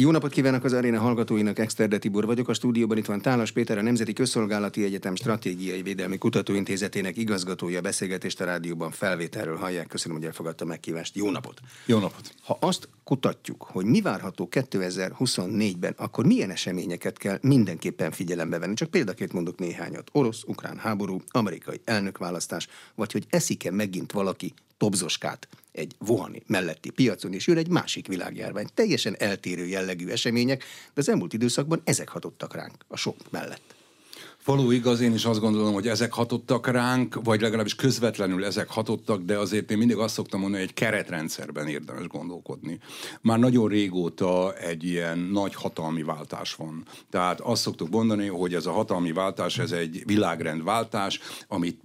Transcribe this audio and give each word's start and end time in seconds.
Jó 0.00 0.10
napot 0.10 0.30
kívánok 0.30 0.64
az 0.64 0.72
aréna 0.72 0.98
hallgatóinak, 0.98 1.58
Exterde 1.58 1.98
Tibor 1.98 2.26
vagyok. 2.26 2.48
A 2.48 2.54
stúdióban 2.54 2.96
itt 2.96 3.06
van 3.06 3.20
Tálas 3.20 3.50
Péter, 3.50 3.78
a 3.78 3.82
Nemzeti 3.82 4.12
Közszolgálati 4.12 4.84
Egyetem 4.84 5.14
Stratégiai 5.14 5.82
Védelmi 5.82 6.18
Kutatóintézetének 6.18 7.16
igazgatója. 7.16 7.80
Beszélgetést 7.80 8.40
a 8.40 8.44
rádióban 8.44 8.90
felvételről 8.90 9.56
hallják. 9.56 9.86
Köszönöm, 9.86 10.16
hogy 10.16 10.26
elfogadta 10.26 10.64
meghívást. 10.64 11.16
Jó 11.16 11.30
napot! 11.30 11.60
Jó 11.86 11.98
napot! 11.98 12.34
Ha 12.42 12.56
azt 12.60 12.88
kutatjuk, 13.04 13.62
hogy 13.62 13.84
mi 13.84 14.00
várható 14.00 14.48
2024-ben, 14.50 15.94
akkor 15.96 16.26
milyen 16.26 16.50
eseményeket 16.50 17.18
kell 17.18 17.38
mindenképpen 17.42 18.10
figyelembe 18.10 18.58
venni? 18.58 18.74
Csak 18.74 18.90
példaként 18.90 19.32
mondok 19.32 19.58
néhányat. 19.58 20.08
Orosz-ukrán 20.12 20.76
háború, 20.76 21.22
amerikai 21.28 21.80
elnökválasztás, 21.84 22.68
vagy 22.94 23.12
hogy 23.12 23.26
eszik-e 23.30 23.70
megint 23.70 24.12
valaki 24.12 24.54
tobzoskát 24.78 25.48
egy 25.72 25.94
Wuhani 26.06 26.42
melletti 26.46 26.90
piacon, 26.90 27.32
és 27.32 27.46
jön 27.46 27.56
egy 27.56 27.68
másik 27.68 28.06
világjárvány. 28.06 28.66
Teljesen 28.74 29.16
eltérő 29.18 29.66
jellegű 29.66 30.08
események, 30.08 30.64
de 30.94 31.00
az 31.00 31.08
elmúlt 31.08 31.32
időszakban 31.32 31.80
ezek 31.84 32.08
hatottak 32.08 32.54
ránk 32.54 32.84
a 32.88 32.96
sok 32.96 33.16
mellett. 33.30 33.77
Való 34.48 34.70
igaz, 34.70 35.00
én 35.00 35.14
is 35.14 35.24
azt 35.24 35.40
gondolom, 35.40 35.72
hogy 35.72 35.88
ezek 35.88 36.12
hatottak 36.12 36.66
ránk, 36.66 37.20
vagy 37.24 37.40
legalábbis 37.40 37.74
közvetlenül 37.74 38.44
ezek 38.44 38.68
hatottak, 38.68 39.22
de 39.22 39.38
azért 39.38 39.70
én 39.70 39.78
mindig 39.78 39.96
azt 39.96 40.14
szoktam 40.14 40.40
mondani, 40.40 40.62
hogy 40.62 40.70
egy 40.70 40.82
keretrendszerben 40.82 41.66
érdemes 41.66 42.06
gondolkodni. 42.06 42.78
Már 43.20 43.38
nagyon 43.38 43.68
régóta 43.68 44.54
egy 44.54 44.84
ilyen 44.84 45.18
nagy 45.18 45.54
hatalmi 45.54 46.02
váltás 46.02 46.54
van. 46.54 46.84
Tehát 47.10 47.40
azt 47.40 47.62
szoktuk 47.62 47.88
mondani, 47.88 48.26
hogy 48.26 48.54
ez 48.54 48.66
a 48.66 48.72
hatalmi 48.72 49.12
váltás, 49.12 49.58
ez 49.58 49.70
egy 49.70 50.02
világrendváltás, 50.06 51.20
amit 51.48 51.80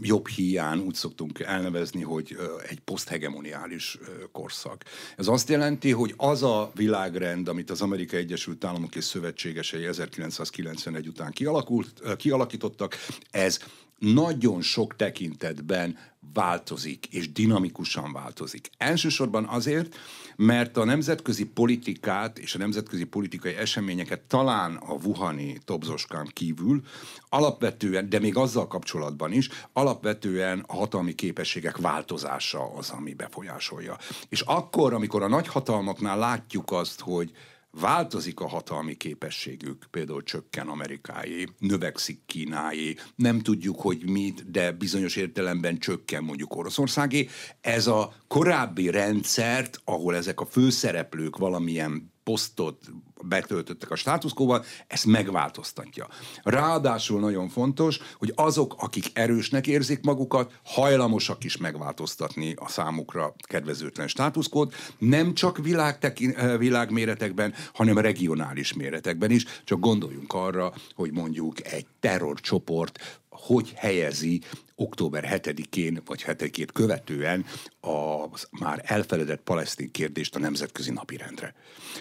jobb 0.00 0.28
hiány 0.28 0.78
úgy 0.78 0.94
szoktunk 0.94 1.40
elnevezni, 1.40 2.02
hogy 2.02 2.36
egy 2.68 2.80
poszthegemoniális 2.80 3.98
korszak. 4.32 4.84
Ez 5.16 5.28
azt 5.28 5.48
jelenti, 5.48 5.90
hogy 5.90 6.14
az 6.16 6.42
a 6.42 6.70
világrend, 6.74 7.48
amit 7.48 7.70
az 7.70 7.82
Amerikai 7.82 8.18
Egyesült 8.18 8.64
Államok 8.64 8.94
és 8.96 9.04
szövetségesei 9.04 9.84
1991 9.84 11.08
után 11.08 11.30
kialakult, 11.32 11.98
kialakítottak, 12.16 12.96
ez 13.30 13.58
nagyon 13.98 14.62
sok 14.62 14.96
tekintetben 14.96 15.98
változik, 16.32 17.06
és 17.06 17.32
dinamikusan 17.32 18.12
változik. 18.12 18.70
Elsősorban 18.76 19.44
azért, 19.44 19.96
mert 20.36 20.76
a 20.76 20.84
nemzetközi 20.84 21.44
politikát 21.44 22.38
és 22.38 22.54
a 22.54 22.58
nemzetközi 22.58 23.04
politikai 23.04 23.54
eseményeket 23.54 24.20
talán 24.20 24.74
a 24.76 24.92
Wuhani 24.92 25.58
Tobzoskán 25.64 26.30
kívül 26.32 26.80
alapvetően, 27.28 28.08
de 28.08 28.18
még 28.18 28.36
azzal 28.36 28.66
kapcsolatban 28.66 29.32
is, 29.32 29.48
alapvetően 29.72 30.64
a 30.66 30.74
hatalmi 30.74 31.14
képességek 31.14 31.76
változása 31.76 32.74
az, 32.74 32.90
ami 32.90 33.14
befolyásolja. 33.14 33.98
És 34.28 34.40
akkor, 34.40 34.94
amikor 34.94 35.22
a 35.22 35.28
nagyhatalmaknál 35.28 36.18
látjuk 36.18 36.72
azt, 36.72 37.00
hogy 37.00 37.32
változik 37.70 38.40
a 38.40 38.48
hatalmi 38.48 38.96
képességük, 38.96 39.86
például 39.90 40.22
csökken 40.22 40.68
amerikáé, 40.68 41.46
növekszik 41.58 42.20
kínáé, 42.26 42.94
nem 43.14 43.40
tudjuk, 43.40 43.80
hogy 43.80 44.08
mit, 44.10 44.50
de 44.50 44.72
bizonyos 44.72 45.16
értelemben 45.16 45.78
csökken 45.78 46.24
mondjuk 46.24 46.56
Oroszországé. 46.56 47.28
Ez 47.60 47.86
a 47.86 48.14
korábbi 48.28 48.90
rendszert, 48.90 49.80
ahol 49.84 50.16
ezek 50.16 50.40
a 50.40 50.46
főszereplők 50.46 51.36
valamilyen 51.36 52.09
posztot 52.30 52.90
betöltöttek 53.22 53.90
a 53.90 53.94
státuszkóval, 53.94 54.64
ezt 54.86 55.06
megváltoztatja. 55.06 56.08
Ráadásul 56.42 57.20
nagyon 57.20 57.48
fontos, 57.48 57.98
hogy 58.18 58.32
azok, 58.34 58.74
akik 58.78 59.06
erősnek 59.12 59.66
érzik 59.66 60.02
magukat, 60.02 60.60
hajlamosak 60.64 61.44
is 61.44 61.56
megváltoztatni 61.56 62.54
a 62.56 62.68
számukra 62.68 63.34
kedvezőtlen 63.38 64.08
státuszkót, 64.08 64.74
nem 64.98 65.34
csak 65.34 65.58
világtekin, 65.58 66.30
eh, 66.30 66.58
világméretekben, 66.58 67.54
hanem 67.72 67.98
regionális 67.98 68.72
méretekben 68.72 69.30
is. 69.30 69.44
Csak 69.64 69.80
gondoljunk 69.80 70.32
arra, 70.32 70.72
hogy 70.94 71.12
mondjuk 71.12 71.66
egy 71.66 71.86
terrorcsoport 72.00 73.20
hogy 73.30 73.72
helyezi 73.76 74.40
október 74.74 75.40
7-én 75.42 76.02
vagy 76.04 76.24
7-ét 76.26 76.68
követően 76.72 77.44
a 77.80 78.24
már 78.50 78.82
elfeledett 78.84 79.42
palesztin 79.42 79.90
kérdést 79.90 80.34
a 80.36 80.38
nemzetközi 80.38 80.90
napirendre. 80.90 81.54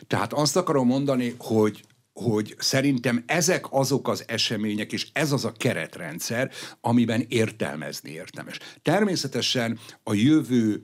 Tehát 0.07 0.33
azt 0.33 0.55
akarom 0.55 0.87
mondani, 0.87 1.35
hogy 1.37 1.83
hogy 2.13 2.55
szerintem 2.57 3.23
ezek 3.27 3.65
azok 3.69 4.07
az 4.07 4.23
események, 4.27 4.91
és 4.91 5.07
ez 5.13 5.31
az 5.31 5.45
a 5.45 5.51
keretrendszer, 5.51 6.51
amiben 6.81 7.25
értelmezni 7.27 8.11
értemes. 8.11 8.59
Természetesen 8.81 9.79
a 10.03 10.13
jövő 10.13 10.83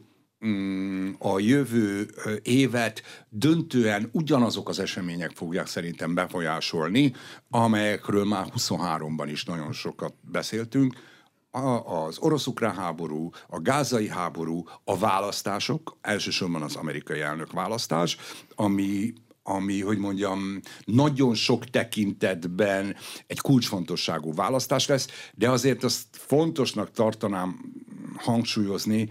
a 1.19 1.39
jövő 1.39 2.09
évet 2.41 3.01
döntően 3.29 4.09
ugyanazok 4.11 4.69
az 4.69 4.79
események 4.79 5.31
fogják 5.31 5.67
szerintem 5.67 6.13
befolyásolni, 6.13 7.13
amelyekről 7.49 8.25
már 8.25 8.45
23-ban 8.57 9.27
is 9.31 9.43
nagyon 9.43 9.71
sokat 9.71 10.13
beszéltünk, 10.21 10.93
az 11.85 12.17
orosz-ukrán 12.19 12.75
háború, 12.75 13.29
a 13.47 13.59
gázai 13.59 14.07
háború, 14.07 14.63
a 14.83 14.97
választások, 14.97 15.97
elsősorban 16.01 16.61
az 16.61 16.75
amerikai 16.75 17.19
elnök 17.19 17.51
választás, 17.51 18.17
ami 18.55 19.13
ami, 19.47 19.81
hogy 19.81 19.97
mondjam, 19.97 20.59
nagyon 20.85 21.33
sok 21.33 21.65
tekintetben 21.65 22.95
egy 23.27 23.39
kulcsfontosságú 23.39 24.33
választás 24.33 24.87
lesz, 24.87 25.07
de 25.33 25.49
azért 25.49 25.83
azt 25.83 26.05
fontosnak 26.11 26.91
tartanám 26.91 27.59
hangsúlyozni, 28.17 29.09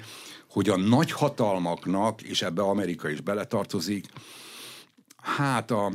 hogy 0.54 0.68
a 0.68 0.76
nagy 0.76 1.12
hatalmaknak, 1.12 2.22
és 2.22 2.42
ebbe 2.42 2.62
Amerika 2.62 3.08
is 3.08 3.20
beletartozik, 3.20 4.06
hát 5.16 5.70
a, 5.70 5.92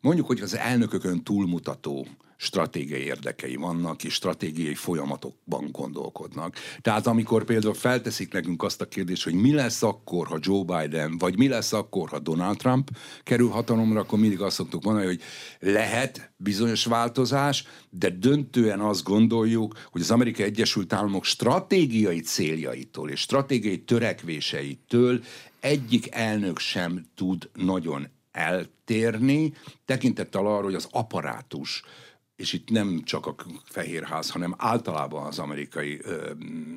mondjuk, 0.00 0.26
hogy 0.26 0.40
az 0.40 0.56
elnökökön 0.56 1.22
túlmutató 1.22 2.06
stratégiai 2.42 3.02
érdekei 3.02 3.56
vannak, 3.56 4.04
és 4.04 4.14
stratégiai 4.14 4.74
folyamatokban 4.74 5.68
gondolkodnak. 5.72 6.56
Tehát 6.80 7.06
amikor 7.06 7.44
például 7.44 7.74
felteszik 7.74 8.32
nekünk 8.32 8.62
azt 8.62 8.80
a 8.80 8.88
kérdést, 8.88 9.24
hogy 9.24 9.34
mi 9.34 9.52
lesz 9.52 9.82
akkor, 9.82 10.26
ha 10.26 10.38
Joe 10.40 10.64
Biden, 10.64 11.18
vagy 11.18 11.38
mi 11.38 11.48
lesz 11.48 11.72
akkor, 11.72 12.08
ha 12.08 12.18
Donald 12.18 12.56
Trump 12.56 12.90
kerül 13.22 13.48
hatalomra, 13.48 14.00
akkor 14.00 14.18
mindig 14.18 14.40
azt 14.40 14.54
szoktuk 14.54 14.84
mondani, 14.84 15.06
hogy 15.06 15.20
lehet 15.58 16.32
bizonyos 16.36 16.84
változás, 16.84 17.64
de 17.90 18.10
döntően 18.10 18.80
azt 18.80 19.04
gondoljuk, 19.04 19.74
hogy 19.90 20.00
az 20.00 20.10
Amerikai 20.10 20.44
Egyesült 20.44 20.92
Államok 20.92 21.24
stratégiai 21.24 22.20
céljaitól 22.20 23.10
és 23.10 23.20
stratégiai 23.20 23.78
törekvéseitől 23.78 25.20
egyik 25.60 26.14
elnök 26.14 26.58
sem 26.58 27.06
tud 27.14 27.50
nagyon 27.54 28.08
eltérni, 28.32 29.52
tekintettel 29.84 30.46
arra, 30.46 30.64
hogy 30.64 30.74
az 30.74 30.88
aparátus 30.90 31.82
és 32.40 32.52
itt 32.52 32.70
nem 32.70 33.02
csak 33.04 33.26
a 33.26 33.34
Fehérház, 33.64 34.30
hanem 34.30 34.54
általában 34.58 35.26
az 35.26 35.38
amerikai, 35.38 36.00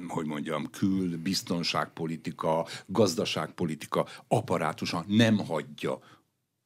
hogy 0.07 0.25
mondjam, 0.25 0.69
kül, 0.69 1.17
biztonságpolitika, 1.17 2.67
gazdaságpolitika 2.85 4.07
apparátusa 4.27 5.03
nem 5.07 5.37
hagyja 5.37 5.99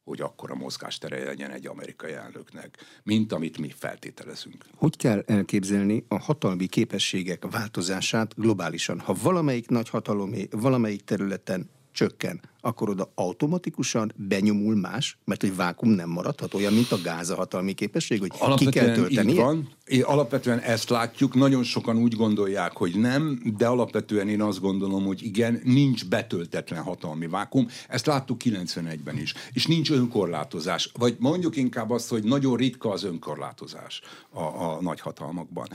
hogy 0.04 0.20
akkor 0.20 0.50
a 0.50 0.54
mozgástere 0.54 1.24
legyen 1.24 1.50
egy 1.50 1.66
amerikai 1.66 2.12
elnöknek, 2.12 2.76
mint 3.02 3.32
amit 3.32 3.58
mi 3.58 3.70
feltételezünk. 3.76 4.64
Hogy 4.74 4.96
kell 4.96 5.22
elképzelni 5.26 6.04
a 6.08 6.18
hatalmi 6.18 6.66
képességek 6.66 7.50
változását 7.50 8.34
globálisan? 8.36 9.00
Ha 9.00 9.14
valamelyik 9.22 9.68
nagy 9.68 9.88
hatalomé 9.88 10.48
valamelyik 10.50 11.04
területen 11.04 11.70
csökken, 11.92 12.40
akkor 12.60 12.88
oda 12.88 13.12
automatikusan 13.14 14.12
benyomul 14.16 14.76
más, 14.76 15.18
mert 15.24 15.42
egy 15.42 15.56
vákum 15.56 15.88
nem 15.90 16.08
maradhat 16.08 16.54
olyan, 16.54 16.72
mint 16.72 16.92
a 16.92 17.00
gáza 17.02 17.34
hatalmi 17.34 17.72
képesség, 17.72 18.20
hogy 18.20 18.30
alapvetően 18.38 18.70
ki 18.70 18.78
kell 18.78 18.94
tölteni. 18.94 19.34
van. 19.34 19.68
Én 19.84 20.02
alapvetően 20.02 20.58
ezt 20.58 20.88
látjuk, 20.88 21.34
nagyon 21.34 21.62
sokan 21.62 21.96
úgy 21.96 22.14
gondolják, 22.14 22.72
hogy 22.72 22.96
nem, 22.96 23.40
de 23.56 23.66
alapvetően 23.66 24.28
én 24.28 24.42
azt 24.42 24.60
gondolom, 24.60 25.04
hogy 25.04 25.22
igen, 25.22 25.60
nincs 25.64 26.08
betöltetlen 26.08 26.82
hatalmi 26.82 27.26
vákum. 27.26 27.68
Ezt 27.88 28.06
láttuk 28.06 28.40
91-ben 28.44 29.16
is. 29.16 29.34
És 29.52 29.66
nincs 29.66 29.90
önkorlátozás. 29.90 30.90
Vagy 30.98 31.16
mondjuk 31.18 31.56
inkább 31.56 31.90
azt, 31.90 32.08
hogy 32.08 32.24
nagyon 32.24 32.56
ritka 32.56 32.90
az 32.90 33.04
önkorlátozás 33.04 34.00
a, 34.30 34.42
a 34.42 34.78
nagyhatalmakban. 34.80 35.68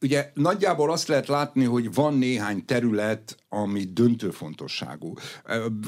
Ugye 0.00 0.30
nagyjából 0.34 0.92
azt 0.92 1.08
lehet 1.08 1.28
látni, 1.28 1.64
hogy 1.64 1.94
van 1.94 2.14
néhány 2.14 2.64
terület, 2.64 3.36
ami 3.48 3.84
döntő 3.84 4.30
fontosságú 4.30 5.14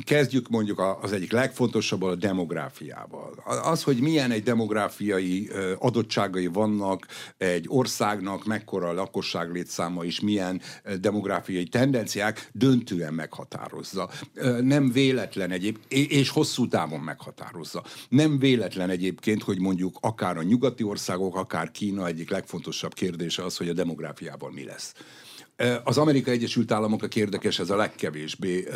kezdjük 0.08 0.48
mondjuk 0.48 0.82
az 1.00 1.12
egyik 1.12 1.32
legfontosabb 1.32 2.02
a 2.02 2.14
demográfiával. 2.14 3.42
Az, 3.62 3.82
hogy 3.82 4.00
milyen 4.00 4.30
egy 4.30 4.42
demográfiai 4.42 5.50
adottságai 5.78 6.46
vannak 6.46 7.06
egy 7.36 7.64
országnak, 7.68 8.44
mekkora 8.44 8.88
a 8.88 8.92
lakosság 8.92 9.52
létszáma 9.52 10.04
és 10.04 10.20
milyen 10.20 10.60
demográfiai 11.00 11.64
tendenciák 11.64 12.50
döntően 12.52 13.14
meghatározza. 13.14 14.10
Nem 14.60 14.92
véletlen 14.92 15.50
egyéb, 15.50 15.78
és 15.88 16.30
hosszú 16.30 16.68
távon 16.68 17.00
meghatározza. 17.00 17.84
Nem 18.08 18.38
véletlen 18.38 18.90
egyébként, 18.90 19.42
hogy 19.42 19.60
mondjuk 19.60 19.96
akár 20.00 20.36
a 20.36 20.42
nyugati 20.42 20.82
országok, 20.82 21.36
akár 21.36 21.70
Kína 21.70 22.06
egyik 22.06 22.30
legfontosabb 22.30 22.94
kérdése 22.94 23.44
az, 23.44 23.56
hogy 23.56 23.68
a 23.68 23.72
demográfiával 23.72 24.50
mi 24.50 24.64
lesz 24.64 24.94
Az 25.84 25.98
Amerikai 25.98 26.34
Egyesült 26.34 26.72
Államoknak 26.72 27.16
érdekes, 27.16 27.58
ez 27.58 27.70
a 27.70 27.76
legkevésbé, 27.76 28.66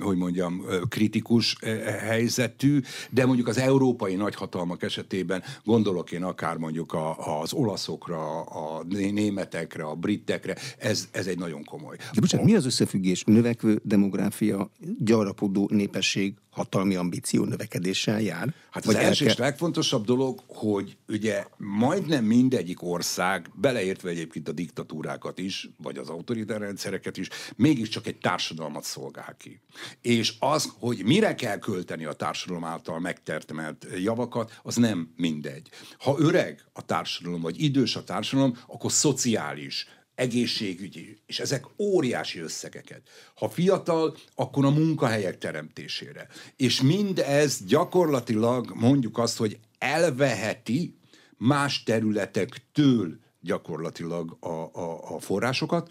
hogy 0.00 0.16
mondjam, 0.16 0.64
kritikus 0.88 1.56
helyzetű, 2.00 2.80
de 3.10 3.26
mondjuk 3.26 3.48
az 3.48 3.58
európai 3.58 4.14
nagyhatalmak 4.14 4.82
esetében 4.82 5.42
gondolok 5.64 6.12
én 6.12 6.22
akár 6.22 6.56
mondjuk 6.56 6.96
az 7.40 7.52
olaszokra, 7.52 8.40
a 8.40 8.84
németekre, 8.88 9.84
a 9.84 9.94
britekre, 9.94 10.56
ez, 10.78 11.08
ez 11.10 11.26
egy 11.26 11.38
nagyon 11.38 11.64
komoly. 11.64 11.96
De 11.96 12.20
bocsánat, 12.20 12.46
mi 12.46 12.54
az 12.54 12.66
összefüggés? 12.66 13.24
Növekvő 13.24 13.80
demográfia, 13.84 14.70
gyarapodó 14.98 15.68
népesség, 15.72 16.34
hatalmi 16.50 16.94
ambíció 16.94 17.44
növekedéssel 17.44 18.20
jár? 18.20 18.54
Hát 18.70 18.86
az 18.86 18.94
első 18.94 19.24
és 19.24 19.36
legfontosabb 19.36 20.04
dolog, 20.04 20.42
hogy 20.46 20.96
ugye 21.08 21.44
majdnem 21.56 22.24
mindegyik 22.24 22.82
ország, 22.82 23.50
beleértve 23.54 24.10
egyébként 24.10 24.48
a 24.48 24.52
diktatúrákat 24.52 25.38
is, 25.38 25.68
vagy 25.82 25.98
az 25.98 26.08
autoritár 26.08 26.60
rendszereket 26.60 27.16
is, 27.16 27.28
mégiscsak 27.56 28.06
egy 28.06 28.18
társadalmat 28.18 28.84
szolgál 28.84 29.36
ki. 29.38 29.60
És 30.00 30.34
az, 30.38 30.72
hogy 30.78 31.04
mire 31.04 31.34
kell 31.34 31.58
költeni 31.58 32.04
a 32.04 32.12
társadalom 32.12 32.64
által 32.64 33.00
megtertemelt 33.00 33.86
javakat, 34.02 34.60
az 34.62 34.76
nem 34.76 35.12
mindegy. 35.16 35.68
Ha 35.98 36.16
öreg 36.18 36.64
a 36.72 36.84
társadalom, 36.84 37.40
vagy 37.40 37.62
idős 37.62 37.96
a 37.96 38.04
társadalom, 38.04 38.56
akkor 38.66 38.92
szociális, 38.92 39.86
egészségügyi, 40.20 41.18
és 41.26 41.40
ezek 41.40 41.64
óriási 41.78 42.38
összegeket. 42.38 43.02
Ha 43.34 43.48
fiatal, 43.48 44.16
akkor 44.34 44.64
a 44.64 44.70
munkahelyek 44.70 45.38
teremtésére. 45.38 46.28
És 46.56 46.82
mindez 46.82 47.64
gyakorlatilag 47.64 48.72
mondjuk 48.74 49.18
azt, 49.18 49.36
hogy 49.36 49.58
elveheti 49.78 50.98
más 51.36 51.82
területektől 51.82 53.18
gyakorlatilag 53.40 54.36
a, 54.40 54.48
a, 54.48 55.14
a 55.14 55.20
forrásokat. 55.20 55.88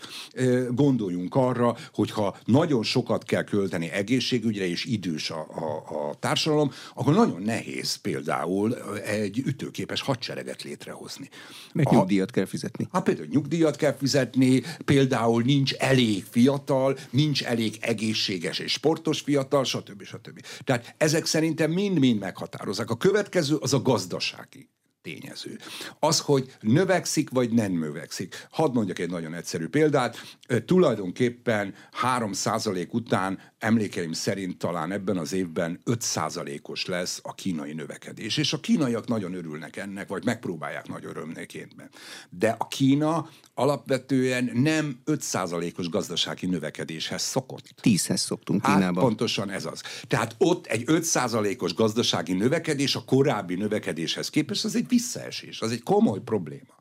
Gondoljunk 0.69 1.35
arra, 1.35 1.75
hogyha 1.93 2.37
nagyon 2.45 2.83
sokat 2.83 3.23
kell 3.23 3.43
költeni 3.43 3.89
egészségügyre, 3.89 4.67
és 4.67 4.85
idős 4.85 5.29
a, 5.29 5.39
a, 5.39 6.09
a 6.09 6.15
társadalom, 6.19 6.71
akkor 6.93 7.13
nagyon 7.13 7.41
nehéz 7.41 7.95
például 7.95 8.75
egy 9.05 9.37
ütőképes 9.37 10.01
hadsereget 10.01 10.63
létrehozni. 10.63 11.29
Meg 11.73 11.87
a, 11.87 11.91
nyugdíjat 11.91 12.31
kell 12.31 12.45
fizetni. 12.45 12.87
Hát 12.91 13.03
például 13.03 13.27
nyugdíjat 13.31 13.75
kell 13.75 13.93
fizetni, 13.93 14.63
például 14.85 15.43
nincs 15.43 15.73
elég 15.73 16.25
fiatal, 16.29 16.97
nincs 17.09 17.43
elég 17.43 17.77
egészséges 17.81 18.59
és 18.59 18.71
sportos 18.71 19.21
fiatal, 19.21 19.63
stb. 19.63 20.03
stb. 20.03 20.41
Tehát 20.63 20.95
ezek 20.97 21.25
szerintem 21.25 21.71
mind-mind 21.71 22.19
meghatározzák. 22.19 22.89
A 22.89 22.97
következő 22.97 23.55
az 23.55 23.73
a 23.73 23.81
gazdasági 23.81 24.69
tényező. 25.01 25.57
Az, 25.99 26.19
hogy 26.19 26.55
növekszik 26.59 27.29
vagy 27.29 27.51
nem 27.51 27.71
növekszik. 27.71 28.47
Hadd 28.51 28.73
mondjak 28.73 28.99
egy 28.99 29.09
nagyon 29.09 29.33
egyszerű 29.33 29.67
példát. 29.67 30.37
Tulajdonképpen 30.65 31.73
3% 32.01 32.89
után 32.89 33.39
emlékeim 33.59 34.13
szerint 34.13 34.57
talán 34.57 34.91
ebben 34.91 35.17
az 35.17 35.33
évben 35.33 35.79
5%-os 35.85 36.85
lesz 36.85 37.19
a 37.23 37.33
kínai 37.35 37.73
növekedés. 37.73 38.37
És 38.37 38.53
a 38.53 38.59
kínaiak 38.59 39.07
nagyon 39.07 39.33
örülnek 39.33 39.75
ennek, 39.75 40.07
vagy 40.07 40.25
megpróbálják 40.25 40.87
nagy 40.87 41.05
örömnékéntben. 41.05 41.89
De 42.29 42.55
a 42.57 42.67
Kína 42.67 43.29
alapvetően 43.53 44.49
nem 44.53 44.99
5%-os 45.05 45.89
gazdasági 45.89 46.45
növekedéshez 46.45 47.21
szokott. 47.21 47.63
10-hez 47.81 48.17
szoktunk 48.17 48.65
hát 48.65 48.75
Kínában. 48.75 48.95
Hát 48.95 49.03
pontosan 49.03 49.49
ez 49.49 49.65
az. 49.65 49.81
Tehát 50.07 50.35
ott 50.37 50.65
egy 50.65 50.83
5%-os 50.85 51.73
gazdasági 51.73 52.33
növekedés 52.33 52.95
a 52.95 53.03
korábbi 53.05 53.55
növekedéshez 53.55 54.29
képest, 54.29 54.65
az 54.65 54.75
egy 54.75 54.87
visszaesés, 54.87 55.61
az 55.61 55.71
egy 55.71 55.83
komoly 55.83 56.19
probléma. 56.19 56.78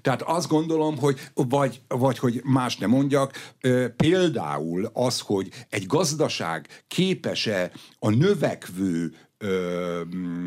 Tehát 0.00 0.22
azt 0.22 0.48
gondolom, 0.48 0.98
hogy 0.98 1.20
vagy, 1.34 1.80
vagy 1.88 2.18
hogy 2.18 2.40
más 2.44 2.76
nem 2.76 2.90
mondjak, 2.90 3.54
például 3.96 4.90
az, 4.92 5.20
hogy 5.20 5.48
egy 5.70 5.86
gazdaság 5.86 6.84
képes-e 6.88 7.70
a 7.98 8.10
növekvő 8.10 9.14
ö, 9.38 10.00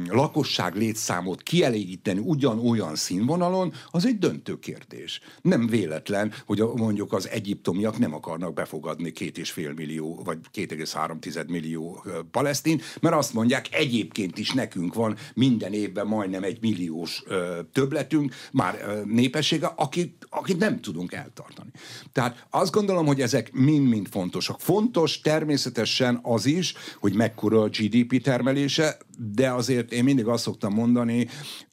lakosság 0.09 0.75
létszámot 0.75 1.44
kielégíteni 1.44 2.19
ugyanolyan 2.19 2.95
színvonalon, 2.95 3.74
az 3.91 4.06
egy 4.06 4.18
döntő 4.18 4.59
kérdés. 4.59 5.21
Nem 5.41 5.68
véletlen, 5.68 6.33
hogy 6.45 6.59
a, 6.59 6.74
mondjuk 6.75 7.13
az 7.13 7.30
egyiptomiak 7.30 7.97
nem 7.97 8.13
akarnak 8.13 8.53
befogadni 8.53 9.12
két 9.12 9.38
és 9.38 9.51
fél 9.51 9.74
millió, 9.74 10.21
vagy 10.25 10.38
2,3 10.53 11.47
millió 11.47 12.03
palesztin, 12.31 12.81
mert 13.01 13.15
azt 13.15 13.33
mondják, 13.33 13.68
egyébként 13.71 14.38
is 14.38 14.51
nekünk 14.51 14.94
van 14.94 15.18
minden 15.33 15.74
évben 15.74 16.07
majdnem 16.07 16.44
egy 16.44 16.57
milliós 16.62 17.24
ö, 17.25 17.59
többletünk, 17.74 18.33
már 18.51 18.80
ö, 18.88 19.01
népessége, 19.06 19.71
akit, 19.75 20.27
akit 20.30 20.57
nem 20.57 20.81
tudunk 20.81 21.13
eltartani. 21.13 21.69
Tehát 22.12 22.47
azt 22.50 22.71
gondolom, 22.71 23.06
hogy 23.06 23.21
ezek 23.21 23.51
mind-mind 23.51 24.07
fontosak. 24.07 24.59
Fontos 24.59 25.21
természetesen 25.21 26.19
az 26.21 26.45
is, 26.45 26.74
hogy 27.00 27.13
mekkora 27.13 27.62
a 27.62 27.68
GDP 27.69 28.21
termelés, 28.21 28.78
kérdése, 28.79 28.97
de 29.33 29.51
azért 29.51 29.91
én 29.91 30.03
mindig 30.03 30.27
azt 30.27 30.43
szoktam 30.43 30.73
mondani, 30.73 31.27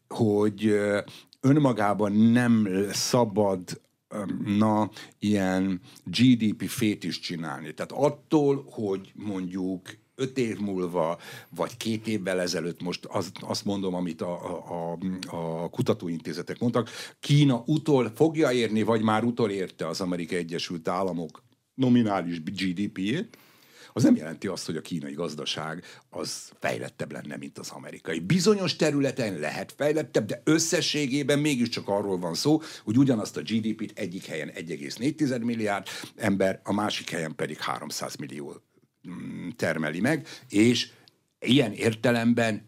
hogy 0.08 0.78
önmagában 1.40 2.12
nem 2.12 2.68
szabad 2.92 3.80
na, 4.44 4.90
ilyen 5.18 5.80
GDP 6.04 6.68
fét 6.68 7.04
is 7.04 7.18
csinálni. 7.20 7.74
Tehát 7.74 7.92
attól, 7.92 8.66
hogy 8.70 9.12
mondjuk 9.14 9.80
öt 10.14 10.38
év 10.38 10.58
múlva, 10.58 11.18
vagy 11.48 11.76
két 11.76 12.06
évvel 12.06 12.40
ezelőtt, 12.40 12.82
most 12.82 13.04
az, 13.04 13.32
azt 13.40 13.64
mondom, 13.64 13.94
amit 13.94 14.22
a, 14.22 14.58
a, 14.70 14.98
a 15.26 15.70
kutatóintézetek 15.70 16.58
mondtak, 16.58 16.90
Kína 17.20 17.62
utol 17.66 18.12
fogja 18.14 18.52
érni, 18.52 18.82
vagy 18.82 19.02
már 19.02 19.24
utolérte 19.24 19.86
az 19.86 20.00
Amerikai 20.00 20.38
Egyesült 20.38 20.88
Államok 20.88 21.42
nominális 21.74 22.42
GDP-jét, 22.42 23.38
az 23.96 24.02
nem 24.02 24.16
jelenti 24.16 24.46
azt, 24.46 24.66
hogy 24.66 24.76
a 24.76 24.81
kínai 24.81 25.12
gazdaság 25.12 25.84
az 26.10 26.50
fejlettebb 26.60 27.12
lenne, 27.12 27.37
mint 27.37 27.58
az 27.58 27.70
amerikai. 27.70 28.19
Bizonyos 28.19 28.76
területen 28.76 29.38
lehet 29.38 29.75
fejlettebb, 29.76 30.26
de 30.26 30.40
összességében 30.44 31.38
mégiscsak 31.38 31.88
arról 31.88 32.19
van 32.19 32.34
szó, 32.34 32.60
hogy 32.84 32.98
ugyanazt 32.98 33.37
a 33.37 33.40
GDP-t 33.40 33.98
egyik 33.98 34.25
helyen 34.25 34.50
1,4 34.54 35.44
milliárd 35.44 35.87
ember, 36.16 36.60
a 36.64 36.72
másik 36.72 37.10
helyen 37.10 37.34
pedig 37.34 37.58
300 37.58 38.16
millió 38.16 38.62
mm, 39.08 39.48
termeli 39.48 40.00
meg, 40.00 40.26
és 40.49 40.90
ilyen 41.38 41.72
értelemben 41.72 42.66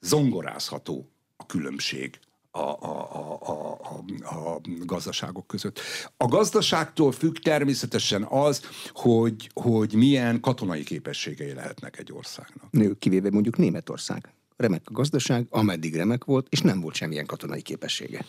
zongorázható 0.00 1.12
a 1.36 1.46
különbség 1.46 2.18
a, 2.50 2.58
a, 2.58 3.08
a, 3.42 3.78
a, 4.22 4.54
a 4.54 4.60
gazdaságok 4.84 5.46
között. 5.46 5.80
A 6.16 6.26
gazdaságtól 6.26 7.12
függ 7.12 7.36
természetesen 7.36 8.22
az, 8.22 8.62
hogy, 8.92 9.50
hogy 9.54 9.92
milyen 9.94 10.40
katonai 10.40 10.84
képességei 10.84 11.52
lehetnek 11.52 11.98
egy 11.98 12.12
országnak. 12.12 12.98
Kivéve 12.98 13.30
mondjuk 13.30 13.56
Németország. 13.56 14.32
Remek 14.56 14.82
a 14.84 14.92
gazdaság, 14.92 15.46
ameddig 15.50 15.94
remek 15.94 16.24
volt, 16.24 16.46
és 16.50 16.60
nem 16.60 16.80
volt 16.80 16.94
semmilyen 16.94 17.26
katonai 17.26 17.62
képessége. 17.62 18.24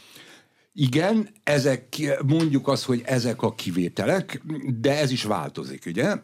Igen, 0.73 1.29
ezek, 1.43 1.97
mondjuk 2.25 2.67
azt, 2.67 2.83
hogy 2.83 3.01
ezek 3.05 3.41
a 3.41 3.55
kivételek, 3.55 4.41
de 4.79 4.99
ez 4.99 5.11
is 5.11 5.23
változik, 5.23 5.83
ugye? 5.85 6.15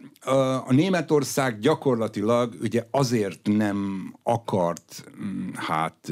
A 0.66 0.74
Németország 0.74 1.60
gyakorlatilag 1.60 2.56
ugye 2.62 2.84
azért 2.92 3.40
nem 3.44 4.12
akart 4.24 5.04
mm, 5.24 5.50
hát 5.54 6.12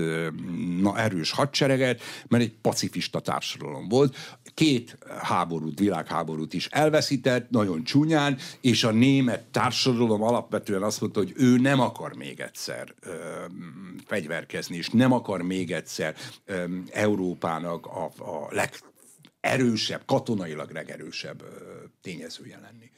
na, 0.82 0.98
erős 0.98 1.32
hadsereget, 1.32 2.02
mert 2.28 2.44
egy 2.44 2.54
pacifista 2.62 3.20
társadalom 3.20 3.88
volt 3.88 4.16
két 4.54 4.98
háborút, 5.22 5.80
világháborút 5.80 6.54
is 6.54 6.68
elveszített, 6.68 7.50
nagyon 7.50 7.84
csúnyán, 7.84 8.38
és 8.62 8.84
a 8.84 8.92
német 8.92 9.44
társadalom 9.52 10.24
alapvetően 10.24 10.84
azt 10.84 11.02
mondta, 11.02 11.20
hogy 11.20 11.34
ő 11.36 11.58
nem 11.58 11.80
akar 11.80 12.13
még 12.13 12.40
egyszer 12.40 12.94
ö, 13.00 13.10
fegyverkezni, 14.06 14.75
és 14.75 14.90
nem 14.90 15.12
akar 15.12 15.42
még 15.42 15.72
egyszer 15.72 16.16
ö, 16.46 16.63
Európának 16.92 17.86
a, 17.86 18.12
a 18.18 18.33
legerősebb, 18.50 20.06
katonailag 20.06 20.72
legerősebb 20.72 21.44
tényezője 22.02 22.60
lenni. 22.60 22.92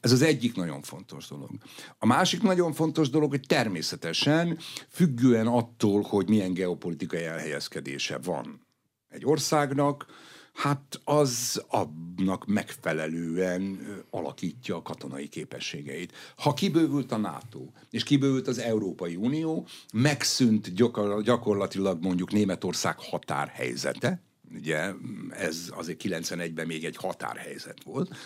Ez 0.00 0.12
az 0.12 0.22
egyik 0.22 0.54
nagyon 0.54 0.82
fontos 0.82 1.28
dolog. 1.28 1.50
A 1.98 2.06
másik 2.06 2.42
nagyon 2.42 2.72
fontos 2.72 3.10
dolog, 3.10 3.30
hogy 3.30 3.46
természetesen 3.46 4.58
függően 4.88 5.46
attól, 5.46 6.02
hogy 6.02 6.28
milyen 6.28 6.52
geopolitikai 6.52 7.24
elhelyezkedése 7.24 8.18
van 8.18 8.66
egy 9.08 9.26
országnak, 9.26 10.06
hát 10.52 11.00
az 11.04 11.62
annak 11.68 12.46
megfelelően 12.46 13.80
alakítja 14.10 14.76
a 14.76 14.82
katonai 14.82 15.28
képességeit. 15.28 16.12
Ha 16.36 16.54
kibővült 16.54 17.12
a 17.12 17.16
NATO, 17.16 17.66
és 17.90 18.02
kibővült 18.02 18.48
az 18.48 18.58
Európai 18.58 19.16
Unió, 19.16 19.66
megszűnt 19.92 20.74
gyakorlatilag 21.22 22.02
mondjuk 22.02 22.32
Németország 22.32 22.98
határhelyzete, 22.98 24.22
ugye 24.54 24.92
ez 25.30 25.70
azért 25.70 26.02
91-ben 26.04 26.66
még 26.66 26.84
egy 26.84 26.96
határhelyzet 26.96 27.82
volt, 27.82 28.16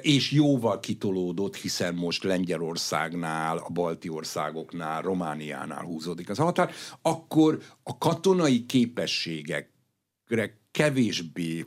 és 0.00 0.30
jóval 0.30 0.80
kitolódott, 0.80 1.56
hiszen 1.56 1.94
most 1.94 2.22
Lengyelországnál, 2.22 3.56
a 3.56 3.68
balti 3.68 4.08
országoknál, 4.08 5.02
Romániánál 5.02 5.84
húzódik 5.84 6.28
az 6.28 6.38
határ, 6.38 6.72
akkor 7.02 7.62
a 7.82 7.98
katonai 7.98 8.66
képességekre 8.66 10.58
kevésbé 10.70 11.66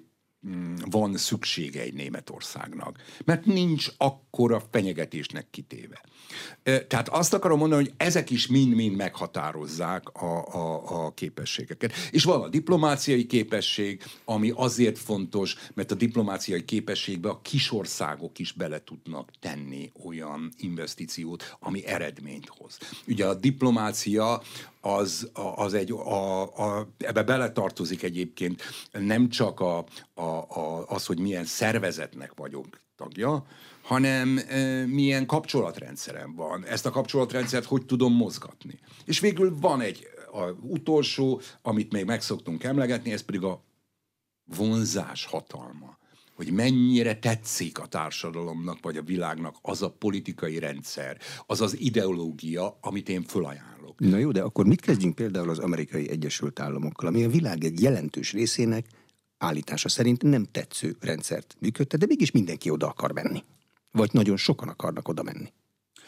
van 0.90 1.18
szüksége 1.18 1.82
egy 1.82 1.94
Németországnak, 1.94 2.98
mert 3.26 3.46
nincs 3.46 3.88
akkora 3.98 4.64
fenyegetésnek 4.72 5.48
kitéve. 5.50 6.02
Tehát 6.64 7.10
azt 7.10 7.34
akarom 7.34 7.60
mondani, 7.60 7.84
hogy 7.84 7.94
ezek 7.98 8.30
is 8.30 8.48
mind-mind 8.48 8.96
meghatározzák 8.96 10.08
a, 10.10 10.56
a, 10.56 11.06
a 11.06 11.14
képességeket. 11.14 11.94
És 12.12 12.24
van 12.24 12.42
a 12.42 12.50
diplomáciai 12.50 13.26
képesség, 13.26 14.04
ami 14.26 14.52
azért 14.56 14.98
fontos, 14.98 15.56
mert 15.74 15.92
a 15.92 15.96
diplomáciai 15.96 16.66
képességbe 16.66 17.30
a 17.30 17.42
kisországok 17.42 18.40
is 18.40 18.52
bele 18.52 18.84
tudnak 18.84 19.32
tenni 19.40 19.92
olyan 20.06 20.52
investíciót, 20.58 21.56
ami 21.60 21.86
eredményt 21.86 22.48
hoz. 22.48 22.78
Ugye 23.08 23.26
a 23.26 23.34
diplomácia 23.34 24.42
az, 24.86 25.30
az 25.56 25.74
egy, 25.74 25.92
a, 25.92 26.42
a, 26.42 26.88
ebbe 26.98 27.24
beletartozik 27.24 28.04
egyébként 28.04 28.62
nem 28.92 29.30
csak 29.30 29.60
a, 29.60 29.86
a, 30.14 30.22
a, 30.22 30.86
az, 30.88 31.06
hogy 31.06 31.20
milyen 31.20 31.46
szervezetnek 31.46 32.32
vagyok 32.36 32.66
tagja, 32.96 33.46
hanem 33.82 34.38
e, 34.38 34.86
milyen 34.86 35.26
kapcsolatrendszerem 35.26 36.36
van. 36.36 36.66
Ezt 36.66 36.86
a 36.86 36.90
kapcsolatrendszert 36.90 37.66
hogy 37.66 37.86
tudom 37.86 38.14
mozgatni. 38.14 38.80
És 39.06 39.20
végül 39.20 39.60
van 39.60 39.82
egy 39.82 40.08
a 40.32 40.44
utolsó, 40.62 41.42
amit 41.62 41.92
még 41.92 42.06
megszoktunk 42.06 42.64
emlegetni, 42.64 43.12
ez 43.12 43.22
pedig 43.22 43.44
a 43.44 43.64
vonzás 44.46 45.26
hatalma 45.26 46.02
hogy 46.36 46.52
mennyire 46.52 47.20
tetszik 47.20 47.80
a 47.80 47.86
társadalomnak 47.86 48.78
vagy 48.82 48.98
a 48.98 49.02
világnak 49.02 49.56
az 49.62 49.82
a 49.82 49.92
politikai 49.92 50.60
rendszer, 50.60 51.18
az 51.46 51.62
az 51.62 51.80
ideológia, 51.80 52.78
amit 52.82 53.10
én 53.10 53.24
fölajánlok. 53.98 54.00
Na 54.00 54.18
jó, 54.18 54.32
de 54.32 54.42
akkor 54.42 54.66
mit 54.66 54.82
kezdjünk 54.82 55.16
például 55.16 55.50
az 55.50 55.60
amerikai 55.60 56.10
Egyesült 56.10 56.60
Államokkal, 56.60 57.08
ami 57.08 57.24
a 57.24 57.30
világ 57.30 57.64
egy 57.64 57.82
jelentős 57.82 58.32
részének 58.32 58.86
állítása 59.38 59.90
szerint 59.90 60.22
nem 60.22 60.46
tetsző 60.52 60.96
rendszert 61.00 61.56
működtet, 61.60 62.00
de 62.00 62.06
mégis 62.06 62.32
mindenki 62.32 62.70
oda 62.70 62.88
akar 62.88 63.12
menni. 63.12 63.44
Vagy 63.92 64.10
nagyon 64.14 64.38
sokan 64.38 64.68
akarnak 64.68 65.08
oda 65.08 65.24
menni. 65.24 65.52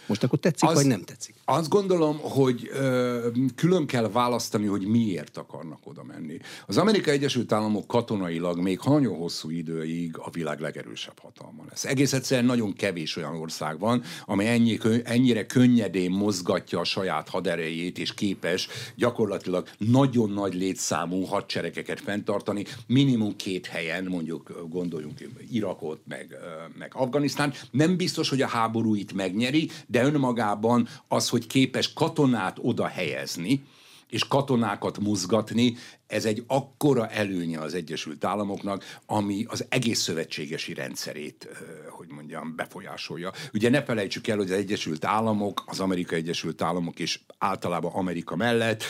Most 0.08 0.24
akkor 0.24 0.40
tetszik, 0.40 0.70
az, 0.70 0.76
vagy 0.76 0.86
nem 0.86 1.02
tetszik? 1.02 1.36
Azt 1.46 1.70
gondolom, 1.70 2.18
hogy 2.22 2.70
ö, 2.74 3.28
külön 3.56 3.86
kell 3.86 4.10
választani, 4.10 4.66
hogy 4.66 4.88
miért 4.88 5.38
akarnak 5.38 5.80
oda 5.84 6.04
menni. 6.04 6.38
Az 6.68 6.78
Amerikai 6.78 7.14
Egyesült 7.14 7.52
Államok 7.52 7.88
katonailag 7.88 8.60
még 8.60 8.80
nagyon 8.86 9.18
hosszú 9.18 9.50
időig 9.50 10.18
a 10.18 10.30
világ 10.30 10.60
legerősebb 10.60 11.20
hatalma 11.20 11.64
lesz. 11.70 11.86
Egész 11.86 12.14
egyszerűen 12.14 12.46
nagyon 12.46 12.74
kevés 12.74 13.16
olyan 13.16 13.36
ország 13.36 13.80
van, 13.80 14.04
amely 14.26 14.48
ennyi, 14.48 14.80
ennyire 15.04 15.46
könnyedén 15.46 16.12
mozgatja 16.12 16.80
a 16.80 16.84
saját 16.84 17.30
haderejét, 17.30 17.98
és 17.98 18.14
képes 18.14 18.68
gyakorlatilag 18.96 19.68
nagyon 19.78 20.30
nagy 20.30 20.54
létszámú 20.54 21.22
hadseregeket 21.24 22.02
fenntartani, 22.02 22.66
minimum 22.88 23.36
két 23.36 23.66
helyen, 23.66 24.04
mondjuk 24.04 24.66
gondoljunk 24.70 25.20
Irakot, 25.52 26.00
meg, 26.08 26.36
meg 26.78 26.92
Afganisztán. 26.96 27.54
Nem 27.72 27.98
biztos, 27.98 28.30
hogy 28.30 28.42
a 28.42 28.48
háború 28.48 28.96
itt 28.96 29.14
megnyeri, 29.14 29.70
de 29.96 30.04
önmagában 30.04 30.88
az, 31.08 31.30
hogy 31.30 31.48
képes 31.48 31.94
katonát 31.94 32.58
oda 32.62 32.88
helyezni, 32.88 33.64
és 34.10 34.28
katonákat 34.28 35.00
mozgatni, 35.00 35.76
ez 36.08 36.26
egy 36.26 36.44
akkora 36.48 37.08
előnye 37.08 37.60
az 37.60 37.74
Egyesült 37.74 38.26
Államoknak, 38.26 39.00
ami 39.06 39.46
az 39.48 39.66
egész 39.70 40.00
szövetségesi 40.00 40.74
rendszerét, 40.74 41.48
hogy 41.90 42.08
mondjam, 42.10 42.56
befolyásolja. 42.56 43.32
Ugye 43.54 43.70
ne 43.70 43.84
felejtsük 43.84 44.28
el, 44.28 44.38
hogy 44.38 44.52
az 44.52 44.58
Egyesült 44.58 45.06
Államok, 45.06 45.64
az 45.66 45.80
Amerikai 45.80 46.18
Egyesült 46.18 46.62
Államok 46.62 47.00
és 47.00 47.20
általában 47.38 47.92
Amerika 47.92 48.36
mellett 48.36 48.84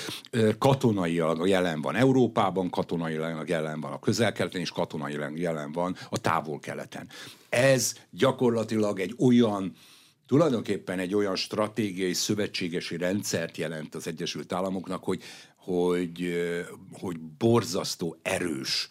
katonailag 0.57 1.47
jelen 1.47 1.81
van 1.81 1.95
Európában, 1.95 2.69
katonailag 2.69 3.49
jelen 3.49 3.81
van 3.81 3.91
a 3.91 3.99
közel-keleten, 3.99 4.61
és 4.61 4.71
katonailag 4.71 5.37
jelen 5.37 5.71
van 5.71 5.95
a 6.09 6.17
távol-keleten. 6.17 7.09
Ez 7.49 7.93
gyakorlatilag 8.09 8.99
egy 8.99 9.15
olyan 9.19 9.75
tulajdonképpen 10.27 10.99
egy 10.99 11.15
olyan 11.15 11.35
stratégiai 11.35 12.13
szövetségesi 12.13 12.97
rendszert 12.97 13.57
jelent 13.57 13.95
az 13.95 14.07
Egyesült 14.07 14.53
Államoknak, 14.53 15.03
hogy, 15.03 15.23
hogy, 15.55 16.33
hogy 16.91 17.19
borzasztó 17.19 18.19
erős 18.21 18.87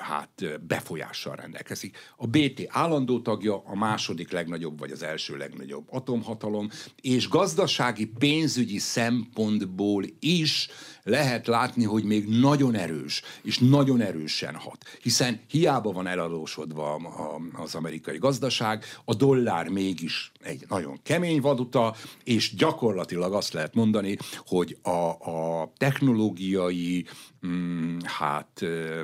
hát 0.00 0.66
befolyással 0.66 1.34
rendelkezik. 1.36 1.96
A 2.16 2.26
BT 2.26 2.66
állandó 2.68 3.20
tagja, 3.20 3.62
a 3.64 3.74
második 3.76 4.30
legnagyobb, 4.30 4.78
vagy 4.78 4.90
az 4.90 5.02
első 5.02 5.36
legnagyobb 5.36 5.86
atomhatalom, 5.90 6.68
és 7.00 7.28
gazdasági, 7.28 8.06
pénzügyi 8.06 8.78
szempontból 8.78 10.04
is 10.18 10.68
lehet 11.02 11.46
látni, 11.46 11.84
hogy 11.84 12.04
még 12.04 12.28
nagyon 12.28 12.74
erős, 12.74 13.22
és 13.42 13.58
nagyon 13.58 14.00
erősen 14.00 14.54
hat. 14.54 14.84
Hiszen 15.02 15.40
hiába 15.48 15.92
van 15.92 16.06
eladósodva 16.06 17.00
az 17.52 17.74
amerikai 17.74 18.18
gazdaság, 18.18 18.84
a 19.04 19.14
dollár 19.14 19.68
mégis 19.68 20.32
egy 20.42 20.64
nagyon 20.68 21.00
kemény 21.02 21.40
valuta, 21.40 21.94
és 22.24 22.54
gyakorlatilag 22.54 23.32
azt 23.32 23.52
lehet 23.52 23.74
mondani, 23.74 24.16
hogy 24.46 24.78
a, 24.82 25.08
a 25.30 25.72
technológiai 25.76 27.06
mm, 27.46 27.98
hát 28.04 28.60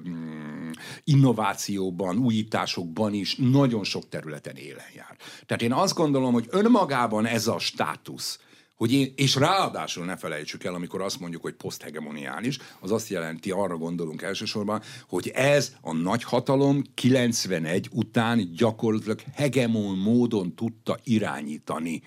mm, 0.09 0.71
innovációban, 1.05 2.19
újításokban 2.19 3.14
is 3.14 3.37
nagyon 3.37 3.85
sok 3.85 4.09
területen 4.09 4.57
élen 4.57 4.90
jár. 4.95 5.16
Tehát 5.47 5.62
én 5.62 5.73
azt 5.73 5.95
gondolom, 5.95 6.33
hogy 6.33 6.47
önmagában 6.50 7.26
ez 7.26 7.47
a 7.47 7.59
státusz, 7.59 8.38
hogy 8.76 8.93
én, 8.93 9.12
és 9.16 9.35
ráadásul 9.35 10.05
ne 10.05 10.16
felejtsük 10.16 10.64
el, 10.64 10.75
amikor 10.75 11.00
azt 11.00 11.21
mondjuk, 11.21 11.43
hogy 11.43 11.55
poszthegemoniális, 11.55 12.59
az 12.81 12.93
azt 12.93 13.09
jelenti, 13.09 13.50
arra 13.50 13.76
gondolunk 13.76 14.23
elsősorban, 14.23 14.83
hogy 15.09 15.28
ez 15.28 15.76
a 15.81 15.93
nagyhatalom 15.93 16.83
91 16.95 17.88
után 17.93 18.52
gyakorlatilag 18.57 19.21
hegemon 19.35 19.99
módon 19.99 20.55
tudta 20.55 20.99
irányítani 21.05 22.02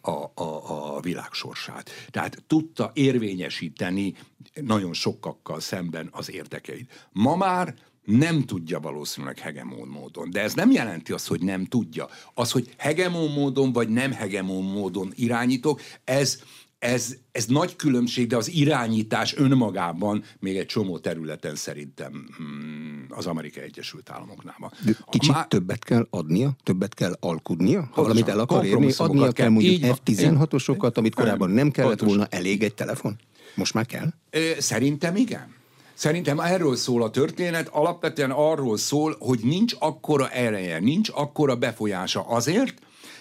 a, 0.00 0.42
a, 0.42 0.96
a 0.96 1.00
világ 1.00 1.32
sorsát. 1.32 1.90
Tehát 2.10 2.42
tudta 2.46 2.90
érvényesíteni 2.94 4.14
nagyon 4.60 4.92
sokakkal 4.92 5.60
szemben 5.60 6.08
az 6.12 6.30
érdekeit. 6.30 7.08
Ma 7.12 7.36
már 7.36 7.74
nem 8.04 8.44
tudja 8.44 8.80
valószínűleg 8.80 9.38
hegemón 9.38 9.88
módon. 9.88 10.30
De 10.30 10.40
ez 10.40 10.54
nem 10.54 10.70
jelenti 10.70 11.12
azt, 11.12 11.26
hogy 11.26 11.42
nem 11.42 11.64
tudja. 11.64 12.08
Az, 12.34 12.50
hogy 12.50 12.74
hegemón 12.76 13.30
módon 13.30 13.72
vagy 13.72 13.88
nem 13.88 14.12
hegemón 14.12 14.64
módon 14.64 15.12
irányítok, 15.14 15.80
ez, 16.04 16.40
ez, 16.78 17.16
ez 17.32 17.46
nagy 17.46 17.76
különbség, 17.76 18.26
de 18.26 18.36
az 18.36 18.50
irányítás 18.50 19.36
önmagában 19.36 20.24
még 20.40 20.56
egy 20.56 20.66
csomó 20.66 20.98
területen 20.98 21.54
szerintem 21.54 22.28
hmm, 22.36 23.06
az 23.08 23.26
Amerikai 23.26 23.62
Egyesült 23.62 24.10
Államoknál 24.10 24.56
van. 24.58 24.72
Kicsit 25.10 25.32
Má... 25.32 25.44
többet 25.44 25.84
kell 25.84 26.06
adnia, 26.10 26.56
többet 26.62 26.94
kell 26.94 27.16
alkudnia, 27.20 27.88
ha 27.92 28.02
valamit 28.02 28.28
el 28.28 28.38
akar 28.38 28.64
érni, 28.64 28.92
adnia 28.96 29.22
kell, 29.22 29.32
kell 29.32 29.48
mondjuk 29.48 29.94
F-16-osokat, 29.96 30.94
amit 30.94 31.14
korábban 31.14 31.50
nem 31.50 31.70
kellett 31.70 31.98
Pontos. 31.98 32.16
volna, 32.16 32.26
elég 32.30 32.62
egy 32.62 32.74
telefon? 32.74 33.18
Most 33.54 33.74
már 33.74 33.86
kell? 33.86 34.12
Szerintem 34.58 35.16
igen. 35.16 35.54
Szerintem 35.94 36.40
erről 36.40 36.76
szól 36.76 37.02
a 37.02 37.10
történet, 37.10 37.68
alapvetően 37.68 38.30
arról 38.30 38.76
szól, 38.76 39.16
hogy 39.18 39.40
nincs 39.42 39.74
akkora 39.78 40.30
ereje, 40.30 40.78
nincs 40.78 41.10
akkora 41.14 41.56
befolyása 41.56 42.20
azért, 42.20 42.80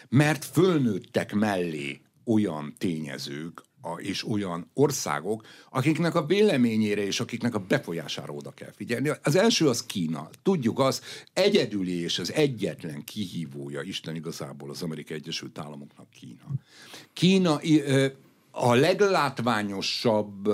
mert 0.10 0.46
fölnőttek 0.46 1.34
mellé 1.34 2.02
olyan 2.26 2.76
tényezők, 2.78 3.64
és 3.98 4.28
olyan 4.28 4.70
országok, 4.74 5.46
akiknek 5.70 6.16
a 6.16 6.26
véleményére 6.26 7.06
és 7.06 7.20
akiknek 7.20 7.56
a 7.56 7.60
befolyására 7.60 8.34
oda 8.34 8.52
kell 8.52 8.72
figyelni. 8.76 9.12
Az 9.24 9.36
első 9.36 9.68
az 9.68 9.86
Kína. 9.86 10.30
Tudjuk 10.44 10.80
az 10.80 11.02
egyedüli 11.34 12.02
és 12.02 12.20
az 12.20 12.34
egyetlen 12.34 13.04
kihívója 13.04 13.82
Isten 13.82 14.16
igazából 14.16 14.70
az 14.70 14.82
Amerikai 14.82 15.18
Egyesült 15.18 15.60
Államoknak 15.60 16.10
Kína. 16.10 16.46
Kína 17.14 17.60
a 18.52 18.74
leglátványosabb 18.74 20.50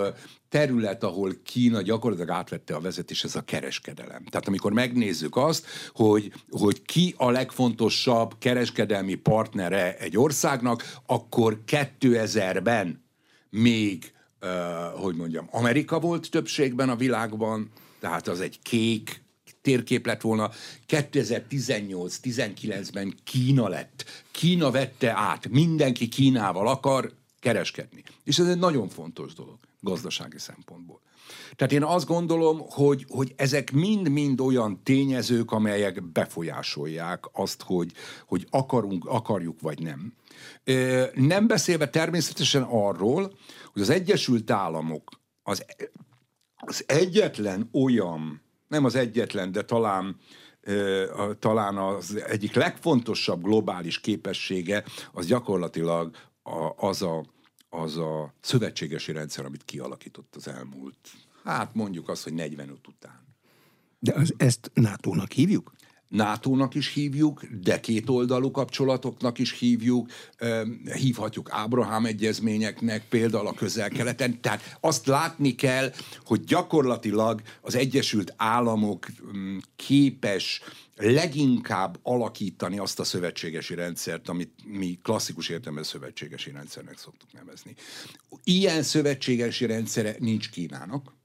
terület, 0.50 1.04
ahol 1.04 1.32
Kína 1.44 1.82
gyakorlatilag 1.82 2.36
átvette 2.36 2.76
a 2.76 2.80
vezetés, 2.80 3.24
ez 3.24 3.36
a 3.36 3.42
kereskedelem. 3.42 4.26
Tehát 4.26 4.48
amikor 4.48 4.74
megnézzük 4.74 5.36
azt, 5.36 5.66
hogy, 5.92 6.34
hogy 6.50 6.82
ki 6.82 7.14
a 7.18 7.30
legfontosabb 7.30 8.36
kereskedelmi 8.40 9.16
partnere 9.16 9.98
egy 9.98 10.18
országnak, 10.18 10.94
akkor 11.06 11.62
2000-ben 11.68 13.04
még, 13.50 14.12
uh, 14.42 14.50
hogy 15.02 15.16
mondjam, 15.16 15.48
Amerika 15.52 16.00
volt 16.00 16.32
többségben 16.32 16.90
a 16.90 16.96
világban, 16.96 17.72
tehát 18.00 18.28
az 18.28 18.42
egy 18.42 18.60
kék 18.62 19.26
térkép 19.68 20.06
lett 20.06 20.22
volna. 20.22 20.50
2018-19-ben 20.88 23.16
Kína 23.24 23.68
lett. 23.68 24.06
Kína 24.32 24.72
vette 24.72 25.12
át. 25.12 25.50
Mindenki 25.50 26.08
Kínával 26.08 26.68
akar 26.68 27.12
kereskedni. 27.40 28.04
És 28.24 28.40
ez 28.40 28.48
egy 28.48 28.58
nagyon 28.58 28.90
fontos 28.90 29.34
dolog 29.34 29.58
gazdasági 29.80 30.38
szempontból. 30.40 31.02
Tehát 31.56 31.74
én 31.74 31.84
azt 31.84 32.08
gondolom, 32.08 32.62
hogy, 32.70 33.06
hogy 33.08 33.34
ezek 33.36 33.72
mind-mind 33.72 34.42
olyan 34.42 34.84
tényezők, 34.84 35.52
amelyek 35.52 36.04
befolyásolják 36.04 37.26
azt, 37.32 37.62
hogy, 37.62 37.92
hogy 38.26 38.48
akarunk, 38.50 39.06
akarjuk 39.06 39.62
vagy 39.62 39.80
nem. 39.80 40.14
Nem 41.14 41.48
beszélve 41.48 41.90
természetesen 41.90 42.62
arról, 42.62 43.38
hogy 43.74 43.82
az 43.82 43.90
Egyesült 43.90 44.52
Államok 44.52 45.12
az, 45.44 45.66
az 46.56 46.84
egyetlen 46.88 47.70
olyan 47.74 48.42
nem 48.68 48.86
az 48.86 48.96
egyetlen, 48.96 49.52
de 49.52 49.62
talán 49.62 50.18
talán 51.40 51.78
az 51.78 52.24
egyik 52.28 52.54
legfontosabb 52.54 53.44
globális 53.44 54.00
képessége 54.00 54.84
az 55.12 55.26
gyakorlatilag 55.26 56.16
az 56.76 57.02
a, 57.02 57.26
az 57.70 57.98
a 57.98 58.34
szövetségesi 58.40 59.12
rendszer, 59.12 59.46
amit 59.46 59.64
kialakított 59.66 60.36
az 60.36 60.48
elmúlt, 60.48 60.98
hát 61.44 61.74
mondjuk 61.74 62.10
azt, 62.10 62.24
hogy 62.24 62.34
45 62.34 62.88
után. 62.88 63.26
De 64.00 64.14
az, 64.14 64.34
ezt 64.38 64.72
NATO-nak 64.74 65.32
hívjuk? 65.32 65.72
NATO-nak 66.08 66.76
is 66.76 66.94
hívjuk, 66.94 67.46
de 67.62 67.80
kétoldalú 67.80 68.52
kapcsolatoknak 68.52 69.40
is 69.40 69.60
hívjuk, 69.60 70.10
hívhatjuk 70.94 71.52
Ábrahám 71.52 72.06
egyezményeknek, 72.06 73.08
például 73.10 73.48
a 73.48 73.54
közel-keleten. 73.54 74.42
Tehát 74.42 74.78
azt 74.82 75.06
látni 75.06 75.56
kell, 75.56 75.92
hogy 76.26 76.44
gyakorlatilag 76.44 77.42
az 77.62 77.76
Egyesült 77.76 78.34
Államok 78.38 79.06
képes 79.76 80.62
leginkább 80.98 82.00
alakítani 82.02 82.78
azt 82.78 83.00
a 83.00 83.04
szövetségesi 83.04 83.76
rendszert, 83.76 84.30
amit 84.30 84.52
mi 84.66 85.00
klasszikus 85.04 85.50
értelemben 85.50 85.84
szövetségesi 85.84 86.52
rendszernek 86.52 86.98
szoktuk 86.98 87.34
nevezni. 87.34 87.76
Ilyen 88.44 88.84
szövetségesi 88.84 89.66
rendszere 89.66 90.16
nincs 90.20 90.50
Kínának, 90.50 91.16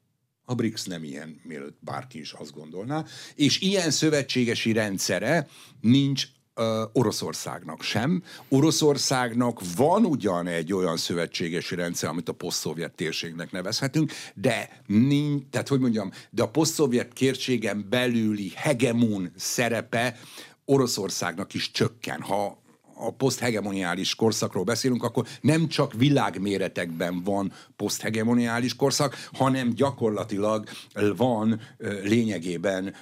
a 0.44 0.54
BRICS 0.54 0.84
nem 0.84 1.04
ilyen, 1.04 1.40
mielőtt 1.42 1.78
bárki 1.80 2.18
is 2.18 2.32
azt 2.32 2.52
gondolná, 2.52 3.04
és 3.34 3.60
ilyen 3.60 3.90
szövetségesi 3.90 4.72
rendszere 4.72 5.48
nincs 5.80 6.26
uh, 6.56 6.64
Oroszországnak 6.92 7.82
sem. 7.82 8.23
Oroszországnak 8.49 9.61
van 9.76 10.04
ugyan 10.04 10.47
egy 10.47 10.73
olyan 10.73 10.97
szövetségesi 10.97 11.75
rendszer, 11.75 12.09
amit 12.09 12.28
a 12.28 12.32
posztszovjet 12.32 12.94
térségnek 12.94 13.50
nevezhetünk, 13.50 14.12
de 14.35 14.82
nincs, 14.87 15.42
tehát 15.50 15.68
hogy 15.68 15.80
mondjam, 15.80 16.11
de 16.30 16.42
a 16.42 16.50
posztszovjet 16.50 17.12
térségen 17.14 17.87
belüli 17.90 18.52
hegemon 18.54 19.32
szerepe 19.37 20.18
Oroszországnak 20.64 21.54
is 21.54 21.71
csökken. 21.71 22.21
Ha 22.21 22.62
a 22.94 23.11
poszthegemoniális 23.11 24.14
korszakról 24.14 24.64
beszélünk, 24.64 25.02
akkor 25.02 25.26
nem 25.40 25.68
csak 25.68 25.92
világméretekben 25.92 27.22
van 27.22 27.52
poszthegemoniális 27.76 28.76
korszak, 28.76 29.28
hanem 29.32 29.72
gyakorlatilag 29.75 30.68
van 31.16 31.61
lényegében 32.02 32.94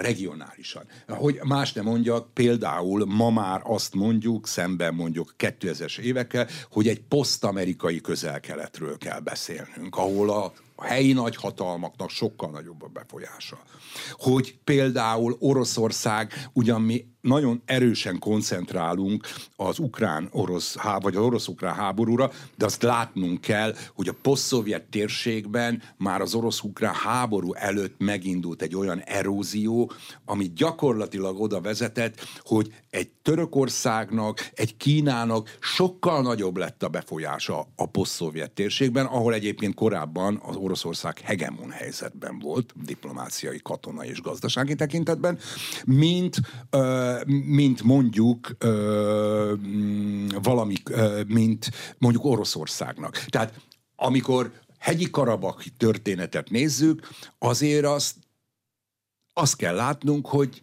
regionálisan. 0.00 0.84
Hogy 1.08 1.40
más 1.42 1.72
nem 1.72 1.84
mondjak, 1.84 2.34
például 2.34 3.04
ma 3.04 3.30
már 3.30 3.60
azt 3.64 3.94
mondjuk, 3.94 4.46
szemben 4.46 4.94
mondjuk 4.94 5.34
2000-es 5.38 5.98
évekkel, 5.98 6.48
hogy 6.70 6.88
egy 6.88 7.00
posztamerikai 7.00 8.00
közel-keletről 8.00 8.98
kell 8.98 9.20
beszélnünk, 9.20 9.96
ahol 9.96 10.30
a 10.30 10.52
a 10.80 10.84
helyi 10.84 11.12
nagyhatalmaknak 11.12 12.10
sokkal 12.10 12.50
nagyobb 12.50 12.82
a 12.82 12.86
befolyása. 12.86 13.58
Hogy 14.12 14.58
például 14.64 15.36
Oroszország, 15.38 16.32
ugyan 16.52 16.82
mi 16.82 17.06
nagyon 17.20 17.62
erősen 17.64 18.18
koncentrálunk 18.18 19.26
az 19.56 19.78
ukrán-orosz, 19.78 20.76
vagy 20.98 21.16
az 21.16 21.22
orosz-ukrán 21.22 21.74
háborúra, 21.74 22.30
de 22.56 22.64
azt 22.64 22.82
látnunk 22.82 23.40
kell, 23.40 23.74
hogy 23.94 24.08
a 24.08 24.14
poszt 24.22 24.48
térségben 24.90 25.82
már 25.96 26.20
az 26.20 26.34
orosz-ukrán 26.34 26.94
háború 26.94 27.54
előtt 27.54 27.94
megindult 27.98 28.62
egy 28.62 28.76
olyan 28.76 29.00
erózió, 29.00 29.92
ami 30.24 30.52
gyakorlatilag 30.54 31.40
oda 31.40 31.60
vezetett, 31.60 32.20
hogy 32.40 32.74
egy 32.90 33.10
Törökországnak, 33.22 34.50
egy 34.54 34.76
Kínának 34.76 35.56
sokkal 35.60 36.22
nagyobb 36.22 36.56
lett 36.56 36.82
a 36.82 36.88
befolyása 36.88 37.66
a 37.76 37.86
poszt 37.86 38.18
térségben, 38.54 39.06
ahol 39.06 39.34
egyébként 39.34 39.74
korábban 39.74 40.40
az 40.42 40.56
Oroszország 40.56 41.18
hegemon 41.18 41.70
helyzetben 41.70 42.38
volt, 42.38 42.74
diplomáciai, 42.84 43.60
katonai 43.62 44.08
és 44.08 44.20
gazdasági 44.20 44.74
tekintetben, 44.74 45.38
mint 45.84 46.36
ö, 46.70 47.09
mint 47.26 47.82
mondjuk 47.82 48.56
valami, 50.42 50.74
mint 51.26 51.70
mondjuk 51.98 52.24
Oroszországnak. 52.24 53.16
Tehát 53.16 53.60
amikor 53.96 54.52
hegyi 54.78 55.10
Karabak 55.10 55.64
történetet 55.76 56.50
nézzük, 56.50 57.08
azért 57.38 57.84
azt, 57.84 58.16
azt 59.32 59.56
kell 59.56 59.74
látnunk, 59.74 60.26
hogy 60.26 60.62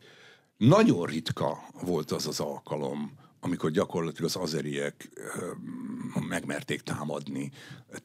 nagyon 0.57 1.05
ritka 1.05 1.57
volt 1.81 2.11
az 2.11 2.27
az 2.27 2.39
alkalom, 2.39 3.11
amikor 3.39 3.71
gyakorlatilag 3.71 4.29
az 4.29 4.41
azeriek 4.41 5.09
megmerték 6.27 6.81
támadni 6.81 7.51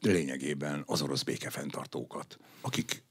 lényegében 0.01 0.83
az 0.85 1.01
orosz 1.01 1.23
békefenntartókat, 1.23 2.37
akik 2.61 3.03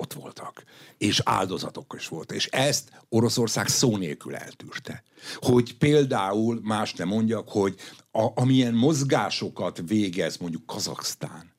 ott 0.00 0.12
voltak, 0.12 0.62
és 0.98 1.20
áldozatok 1.24 1.94
is 1.96 2.08
voltak. 2.08 2.36
És 2.36 2.46
ezt 2.46 2.90
Oroszország 3.08 3.68
szó 3.68 3.96
nélkül 3.96 4.36
eltűrte. 4.36 5.02
Hogy 5.34 5.76
például, 5.76 6.60
más 6.62 6.94
nem 6.94 7.08
mondjak, 7.08 7.48
hogy 7.48 7.74
a, 8.10 8.26
amilyen 8.34 8.74
mozgásokat 8.74 9.82
végez 9.86 10.36
mondjuk 10.36 10.66
Kazaksztán, 10.66 11.49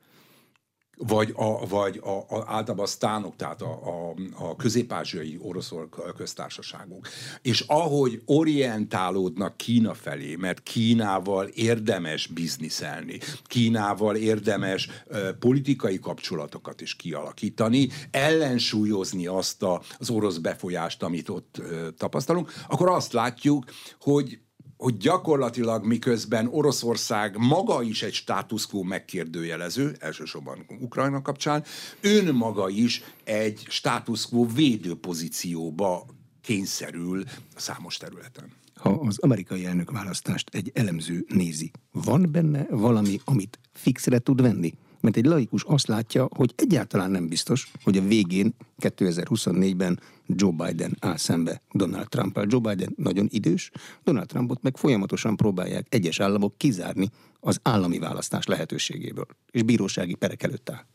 vagy, 1.08 1.34
a, 1.36 1.68
vagy 1.68 2.00
a, 2.04 2.10
a, 2.10 2.44
általában 2.46 2.86
a 2.86 2.88
sztánok, 2.88 3.36
tehát 3.36 3.62
a, 3.62 3.72
a, 3.72 4.16
a 4.38 4.56
közép-ázsiai 4.56 5.40
orosz 5.42 5.74
köztársaságok. 6.18 7.08
És 7.42 7.64
ahogy 7.68 8.22
orientálódnak 8.26 9.58
Kína 9.58 9.94
felé, 9.94 10.36
mert 10.36 10.64
Kínával 10.64 11.48
érdemes 11.48 12.28
bizniszelni, 12.28 13.20
Kínával 13.44 14.16
érdemes 14.16 14.90
uh, 15.08 15.30
politikai 15.40 16.00
kapcsolatokat 16.00 16.82
is 16.82 16.96
kialakítani, 16.96 17.90
ellensúlyozni 18.12 19.28
azt 19.28 19.64
a, 19.64 19.82
az 19.98 20.10
orosz 20.10 20.38
befolyást, 20.38 21.04
amit 21.04 21.30
ott 21.30 21.56
uh, 21.60 21.88
tapasztalunk, 21.98 22.54
akkor 22.68 22.90
azt 22.90 23.14
látjuk, 23.14 23.66
hogy 24.00 24.40
hogy 24.82 24.98
gyakorlatilag 24.98 25.86
miközben 25.86 26.48
Oroszország 26.52 27.38
maga 27.38 27.82
is 27.82 28.04
egy 28.04 28.14
status 28.14 28.68
quo 28.68 28.84
megkérdőjelező, 28.84 29.96
elsősorban 30.00 30.66
Ukrajna 30.80 31.22
kapcsán, 31.22 31.64
ön 32.02 32.36
maga 32.36 32.70
is 32.70 33.04
egy 33.24 33.66
status 33.68 34.28
quo 34.28 34.46
védő 34.46 34.96
pozícióba 34.96 36.06
kényszerül 36.42 37.24
számos 37.56 37.98
területen. 37.98 38.52
Ha 38.76 38.90
az 38.90 39.20
amerikai 39.20 39.66
elnök 39.66 39.92
választást 39.92 40.50
egy 40.56 40.72
elemző 40.74 41.26
nézi, 41.28 41.72
van 41.92 42.28
benne 42.32 42.66
valami, 42.70 43.20
amit 43.26 43.60
fixre 43.74 44.20
tud 44.20 44.42
venni? 44.42 44.74
Mert 45.02 45.18
egy 45.18 45.26
laikus 45.26 45.64
azt 45.64 45.88
látja, 45.88 46.28
hogy 46.36 46.54
egyáltalán 46.56 47.12
nem 47.12 47.28
biztos, 47.28 47.72
hogy 47.84 47.98
a 47.98 48.02
végén 48.02 48.54
2024-ben 48.80 50.00
Joe 50.28 50.52
Biden 50.52 50.98
áll 51.00 51.18
szembe 51.18 51.62
Donald 51.72 52.10
trump 52.10 52.38
-el. 52.38 52.46
Joe 52.50 52.60
Biden 52.60 52.94
nagyon 52.98 53.28
idős, 53.30 53.72
Donald 54.04 54.28
Trumpot 54.28 54.62
meg 54.62 54.78
folyamatosan 54.78 55.36
próbálják 55.36 55.86
egyes 55.90 56.20
államok 56.20 56.58
kizárni 56.58 57.10
az 57.40 57.60
állami 57.62 58.00
választás 58.00 58.46
lehetőségéből, 58.46 59.26
és 59.52 59.64
bírósági 59.64 60.16
perek 60.16 60.44
előtt 60.44 60.70
áll. 60.70 60.86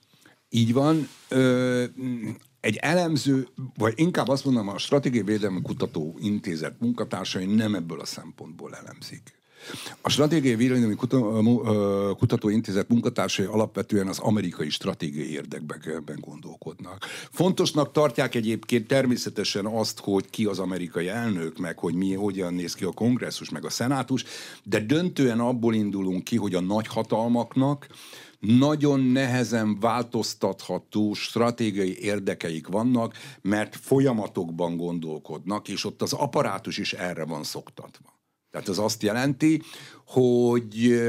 Így 0.48 0.72
van. 0.72 1.08
Ö, 1.28 1.84
egy 2.60 2.76
elemző, 2.76 3.48
vagy 3.76 3.92
inkább 3.96 4.28
azt 4.28 4.44
mondom, 4.44 4.68
a 4.68 4.78
Stratégiai 4.78 5.24
Védelmi 5.24 5.62
Kutató 5.62 6.18
Intézet 6.20 6.80
munkatársai 6.80 7.46
nem 7.46 7.74
ebből 7.74 8.00
a 8.00 8.04
szempontból 8.04 8.74
elemzik. 8.74 9.38
A 10.00 10.08
Stratégiai 10.08 10.54
Védelmi 10.54 10.94
Kutatóintézet 12.16 12.88
munkatársai 12.88 13.46
alapvetően 13.46 14.08
az 14.08 14.18
amerikai 14.18 14.70
stratégiai 14.70 15.32
érdekben 15.32 16.18
gondolkodnak. 16.20 17.04
Fontosnak 17.30 17.92
tartják 17.92 18.34
egyébként 18.34 18.86
természetesen 18.86 19.66
azt, 19.66 20.00
hogy 20.00 20.30
ki 20.30 20.44
az 20.44 20.58
amerikai 20.58 21.08
elnök, 21.08 21.58
meg 21.58 21.78
hogy 21.78 21.94
mi, 21.94 22.14
hogyan 22.14 22.54
néz 22.54 22.74
ki 22.74 22.84
a 22.84 22.90
kongresszus, 22.90 23.50
meg 23.50 23.64
a 23.64 23.70
szenátus, 23.70 24.24
de 24.62 24.80
döntően 24.80 25.40
abból 25.40 25.74
indulunk 25.74 26.24
ki, 26.24 26.36
hogy 26.36 26.54
a 26.54 26.60
nagyhatalmaknak 26.60 27.86
nagyon 28.40 29.00
nehezen 29.00 29.80
változtatható 29.80 31.14
stratégiai 31.14 31.98
érdekeik 32.02 32.66
vannak, 32.66 33.14
mert 33.42 33.76
folyamatokban 33.76 34.76
gondolkodnak, 34.76 35.68
és 35.68 35.84
ott 35.84 36.02
az 36.02 36.12
apparátus 36.12 36.78
is 36.78 36.92
erre 36.92 37.24
van 37.24 37.42
szoktatva. 37.44 38.15
Tehát 38.56 38.70
ez 38.70 38.78
azt 38.78 39.02
jelenti, 39.02 39.62
hogy, 40.06 41.00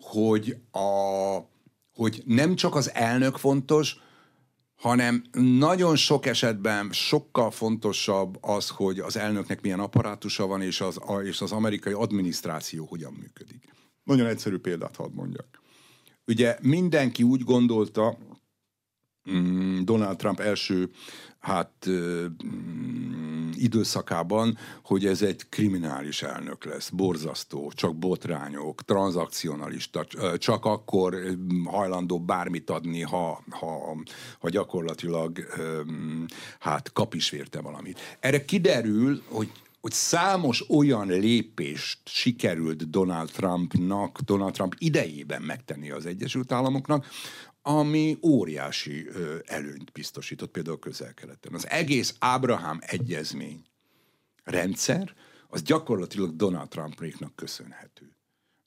hogy, 0.00 0.56
a, 0.72 1.38
hogy 1.94 2.22
nem 2.26 2.54
csak 2.54 2.74
az 2.74 2.94
elnök 2.94 3.36
fontos, 3.36 3.96
hanem 4.76 5.22
nagyon 5.32 5.96
sok 5.96 6.26
esetben 6.26 6.92
sokkal 6.92 7.50
fontosabb 7.50 8.38
az, 8.40 8.68
hogy 8.68 8.98
az 8.98 9.16
elnöknek 9.16 9.60
milyen 9.60 9.80
apparátusa 9.80 10.46
van, 10.46 10.62
és 10.62 10.80
az, 10.80 11.00
és 11.24 11.40
az 11.40 11.52
amerikai 11.52 11.92
adminisztráció 11.92 12.84
hogyan 12.84 13.12
működik. 13.12 13.64
Nagyon 14.04 14.26
egyszerű 14.26 14.58
példát 14.58 14.96
hadd 14.96 15.12
mondjak. 15.12 15.62
Ugye 16.26 16.56
mindenki 16.62 17.22
úgy 17.22 17.42
gondolta, 17.42 18.18
Donald 19.84 20.16
Trump 20.16 20.40
első 20.40 20.90
hát 21.40 21.86
mm, 21.88 23.50
időszakában, 23.54 24.58
hogy 24.84 25.06
ez 25.06 25.22
egy 25.22 25.48
kriminális 25.48 26.22
elnök 26.22 26.64
lesz, 26.64 26.88
borzasztó, 26.90 27.72
csak 27.74 27.96
botrányok, 27.96 28.84
tranzakcionalista, 28.84 30.06
csak 30.38 30.64
akkor 30.64 31.16
hajlandó 31.64 32.20
bármit 32.20 32.70
adni, 32.70 33.00
ha, 33.02 33.42
ha, 33.50 33.96
ha 34.38 34.48
gyakorlatilag 34.48 35.46
hát 36.58 36.92
kap 36.92 37.14
is 37.14 37.30
vérte 37.30 37.60
valamit. 37.60 37.98
Erre 38.20 38.44
kiderül, 38.44 39.22
hogy 39.28 39.50
hogy 39.80 39.92
számos 39.92 40.70
olyan 40.70 41.06
lépést 41.08 41.98
sikerült 42.04 42.90
Donald 42.90 43.30
Trumpnak, 43.30 44.20
Donald 44.20 44.52
Trump 44.52 44.74
idejében 44.78 45.42
megtenni 45.42 45.90
az 45.90 46.06
Egyesült 46.06 46.52
Államoknak, 46.52 47.06
ami 47.62 48.18
óriási 48.22 49.08
előnyt 49.44 49.92
biztosított 49.92 50.50
például 50.50 50.78
közel-keleten. 50.78 51.54
Az 51.54 51.68
egész 51.68 52.14
Ábrahám 52.18 52.78
egyezmény 52.80 53.64
rendszer, 54.44 55.14
az 55.48 55.62
gyakorlatilag 55.62 56.36
Donald 56.36 56.68
Trumpnak 56.68 57.36
köszönhető 57.36 58.14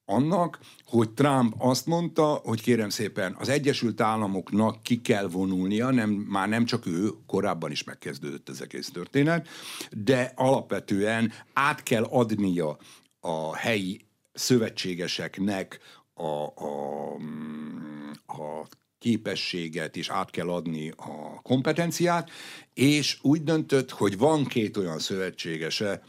annak, 0.06 0.60
hogy 0.86 1.10
Trump 1.10 1.54
azt 1.58 1.86
mondta, 1.86 2.26
hogy 2.44 2.62
kérem 2.62 2.90
szépen, 2.90 3.36
az 3.40 3.50
Egyesült 3.50 4.02
Államoknak 4.02 4.84
ki 4.84 5.02
kell 5.02 5.28
vonulnia, 5.28 5.90
nem, 5.90 6.10
már 6.10 6.50
nem 6.50 6.66
csak 6.66 6.86
ő, 6.86 7.10
korábban 7.28 7.72
is 7.72 7.84
megkezdődött 7.84 8.50
ez 8.50 8.62
egész 8.62 8.92
történet, 8.92 9.48
de 9.92 10.32
alapvetően 10.36 11.32
át 11.54 11.84
kell 11.84 12.04
adnia 12.04 12.78
a 13.20 13.56
helyi 13.56 14.06
szövetségeseknek 14.34 15.80
a, 16.14 16.46
a, 16.46 17.14
a 18.26 18.68
képességet, 19.04 19.96
és 19.98 20.10
át 20.10 20.30
kell 20.30 20.50
adni 20.50 20.89
a 20.89 21.42
kompetenciát, 21.42 22.30
és 22.74 23.18
úgy 23.22 23.44
döntött, 23.44 23.92
hogy 23.92 24.18
van 24.18 24.46
két 24.46 24.78
olyan 24.78 25.00
szövetségese, 25.00 26.02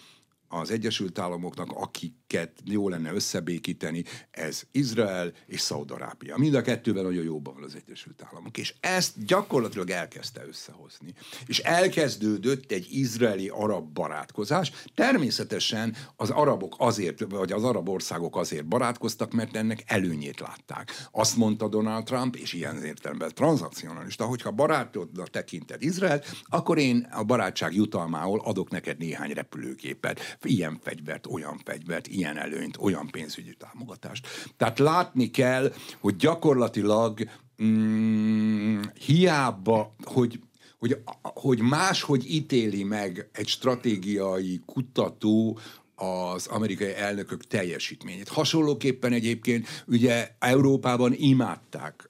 az 0.48 0.70
Egyesült 0.70 1.18
Államoknak, 1.18 1.70
akiket 1.70 2.52
jó 2.64 2.88
lenne 2.88 3.12
összebékíteni, 3.12 4.04
ez 4.30 4.62
Izrael 4.70 5.32
és 5.46 5.60
Szaudarábia. 5.60 6.36
Mind 6.36 6.54
a 6.54 6.62
kettőben 6.62 7.04
nagyon 7.04 7.24
jóban 7.24 7.54
van 7.54 7.62
az 7.62 7.74
Egyesült 7.74 8.22
Államok. 8.22 8.58
És 8.58 8.74
ezt 8.80 9.24
gyakorlatilag 9.24 9.90
elkezdte 9.90 10.46
összehozni. 10.46 11.14
És 11.46 11.58
elkezdődött 11.58 12.72
egy 12.72 12.86
izraeli-arab 12.90 13.92
barátkozás. 13.92 14.72
Természetesen 14.94 15.96
az 16.16 16.30
arabok 16.30 16.74
azért, 16.78 17.20
vagy 17.28 17.52
az 17.52 17.64
arab 17.64 17.88
országok 17.88 18.36
azért 18.36 18.66
barátkoztak, 18.66 19.32
mert 19.32 19.56
ennek 19.56 19.82
előnyét 19.86 20.40
látták. 20.40 21.08
Azt 21.10 21.36
mondta 21.36 21.68
Donald 21.68 22.04
Trump, 22.04 22.36
és 22.36 22.52
ilyen 22.52 22.84
értelemben 22.84 23.30
transzakcionalista, 23.34 24.24
hogyha 24.24 24.50
barátodnak 24.50 25.30
tekinted 25.30 25.82
Izrael, 25.82 26.22
akkor 26.44 26.78
én 26.78 27.08
a 27.12 27.22
barátság 27.22 27.74
jutalmául 27.74 28.40
adok 28.40 28.70
neked 28.70 28.98
néhány 28.98 29.30
repülőgépet 29.30 30.33
ilyen 30.42 30.78
fegyvert, 30.82 31.26
olyan 31.26 31.60
fegyvert, 31.64 32.06
ilyen 32.06 32.36
előnyt, 32.36 32.76
olyan 32.76 33.08
pénzügyi 33.10 33.54
támogatást. 33.54 34.26
Tehát 34.56 34.78
látni 34.78 35.30
kell, 35.30 35.72
hogy 36.00 36.16
gyakorlatilag 36.16 37.28
mm, 37.62 38.80
hiába, 38.94 39.94
hogy 40.04 40.40
hogy, 40.78 40.98
hogy 41.22 41.60
máshogy 41.60 42.30
ítéli 42.30 42.82
meg 42.82 43.28
egy 43.32 43.46
stratégiai 43.48 44.60
kutató 44.66 45.58
az 45.94 46.46
amerikai 46.46 46.94
elnökök 46.94 47.46
teljesítményét. 47.46 48.28
Hasonlóképpen 48.28 49.12
egyébként 49.12 49.84
ugye 49.86 50.30
Európában 50.38 51.12
imádták 51.16 52.06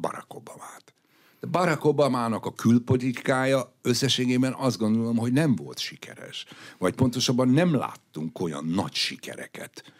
Barack 0.00 0.34
Obamát. 0.34 0.94
De 1.40 1.46
Barack 1.46 1.84
Obamának 1.84 2.46
a 2.46 2.52
külpolitikája 2.52 3.74
összességében 3.82 4.54
azt 4.58 4.78
gondolom, 4.78 5.16
hogy 5.16 5.32
nem 5.32 5.56
volt 5.56 5.78
sikeres. 5.78 6.44
Vagy 6.78 6.94
pontosabban 6.94 7.48
nem 7.48 7.74
láttunk 7.74 8.40
olyan 8.40 8.64
nagy 8.64 8.94
sikereket. 8.94 9.92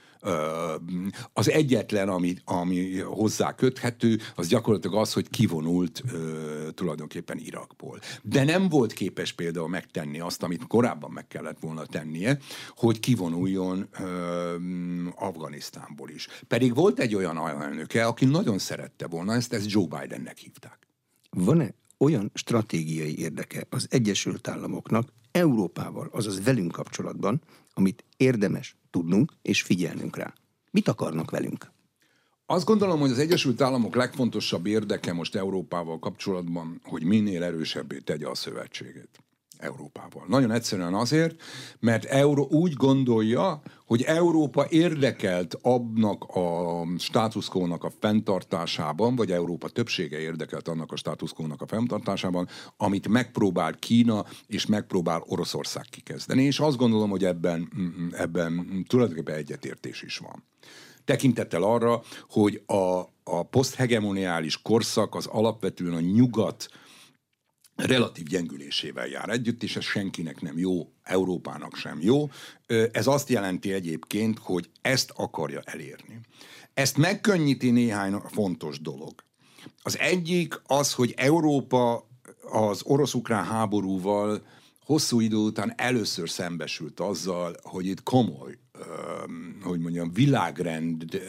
Az 1.33 1.51
egyetlen, 1.51 2.09
ami, 2.09 2.37
ami 2.45 2.99
hozzá 2.99 3.55
köthető, 3.55 4.19
az 4.35 4.49
gyakorlatilag 4.49 4.97
az, 4.97 5.13
hogy 5.13 5.29
kivonult 5.29 6.03
tulajdonképpen 6.75 7.39
Irakból. 7.39 7.99
De 8.23 8.45
nem 8.45 8.69
volt 8.69 8.93
képes 8.93 9.33
például 9.33 9.69
megtenni 9.69 10.21
azt, 10.21 10.43
amit 10.43 10.67
korábban 10.67 11.11
meg 11.11 11.27
kellett 11.27 11.59
volna 11.61 11.87
tennie, 11.87 12.39
hogy 12.77 13.01
kivonuljon 13.01 13.89
Afganisztánból 15.15 16.11
is. 16.11 16.29
Pedig 16.49 16.75
volt 16.75 16.99
egy 16.99 17.15
olyan 17.15 17.37
elnöke, 17.37 18.07
aki 18.07 18.25
nagyon 18.25 18.59
szerette 18.59 19.07
volna 19.07 19.35
ezt, 19.35 19.53
ezt 19.53 19.71
Joe 19.71 19.87
Bidennek 19.87 20.37
hívták. 20.37 20.90
Van-e 21.31 21.75
olyan 21.99 22.31
stratégiai 22.35 23.19
érdeke 23.19 23.67
az 23.71 23.87
Egyesült 23.91 24.49
Államoknak 24.49 25.13
Európával, 25.31 26.09
azaz 26.13 26.45
velünk 26.45 26.73
kapcsolatban, 26.73 27.41
amit 27.75 28.05
érdemes 28.17 28.77
tudnunk 28.91 29.33
és 29.43 29.63
figyelnünk 29.63 30.17
rá? 30.17 30.35
Mit 30.71 30.89
akarnak 30.89 31.31
velünk? 31.31 31.73
Azt 32.47 32.65
gondolom, 32.65 33.01
hogy 33.01 33.11
az 33.11 33.19
Egyesült 33.19 33.61
Államok 33.61 33.95
legfontosabb 33.95 34.67
érdeke 34.67 35.13
most 35.13 35.35
Európával 35.35 35.99
kapcsolatban, 35.99 36.81
hogy 36.85 37.03
minél 37.03 37.43
erősebbé 37.43 37.99
tegye 37.99 38.27
a 38.27 38.35
szövetséget. 38.35 39.09
Európával. 39.61 40.25
Nagyon 40.29 40.51
egyszerűen 40.51 40.95
azért, 40.95 41.43
mert 41.81 42.05
Euró 42.05 42.49
úgy 42.51 42.73
gondolja, 42.73 43.63
hogy 43.87 44.03
Európa 44.03 44.67
érdekelt 44.69 45.59
abnak 45.63 46.25
a 46.25 46.83
státuszkónak 46.99 47.85
a 47.85 47.93
fenntartásában, 48.01 49.17
vagy 49.17 49.33
Európa 49.33 49.69
többsége 49.69 50.19
érdekelt 50.19 50.69
annak 50.69 50.93
a 50.93 50.97
státuszkónak 50.97 51.63
a 51.63 51.67
fenntartásában, 51.67 52.49
amit 52.77 53.09
megpróbál 53.09 53.75
Kína 53.75 54.25
és 54.47 54.67
megpróbál 54.67 55.23
Oroszország 55.27 55.85
kikezdeni, 55.91 56.43
és 56.43 56.59
azt 56.59 56.77
gondolom, 56.77 57.11
hogy 57.11 57.25
ebben, 57.25 57.69
ebben 58.13 58.85
tulajdonképpen 58.89 59.35
egyetértés 59.35 60.03
is 60.03 60.19
van. 60.19 60.45
Tekintettel 61.05 61.63
arra, 61.63 62.03
hogy 62.29 62.63
a, 62.67 63.01
a 63.25 63.43
poszthegemoniális 63.51 64.63
korszak 64.63 65.15
az 65.15 65.27
alapvetően 65.27 65.95
a 65.95 66.01
nyugat 66.01 66.69
relatív 67.87 68.25
gyengülésével 68.25 69.07
jár 69.07 69.29
együtt, 69.29 69.63
és 69.63 69.77
ez 69.77 69.85
senkinek 69.85 70.41
nem 70.41 70.59
jó, 70.59 70.93
Európának 71.03 71.77
sem 71.77 71.99
jó. 72.01 72.31
Ez 72.93 73.07
azt 73.07 73.29
jelenti 73.29 73.73
egyébként, 73.73 74.39
hogy 74.39 74.71
ezt 74.81 75.13
akarja 75.17 75.61
elérni. 75.65 76.21
Ezt 76.75 76.97
megkönnyíti 76.97 77.71
néhány 77.71 78.13
fontos 78.13 78.81
dolog. 78.81 79.15
Az 79.83 79.99
egyik 79.99 80.61
az, 80.67 80.93
hogy 80.93 81.15
Európa 81.17 82.09
az 82.51 82.81
orosz-ukrán 82.85 83.45
háborúval 83.45 84.43
hosszú 84.85 85.21
idő 85.21 85.37
után 85.37 85.73
először 85.77 86.29
szembesült 86.29 87.01
azzal, 87.01 87.57
hogy 87.63 87.87
itt 87.87 88.03
komoly 88.03 88.59
hogy 89.63 89.81
mondjam, 89.81 90.13
világrend 90.13 91.23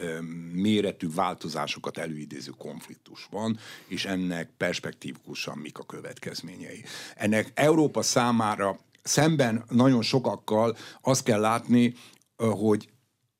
méretű 0.52 1.08
változásokat 1.14 1.98
előidéző 1.98 2.50
konfliktus 2.50 3.26
van, 3.30 3.58
és 3.86 4.04
ennek 4.04 4.50
perspektívikusan 4.56 5.58
mik 5.58 5.78
a 5.78 5.84
következményei. 5.84 6.84
Ennek 7.16 7.50
Európa 7.54 8.02
számára 8.02 8.78
szemben 9.02 9.64
nagyon 9.68 10.02
sokakkal 10.02 10.76
azt 11.00 11.24
kell 11.24 11.40
látni, 11.40 11.94
hogy 12.36 12.92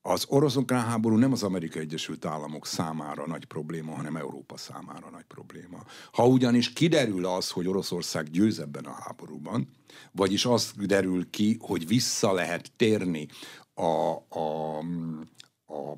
az 0.04 0.24
orosz 0.28 0.56
háború 0.68 1.16
nem 1.16 1.32
az 1.32 1.42
Amerikai 1.42 1.82
Egyesült 1.82 2.24
Államok 2.24 2.66
számára 2.66 3.26
nagy 3.26 3.44
probléma, 3.44 3.94
hanem 3.94 4.16
Európa 4.16 4.56
számára 4.56 5.10
nagy 5.10 5.24
probléma. 5.28 5.84
Ha 6.12 6.26
ugyanis 6.26 6.72
kiderül 6.72 7.26
az, 7.26 7.50
hogy 7.50 7.68
Oroszország 7.68 8.30
győz 8.30 8.58
ebben 8.58 8.84
a 8.84 8.96
háborúban, 9.00 9.68
vagyis 10.12 10.44
az 10.44 10.72
derül 10.76 11.30
ki, 11.30 11.56
hogy 11.60 11.86
vissza 11.86 12.32
lehet 12.32 12.72
térni 12.76 13.28
a, 13.82 14.24
a, 14.28 14.78
a 15.66 15.96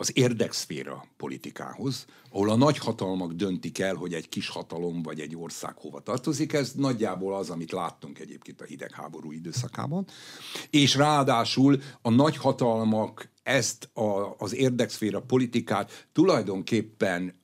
az 0.00 0.16
érdekszféra 0.16 1.04
politikához, 1.16 2.04
ahol 2.30 2.50
a 2.50 2.56
nagyhatalmak 2.56 3.32
döntik 3.32 3.78
el, 3.78 3.94
hogy 3.94 4.14
egy 4.14 4.28
kis 4.28 4.48
hatalom 4.48 5.02
vagy 5.02 5.20
egy 5.20 5.36
ország 5.36 5.76
hova 5.76 6.00
tartozik. 6.00 6.52
Ez 6.52 6.72
nagyjából 6.72 7.34
az, 7.34 7.50
amit 7.50 7.72
láttunk 7.72 8.18
egyébként 8.18 8.60
a 8.60 8.64
hidegháború 8.64 9.32
időszakában. 9.32 10.06
És 10.70 10.94
ráadásul 10.94 11.80
a 12.02 12.10
nagyhatalmak 12.10 13.30
ezt 13.42 13.90
a, 13.92 14.34
az 14.38 14.54
érdekszféra 14.54 15.22
politikát 15.22 16.08
tulajdonképpen 16.12 17.40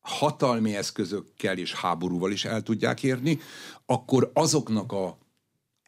hatalmi 0.00 0.76
eszközökkel 0.76 1.58
és 1.58 1.74
háborúval 1.74 2.32
is 2.32 2.44
el 2.44 2.62
tudják 2.62 3.02
érni, 3.02 3.38
akkor 3.86 4.30
azoknak 4.34 4.92
a 4.92 5.18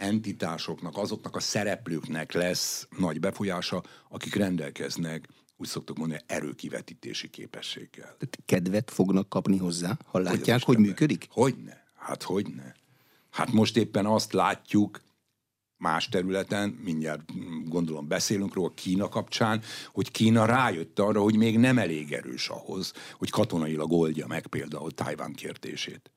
entitásoknak, 0.02 0.96
azoknak 0.96 1.36
a 1.36 1.40
szereplőknek 1.40 2.32
lesz 2.32 2.88
nagy 2.98 3.20
befolyása, 3.20 3.82
akik 4.08 4.34
rendelkeznek, 4.34 5.28
úgy 5.56 5.68
szoktuk 5.68 5.96
mondani, 5.98 6.20
erőkivetítési 6.26 7.30
képességgel. 7.30 8.04
Tehát 8.04 8.38
kedvet 8.44 8.90
fognak 8.90 9.28
kapni 9.28 9.56
hozzá, 9.56 9.98
ha 10.06 10.18
látják, 10.18 10.62
hogy, 10.62 10.74
hogy 10.74 10.84
működik? 10.84 11.26
Hogyne, 11.30 11.92
hát 11.94 12.22
hogyne. 12.22 12.74
Hát 13.30 13.52
most 13.52 13.76
éppen 13.76 14.06
azt 14.06 14.32
látjuk, 14.32 15.00
más 15.76 16.08
területen, 16.08 16.68
mindjárt 16.68 17.22
gondolom 17.68 18.08
beszélünk 18.08 18.54
róla 18.54 18.74
Kína 18.74 19.08
kapcsán, 19.08 19.62
hogy 19.92 20.10
Kína 20.10 20.44
rájött 20.44 20.98
arra, 20.98 21.20
hogy 21.20 21.36
még 21.36 21.58
nem 21.58 21.78
elég 21.78 22.12
erős 22.12 22.48
ahhoz, 22.48 22.92
hogy 23.18 23.30
katonailag 23.30 23.92
oldja 23.92 24.26
meg 24.26 24.46
például 24.46 24.90
Tájván 24.90 25.32
kérdését. 25.32 26.10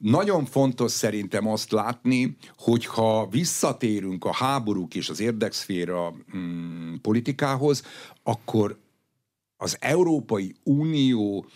Nagyon 0.00 0.44
fontos 0.44 0.92
szerintem 0.92 1.48
azt 1.48 1.72
látni, 1.72 2.36
hogyha 2.56 3.26
visszatérünk 3.26 4.24
a 4.24 4.32
háborúk 4.32 4.94
és 4.94 5.08
az 5.08 5.20
érdekszféra 5.20 6.14
mm, 6.36 6.94
politikához, 6.94 7.82
akkor 8.22 8.78
az 9.56 9.76
Európai 9.80 10.54
Unió 10.62 11.46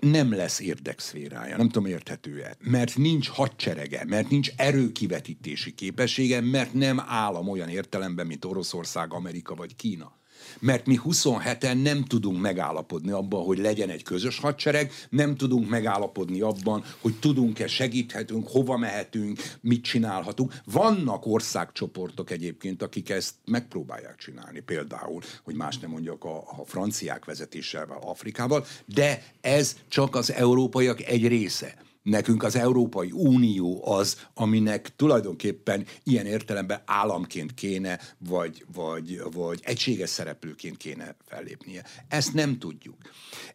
nem 0.00 0.32
lesz 0.32 0.60
érdekszférája, 0.60 1.56
nem 1.56 1.68
tudom 1.68 1.86
érthető-e, 1.86 2.56
mert 2.60 2.96
nincs 2.96 3.28
hadserege, 3.28 4.04
mert 4.04 4.28
nincs 4.30 4.50
erőkivetítési 4.56 5.74
képessége, 5.74 6.40
mert 6.40 6.72
nem 6.72 7.00
állam 7.06 7.48
olyan 7.48 7.68
értelemben, 7.68 8.26
mint 8.26 8.44
Oroszország, 8.44 9.12
Amerika 9.12 9.54
vagy 9.54 9.76
Kína 9.76 10.15
mert 10.58 10.86
mi 10.86 11.00
27-en 11.04 11.82
nem 11.82 12.04
tudunk 12.04 12.40
megállapodni 12.40 13.10
abban, 13.10 13.44
hogy 13.44 13.58
legyen 13.58 13.88
egy 13.88 14.02
közös 14.02 14.38
hadsereg, 14.38 14.92
nem 15.10 15.36
tudunk 15.36 15.68
megállapodni 15.68 16.40
abban, 16.40 16.84
hogy 17.00 17.14
tudunk-e, 17.18 17.66
segíthetünk, 17.66 18.48
hova 18.48 18.76
mehetünk, 18.76 19.42
mit 19.60 19.84
csinálhatunk. 19.84 20.54
Vannak 20.64 21.26
országcsoportok 21.26 22.30
egyébként, 22.30 22.82
akik 22.82 23.10
ezt 23.10 23.34
megpróbálják 23.44 24.16
csinálni, 24.16 24.60
például, 24.60 25.22
hogy 25.42 25.54
más 25.54 25.78
nem 25.78 25.90
mondjak 25.90 26.24
a, 26.24 26.36
a 26.36 26.64
franciák 26.64 27.24
vezetésével 27.24 27.98
Afrikával, 28.00 28.64
de 28.84 29.22
ez 29.40 29.76
csak 29.88 30.14
az 30.14 30.32
európaiak 30.32 31.02
egy 31.02 31.28
része. 31.28 31.85
Nekünk 32.06 32.42
az 32.42 32.56
Európai 32.56 33.10
Unió 33.12 33.88
az, 33.88 34.26
aminek 34.34 34.96
tulajdonképpen 34.96 35.86
ilyen 36.02 36.26
értelemben 36.26 36.82
államként 36.84 37.54
kéne, 37.54 38.00
vagy, 38.18 38.64
vagy, 38.74 39.22
vagy 39.32 39.60
egységes 39.62 40.10
szereplőként 40.10 40.76
kéne 40.76 41.16
fellépnie. 41.24 41.84
Ezt 42.08 42.34
nem 42.34 42.58
tudjuk. 42.58 42.96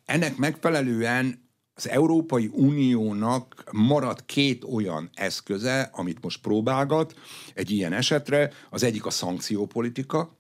Ennek 0.06 0.38
megfelelően 0.38 1.50
az 1.74 1.90
Európai 1.90 2.50
Uniónak 2.54 3.64
marad 3.72 4.26
két 4.26 4.64
olyan 4.64 5.10
eszköze, 5.14 5.90
amit 5.94 6.24
most 6.24 6.42
próbálgat 6.42 7.14
egy 7.54 7.72
ilyen 7.72 7.94
esetre. 7.94 8.52
Az 8.70 8.84
egyik 8.84 9.06
a 9.06 9.10
szankciópolitika, 9.10 10.38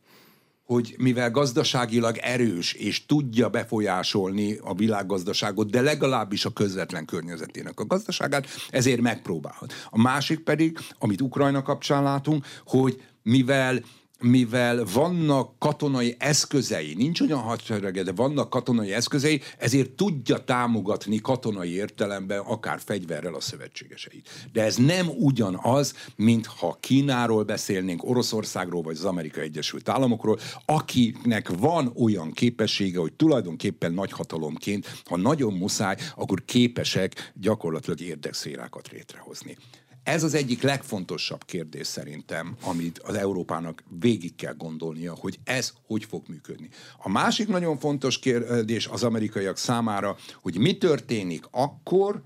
hogy 0.71 0.95
mivel 0.97 1.31
gazdaságilag 1.31 2.17
erős 2.17 2.73
és 2.73 3.05
tudja 3.05 3.49
befolyásolni 3.49 4.57
a 4.61 4.73
világgazdaságot, 4.73 5.69
de 5.69 5.81
legalábbis 5.81 6.45
a 6.45 6.49
közvetlen 6.49 7.05
környezetének 7.05 7.79
a 7.79 7.85
gazdaságát, 7.85 8.47
ezért 8.69 9.01
megpróbálhat. 9.01 9.73
A 9.89 10.01
másik 10.01 10.39
pedig, 10.39 10.77
amit 10.99 11.21
Ukrajna 11.21 11.61
kapcsán 11.61 12.03
látunk, 12.03 12.45
hogy 12.65 13.01
mivel 13.23 13.81
mivel 14.21 14.85
vannak 14.93 15.59
katonai 15.59 16.15
eszközei, 16.19 16.93
nincs 16.93 17.21
olyan 17.21 17.39
hadserege, 17.39 18.03
de 18.03 18.11
vannak 18.11 18.49
katonai 18.49 18.93
eszközei, 18.93 19.41
ezért 19.57 19.91
tudja 19.91 20.37
támogatni 20.37 21.17
katonai 21.17 21.73
értelemben, 21.73 22.39
akár 22.39 22.79
fegyverrel 22.85 23.33
a 23.33 23.41
szövetségeseit. 23.41 24.29
De 24.53 24.63
ez 24.63 24.75
nem 24.75 25.07
ugyanaz, 25.19 25.93
mint 26.15 26.45
ha 26.45 26.77
Kínáról 26.79 27.43
beszélnénk, 27.43 28.03
Oroszországról, 28.03 28.81
vagy 28.81 28.95
az 28.95 29.05
Amerikai 29.05 29.43
Egyesült 29.43 29.89
Államokról, 29.89 30.39
akinek 30.65 31.49
van 31.59 31.93
olyan 31.95 32.31
képessége, 32.31 32.99
hogy 32.99 33.13
tulajdonképpen 33.13 33.93
nagyhatalomként, 33.93 35.01
ha 35.05 35.17
nagyon 35.17 35.53
muszáj, 35.53 35.95
akkor 36.15 36.45
képesek 36.45 37.31
gyakorlatilag 37.35 38.01
érdekszférákat 38.01 38.89
létrehozni. 38.91 39.57
Ez 40.03 40.23
az 40.23 40.33
egyik 40.33 40.61
legfontosabb 40.61 41.45
kérdés 41.45 41.87
szerintem, 41.87 42.55
amit 42.63 42.99
az 42.99 43.15
Európának 43.15 43.83
végig 43.99 44.35
kell 44.35 44.53
gondolnia, 44.53 45.15
hogy 45.15 45.39
ez 45.43 45.73
hogy 45.85 46.05
fog 46.05 46.23
működni. 46.27 46.69
A 46.97 47.09
másik 47.09 47.47
nagyon 47.47 47.77
fontos 47.77 48.19
kérdés 48.19 48.87
az 48.87 49.03
amerikaiak 49.03 49.57
számára, 49.57 50.17
hogy 50.41 50.57
mi 50.57 50.77
történik 50.77 51.45
akkor, 51.51 52.21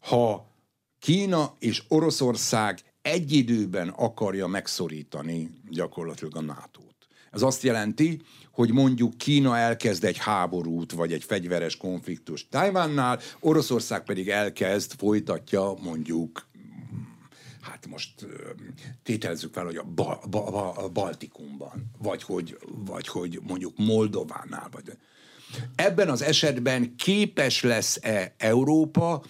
ha 0.00 0.50
Kína 0.98 1.56
és 1.58 1.82
Oroszország 1.88 2.78
egy 3.02 3.32
időben 3.32 3.88
akarja 3.88 4.46
megszorítani 4.46 5.50
gyakorlatilag 5.70 6.36
a 6.36 6.40
NATO-t. 6.40 6.92
Ez 7.30 7.42
azt 7.42 7.62
jelenti, 7.62 8.20
hogy 8.52 8.72
mondjuk 8.72 9.16
Kína 9.16 9.58
elkezd 9.58 10.04
egy 10.04 10.18
háborút, 10.18 10.92
vagy 10.92 11.12
egy 11.12 11.24
fegyveres 11.24 11.76
konfliktust 11.76 12.46
Tajvánnál, 12.50 13.20
Oroszország 13.40 14.04
pedig 14.04 14.28
elkezd, 14.28 14.92
folytatja 14.98 15.74
mondjuk 15.82 16.46
hát 17.62 17.86
most 17.86 18.26
tételezzük 19.02 19.52
fel, 19.52 19.64
hogy 19.64 19.76
a, 19.76 19.82
ba, 19.82 20.20
ba, 20.30 20.72
a 20.72 20.88
Baltikumban, 20.88 21.90
vagy 21.98 22.22
hogy, 22.22 22.58
vagy 22.86 23.08
hogy 23.08 23.40
mondjuk 23.42 23.72
Moldovánál, 23.76 24.68
vagy 24.70 24.96
ebben 25.74 26.08
az 26.08 26.22
esetben 26.22 26.96
képes 26.96 27.62
lesz-e 27.62 28.34
Európa 28.38 29.22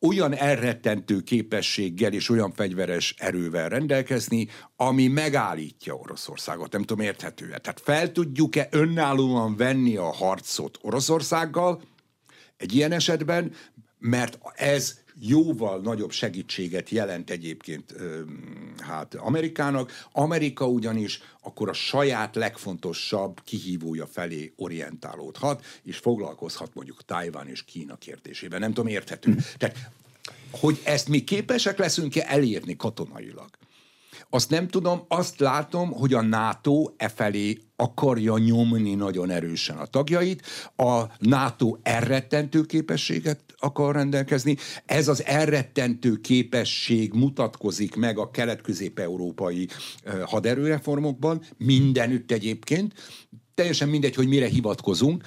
olyan 0.00 0.34
elrettentő 0.34 1.20
képességgel 1.20 2.12
és 2.12 2.28
olyan 2.28 2.52
fegyveres 2.52 3.14
erővel 3.18 3.68
rendelkezni, 3.68 4.48
ami 4.76 5.06
megállítja 5.06 5.94
Oroszországot. 5.94 6.72
Nem 6.72 6.82
tudom, 6.82 7.04
érthető-e. 7.04 7.58
Tehát 7.58 7.80
fel 7.80 8.12
tudjuk-e 8.12 8.68
önállóan 8.70 9.56
venni 9.56 9.96
a 9.96 10.12
harcot 10.12 10.78
Oroszországgal 10.80 11.82
egy 12.56 12.74
ilyen 12.74 12.92
esetben, 12.92 13.52
mert 13.98 14.38
ez 14.54 14.98
jóval 15.20 15.80
nagyobb 15.80 16.10
segítséget 16.10 16.90
jelent 16.90 17.30
egyébként 17.30 17.94
hát 18.78 19.14
Amerikának. 19.14 19.92
Amerika 20.12 20.68
ugyanis 20.68 21.20
akkor 21.42 21.68
a 21.68 21.72
saját 21.72 22.34
legfontosabb 22.34 23.40
kihívója 23.44 24.06
felé 24.06 24.52
orientálódhat, 24.56 25.64
és 25.82 25.96
foglalkozhat 25.96 26.74
mondjuk 26.74 27.04
Tájván 27.04 27.48
és 27.48 27.64
Kína 27.64 27.96
kérdésében. 27.96 28.60
Nem 28.60 28.72
tudom, 28.72 28.90
érthető. 28.90 29.30
Mm. 29.30 29.36
Tehát, 29.58 29.90
hogy 30.50 30.80
ezt 30.84 31.08
mi 31.08 31.24
képesek 31.24 31.78
leszünk-e 31.78 32.24
elérni 32.28 32.76
katonailag? 32.76 33.48
Azt 34.30 34.50
nem 34.50 34.68
tudom, 34.68 35.04
azt 35.08 35.40
látom, 35.40 35.92
hogy 35.92 36.14
a 36.14 36.22
NATO 36.22 36.84
e 36.96 37.08
felé 37.08 37.58
akarja 37.76 38.38
nyomni 38.38 38.94
nagyon 38.94 39.30
erősen 39.30 39.76
a 39.76 39.86
tagjait, 39.86 40.42
a 40.76 41.02
NATO 41.18 41.76
elrettentő 41.82 42.62
képességet 42.62 43.40
akar 43.58 43.94
rendelkezni. 43.94 44.56
Ez 44.86 45.08
az 45.08 45.24
elrettentő 45.24 46.16
képesség 46.16 47.12
mutatkozik 47.12 47.96
meg 47.96 48.18
a 48.18 48.30
kelet-közép-európai 48.30 49.68
haderőreformokban, 50.24 51.42
mindenütt 51.56 52.30
egyébként, 52.30 52.94
teljesen 53.54 53.88
mindegy, 53.88 54.14
hogy 54.14 54.28
mire 54.28 54.46
hivatkozunk, 54.46 55.24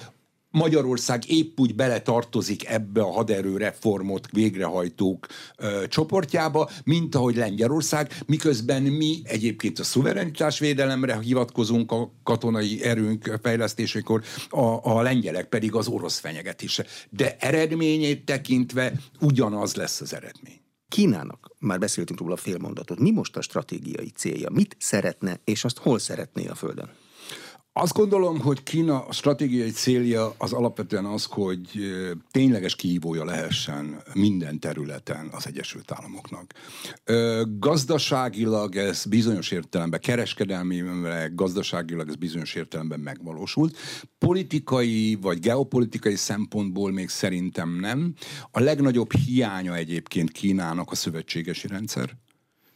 Magyarország 0.52 1.30
épp 1.30 1.60
úgy 1.60 1.74
beletartozik 1.74 2.68
ebbe 2.68 3.00
a 3.00 3.10
haderőreformot 3.10 4.28
végrehajtók 4.30 5.26
ö, 5.56 5.82
csoportjába, 5.88 6.70
mint 6.84 7.14
ahogy 7.14 7.36
Lengyelország, 7.36 8.12
miközben 8.26 8.82
mi 8.82 9.20
egyébként 9.24 9.78
a 9.78 9.84
szuverenitásvédelemre 9.84 11.20
hivatkozunk 11.20 11.92
a 11.92 12.12
katonai 12.22 12.82
erőnk 12.82 13.38
fejlesztésekor, 13.42 14.22
a, 14.48 14.96
a 14.96 15.02
lengyelek 15.02 15.48
pedig 15.48 15.74
az 15.74 15.88
orosz 15.88 16.18
fenyegetésre. 16.18 16.86
De 17.10 17.36
eredményét 17.38 18.24
tekintve 18.24 18.92
ugyanaz 19.20 19.74
lesz 19.74 20.00
az 20.00 20.14
eredmény. 20.14 20.60
Kínának, 20.88 21.50
már 21.58 21.78
beszéltünk 21.78 22.20
róla 22.20 22.36
fél 22.36 22.58
mondatot, 22.58 22.98
mi 22.98 23.10
most 23.10 23.36
a 23.36 23.40
stratégiai 23.42 24.10
célja? 24.10 24.50
Mit 24.50 24.76
szeretne, 24.78 25.40
és 25.44 25.64
azt 25.64 25.78
hol 25.78 25.98
szeretné 25.98 26.46
a 26.46 26.54
Földön? 26.54 26.90
Azt 27.74 27.92
gondolom, 27.92 28.40
hogy 28.40 28.62
Kína 28.62 29.06
stratégiai 29.10 29.70
célja 29.70 30.34
az 30.38 30.52
alapvetően 30.52 31.04
az, 31.04 31.24
hogy 31.24 31.68
tényleges 32.30 32.76
kihívója 32.76 33.24
lehessen 33.24 34.02
minden 34.14 34.58
területen 34.58 35.28
az 35.32 35.46
Egyesült 35.46 35.92
Államoknak. 35.92 36.52
Gazdaságilag 37.58 38.76
ez 38.76 39.04
bizonyos 39.04 39.50
értelemben, 39.50 40.00
kereskedelmi, 40.00 40.82
gazdaságilag 41.34 42.08
ez 42.08 42.16
bizonyos 42.16 42.54
értelemben 42.54 43.00
megvalósult. 43.00 43.76
Politikai 44.18 45.18
vagy 45.20 45.38
geopolitikai 45.38 46.16
szempontból 46.16 46.92
még 46.92 47.08
szerintem 47.08 47.78
nem. 47.80 48.14
A 48.50 48.60
legnagyobb 48.60 49.12
hiánya 49.12 49.74
egyébként 49.74 50.30
Kínának 50.30 50.90
a 50.90 50.94
szövetségesi 50.94 51.66
rendszer 51.66 52.16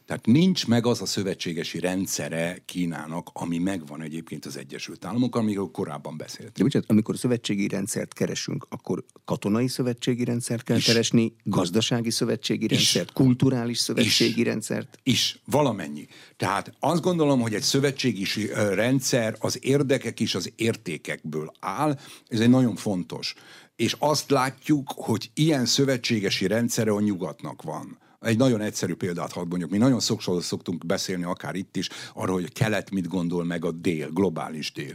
tehát 0.07 0.25
nincs 0.25 0.67
meg 0.67 0.85
az 0.85 1.01
a 1.01 1.05
szövetségesi 1.05 1.79
rendszere 1.79 2.61
Kínának, 2.65 3.29
ami 3.33 3.57
megvan 3.57 4.01
egyébként 4.01 4.45
az 4.45 4.57
Egyesült 4.57 5.05
Államok, 5.05 5.35
amiről 5.35 5.69
korábban 5.71 6.17
beszéltünk. 6.17 6.55
De 6.55 6.63
bocsánat, 6.63 6.89
amikor 6.89 7.17
szövetségi 7.17 7.67
rendszert 7.67 8.13
keresünk, 8.13 8.65
akkor 8.69 9.03
katonai 9.25 9.67
szövetségi 9.67 10.23
rendszert 10.23 10.63
kell 10.63 10.77
is. 10.77 10.85
keresni, 10.85 11.33
gazdasági 11.43 12.09
szövetségi 12.09 12.63
is. 12.63 12.71
rendszert, 12.71 13.13
kulturális 13.13 13.77
szövetségi 13.77 14.39
is. 14.39 14.45
rendszert? 14.45 14.99
Is, 15.03 15.39
valamennyi. 15.45 16.07
Tehát 16.37 16.73
azt 16.79 17.01
gondolom, 17.01 17.41
hogy 17.41 17.53
egy 17.53 17.61
szövetségi 17.61 18.25
rendszer 18.53 19.35
az 19.39 19.59
érdekek 19.61 20.19
és 20.19 20.35
az 20.35 20.51
értékekből 20.55 21.51
áll, 21.59 21.99
ez 22.27 22.39
egy 22.39 22.49
nagyon 22.49 22.75
fontos. 22.75 23.33
És 23.75 23.95
azt 23.99 24.29
látjuk, 24.29 24.91
hogy 24.95 25.29
ilyen 25.33 25.65
szövetségesi 25.65 26.47
rendszere 26.47 26.91
a 26.91 26.99
nyugatnak 26.99 27.61
van 27.61 27.97
egy 28.21 28.37
nagyon 28.37 28.61
egyszerű 28.61 28.95
példát 28.95 29.31
hadd 29.31 29.47
mondjuk. 29.47 29.69
Mi 29.69 29.77
nagyon 29.77 29.99
sokszor 29.99 30.43
szoktunk 30.43 30.85
beszélni, 30.85 31.23
akár 31.23 31.55
itt 31.55 31.75
is, 31.75 31.89
arról, 32.13 32.35
hogy 32.35 32.49
a 32.49 32.59
kelet 32.59 32.91
mit 32.91 33.07
gondol 33.07 33.43
meg 33.43 33.65
a 33.65 33.71
dél, 33.71 34.09
globális 34.09 34.71
dél. 34.71 34.93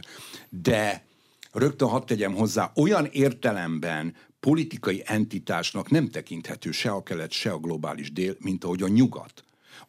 De 0.49 1.05
rögtön 1.51 1.87
hadd 1.87 2.05
tegyem 2.05 2.33
hozzá, 2.33 2.71
olyan 2.75 3.05
értelemben 3.05 4.15
politikai 4.39 5.03
entitásnak 5.05 5.89
nem 5.89 6.09
tekinthető 6.09 6.71
se 6.71 6.91
a 6.91 7.03
kelet, 7.03 7.31
se 7.31 7.51
a 7.51 7.57
globális 7.57 8.11
dél, 8.11 8.35
mint 8.39 8.63
ahogy 8.63 8.81
a 8.81 8.87
nyugat 8.87 9.43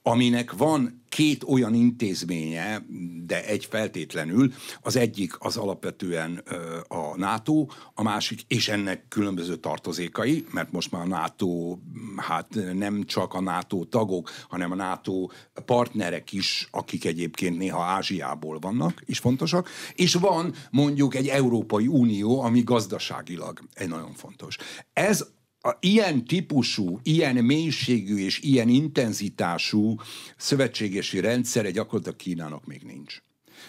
aminek 0.06 0.52
van 0.52 1.02
két 1.08 1.44
olyan 1.44 1.74
intézménye, 1.74 2.86
de 3.26 3.44
egy 3.44 3.64
feltétlenül, 3.64 4.52
az 4.82 4.96
egyik 4.96 5.32
az 5.38 5.56
alapvetően 5.56 6.42
a 6.88 7.16
NATO, 7.16 7.66
a 7.94 8.02
másik, 8.02 8.40
és 8.48 8.68
ennek 8.68 9.08
különböző 9.08 9.56
tartozékai, 9.56 10.44
mert 10.50 10.72
most 10.72 10.90
már 10.90 11.02
a 11.02 11.06
NATO, 11.06 11.78
hát 12.16 12.48
nem 12.72 13.04
csak 13.04 13.34
a 13.34 13.40
NATO 13.40 13.84
tagok, 13.84 14.30
hanem 14.48 14.70
a 14.72 14.74
NATO 14.74 15.28
partnerek 15.64 16.32
is, 16.32 16.68
akik 16.70 17.04
egyébként 17.04 17.58
néha 17.58 17.82
Ázsiából 17.82 18.58
vannak, 18.58 19.02
is 19.04 19.18
fontosak, 19.18 19.68
és 19.94 20.14
van 20.14 20.54
mondjuk 20.70 21.14
egy 21.14 21.28
Európai 21.28 21.86
Unió, 21.86 22.40
ami 22.40 22.62
gazdaságilag 22.62 23.60
egy 23.74 23.88
nagyon 23.88 24.12
fontos. 24.12 24.56
Ez 24.92 25.26
a 25.66 25.77
ilyen 25.81 26.24
típusú, 26.24 27.00
ilyen 27.03 27.37
mélységű 27.37 28.16
és 28.16 28.40
ilyen 28.40 28.68
intenzitású 28.68 29.96
szövetségesi 30.37 31.20
rendszere 31.20 31.70
gyakorlatilag 31.70 32.16
Kínának 32.16 32.66
még 32.66 32.83
nincs. 32.83 33.22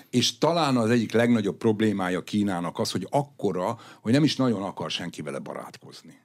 És 0.10 0.38
talán 0.38 0.78
az 0.78 0.90
egyik 0.90 1.12
legnagyobb 1.12 1.58
problémája 1.58 2.24
Kínának 2.24 2.80
az, 2.80 2.92
hogy 2.92 3.08
akkora, 3.10 3.80
hogy 4.02 4.12
nem 4.12 4.24
is 4.24 4.36
nagyon 4.36 4.62
akar 4.62 4.92
senki 4.92 5.22
vele 5.22 5.40
barátkozni. 5.40 6.24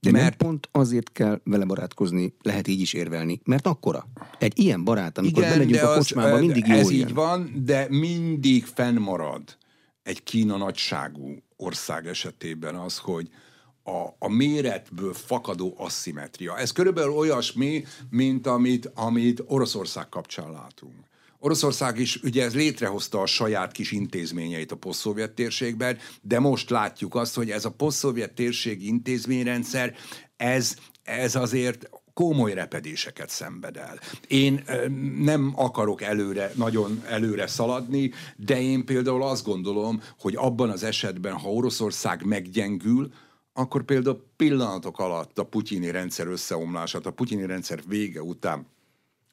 De 0.00 0.10
mert 0.10 0.36
pont 0.36 0.68
azért 0.72 1.12
kell 1.12 1.40
vele 1.44 1.64
barátkozni, 1.64 2.34
lehet 2.42 2.68
így 2.68 2.80
is 2.80 2.92
érvelni, 2.92 3.40
mert 3.44 3.66
akkora. 3.66 4.06
Egy 4.38 4.58
ilyen 4.58 4.84
barát, 4.84 5.18
amikor 5.18 5.42
Igen, 5.42 5.58
bemegyünk 5.58 5.82
a 5.82 5.94
kocsmába, 5.94 6.38
mindig 6.38 6.66
jó 6.66 6.74
Ez 6.74 6.90
jön. 6.90 7.00
így 7.00 7.14
van, 7.14 7.52
de 7.64 7.86
mindig 7.88 8.64
fennmarad 8.64 9.42
egy 10.02 10.22
Kína 10.22 10.56
nagyságú 10.56 11.42
ország 11.56 12.06
esetében 12.06 12.74
az, 12.74 12.98
hogy 12.98 13.28
a, 13.84 14.16
a 14.18 14.28
méretből 14.28 15.14
fakadó 15.14 15.74
asszimetria. 15.76 16.58
Ez 16.58 16.72
körülbelül 16.72 17.12
olyasmi, 17.12 17.84
mint 18.10 18.46
amit, 18.46 18.90
amit 18.94 19.42
Oroszország 19.46 20.08
kapcsán 20.08 20.50
látunk. 20.50 20.94
Oroszország 21.38 21.98
is 21.98 22.16
ugye 22.22 22.44
ez 22.44 22.54
létrehozta 22.54 23.20
a 23.20 23.26
saját 23.26 23.72
kis 23.72 23.92
intézményeit 23.92 24.72
a 24.72 24.76
posztszovjet 24.76 25.30
térségben, 25.30 25.98
de 26.20 26.38
most 26.38 26.70
látjuk 26.70 27.14
azt, 27.14 27.34
hogy 27.34 27.50
ez 27.50 27.64
a 27.64 27.70
posztszovjet 27.70 28.32
térség 28.32 28.86
intézményrendszer, 28.86 29.94
ez, 30.36 30.76
ez 31.02 31.34
azért 31.34 31.90
komoly 32.14 32.54
repedéseket 32.54 33.28
szenved 33.30 33.76
el. 33.76 33.98
Én 34.28 34.64
nem 35.18 35.52
akarok 35.56 36.02
előre, 36.02 36.52
nagyon 36.54 37.02
előre 37.08 37.46
szaladni, 37.46 38.12
de 38.36 38.60
én 38.60 38.84
például 38.84 39.22
azt 39.22 39.44
gondolom, 39.44 40.02
hogy 40.18 40.36
abban 40.36 40.70
az 40.70 40.82
esetben, 40.82 41.32
ha 41.32 41.52
Oroszország 41.52 42.24
meggyengül, 42.24 43.12
akkor 43.52 43.82
például 43.82 44.26
pillanatok 44.36 44.98
alatt 44.98 45.38
a 45.38 45.44
putyini 45.44 45.90
rendszer 45.90 46.26
összeomlását, 46.26 47.06
a 47.06 47.12
putyini 47.12 47.46
rendszer 47.46 47.82
vége 47.86 48.22
után 48.22 48.66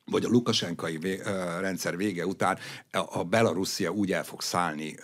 vagy 0.10 0.26
a 0.26 0.30
lukasenkai 0.30 0.98
vé, 0.98 1.22
rendszer 1.60 1.98
vége 1.98 2.26
után 2.26 2.58
a 2.92 3.24
Belarusia 3.24 3.92
úgy 3.92 4.12
el 4.12 4.24
fog 4.24 4.42
szállni 4.42 4.96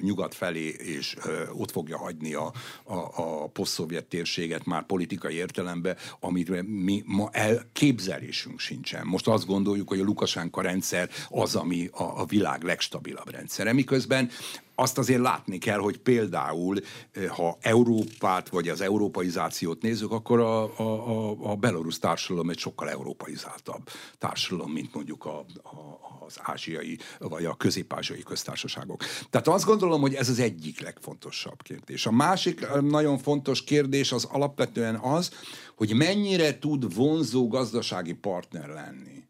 nyugat 0.00 0.34
felé, 0.34 0.66
és 0.68 1.16
ott 1.52 1.70
fogja 1.70 1.98
hagyni 1.98 2.34
a, 2.34 2.52
a, 2.84 2.94
a 2.94 3.46
posztszovjet 3.46 4.04
térséget 4.04 4.64
már 4.64 4.86
politikai 4.86 5.34
értelemben, 5.34 5.96
amit 6.20 6.62
mi 6.62 7.02
ma 7.06 7.28
elképzelésünk 7.32 8.58
sincsen. 8.58 9.06
Most 9.06 9.28
azt 9.28 9.46
gondoljuk, 9.46 9.88
hogy 9.88 10.00
a 10.00 10.04
Lukasenka 10.04 10.60
rendszer 10.60 11.08
az, 11.28 11.54
ami 11.54 11.88
a, 11.92 12.02
a 12.02 12.24
világ 12.24 12.62
legstabilabb 12.62 13.30
rendszere, 13.30 13.72
miközben 13.72 14.30
azt 14.74 14.98
azért 14.98 15.20
látni 15.20 15.58
kell, 15.58 15.78
hogy 15.78 15.98
például, 15.98 16.78
eh, 17.12 17.28
ha 17.28 17.58
Európát 17.60 18.48
vagy 18.48 18.68
az 18.68 18.80
európaizációt 18.80 19.82
nézzük, 19.82 20.12
akkor 20.12 20.40
a, 20.40 20.78
a, 20.78 21.50
a, 21.50 21.56
belorusz 21.56 21.98
társadalom 21.98 22.50
egy 22.50 22.58
sokkal 22.58 22.90
európaizáltabb 22.90 23.88
társadalom, 24.18 24.72
mint 24.72 24.94
mondjuk 24.94 25.24
a, 25.24 25.38
a, 25.38 26.00
az 26.26 26.38
ázsiai 26.42 26.98
vagy 27.18 27.44
a 27.44 27.54
közép-ázsiai 27.54 28.22
köztársaságok. 28.22 29.04
Tehát 29.30 29.48
azt 29.48 29.64
gondolom, 29.64 30.00
hogy 30.00 30.14
ez 30.14 30.28
az 30.28 30.38
egyik 30.38 30.80
legfontosabb 30.80 31.62
kérdés. 31.62 32.06
A 32.06 32.12
másik 32.12 32.60
eh, 32.60 32.80
nagyon 32.80 33.18
fontos 33.18 33.64
kérdés 33.64 34.12
az 34.12 34.24
alapvetően 34.24 34.94
az, 34.94 35.30
hogy 35.76 35.94
mennyire 35.94 36.58
tud 36.58 36.94
vonzó 36.94 37.48
gazdasági 37.48 38.12
partner 38.14 38.68
lenni 38.68 39.24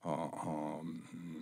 a, 0.00 0.10
a 0.10 0.80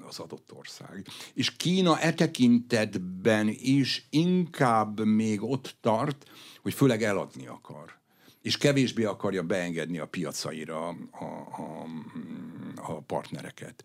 az 0.08 0.18
adott 0.18 0.52
ország. 0.52 1.06
És 1.34 1.56
Kína 1.56 2.00
e 2.00 2.14
tekintetben 2.14 3.48
is 3.48 4.06
inkább 4.10 5.04
még 5.04 5.42
ott 5.42 5.76
tart, 5.80 6.30
hogy 6.62 6.74
főleg 6.74 7.02
eladni 7.02 7.46
akar 7.46 8.02
és 8.44 8.56
kevésbé 8.56 9.04
akarja 9.04 9.42
beengedni 9.42 9.98
a 9.98 10.06
piacaira 10.06 10.88
a, 10.88 10.96
a, 11.24 11.86
a 12.92 13.00
partnereket. 13.00 13.84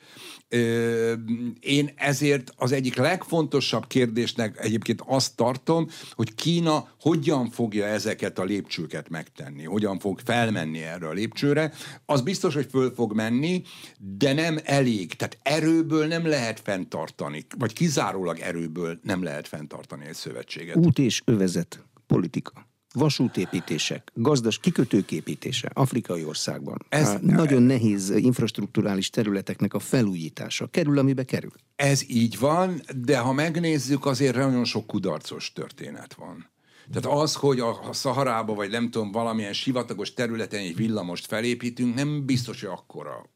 Én 1.60 1.92
ezért 1.96 2.54
az 2.56 2.72
egyik 2.72 2.96
legfontosabb 2.96 3.88
kérdésnek 3.88 4.66
egyébként 4.66 5.04
azt 5.06 5.36
tartom, 5.36 5.88
hogy 6.12 6.36
Kína 6.36 6.90
hogyan 7.00 7.50
fogja 7.50 7.86
ezeket 7.86 8.40
a 8.40 8.44
lépcsőket 8.44 9.10
megtenni, 9.10 9.64
hogyan 9.64 10.00
fog 10.00 10.20
felmenni 10.24 10.84
erre 10.84 11.08
a 11.08 11.14
lépcsőre. 11.14 11.74
Az 12.06 12.22
biztos, 12.22 12.54
hogy 12.54 12.68
föl 12.70 12.94
fog 12.96 13.14
menni, 13.14 13.62
de 13.98 14.34
nem 14.34 14.58
elég. 14.64 15.14
Tehát 15.14 15.40
erőből 15.44 16.08
nem 16.08 16.28
lehet 16.28 16.60
fenntartani, 16.60 17.46
vagy 17.58 17.74
kizárólag 17.74 18.40
erőből 18.40 19.00
nem 19.04 19.24
lehet 19.24 19.48
fenntartani 19.48 20.06
egy 20.06 20.16
szövetséget. 20.16 20.76
Út 20.76 21.00
és 21.00 21.22
övezet 21.26 21.84
politika 22.08 22.69
vasútépítések, 22.94 24.12
gazdas 24.14 24.60
kikötők 24.60 25.12
építése 25.12 25.70
afrikai 25.74 26.26
országban. 26.26 26.86
Ez 26.90 27.16
nagyon 27.22 27.62
nehéz 27.62 28.10
infrastruktúrális 28.10 29.10
területeknek 29.10 29.74
a 29.74 29.80
felújítása. 29.80 30.68
Kerül, 30.68 30.98
amibe 30.98 31.24
kerül. 31.24 31.52
Ez 31.76 32.04
így 32.08 32.40
van, 32.40 32.82
de 32.96 33.18
ha 33.18 33.34
megnézzük, 33.34 34.06
azért 34.06 34.36
nagyon 34.36 34.66
sok 34.66 34.88
kudarcos 34.88 35.54
történet 35.54 36.14
van. 36.14 36.50
Tehát 36.94 37.20
az, 37.20 37.36
hogy 37.36 37.60
a, 37.60 37.94
Szaharába, 37.94 38.54
vagy 38.54 38.70
nem 38.70 38.90
tudom, 38.90 39.12
valamilyen 39.12 39.54
sivatagos 39.54 40.14
területen 40.14 40.60
egy 40.60 40.76
villamost 40.76 41.26
felépítünk, 41.26 41.96
nem 41.96 42.26
biztos, 42.26 42.62
hogy 42.62 42.70
akkora 42.70 43.30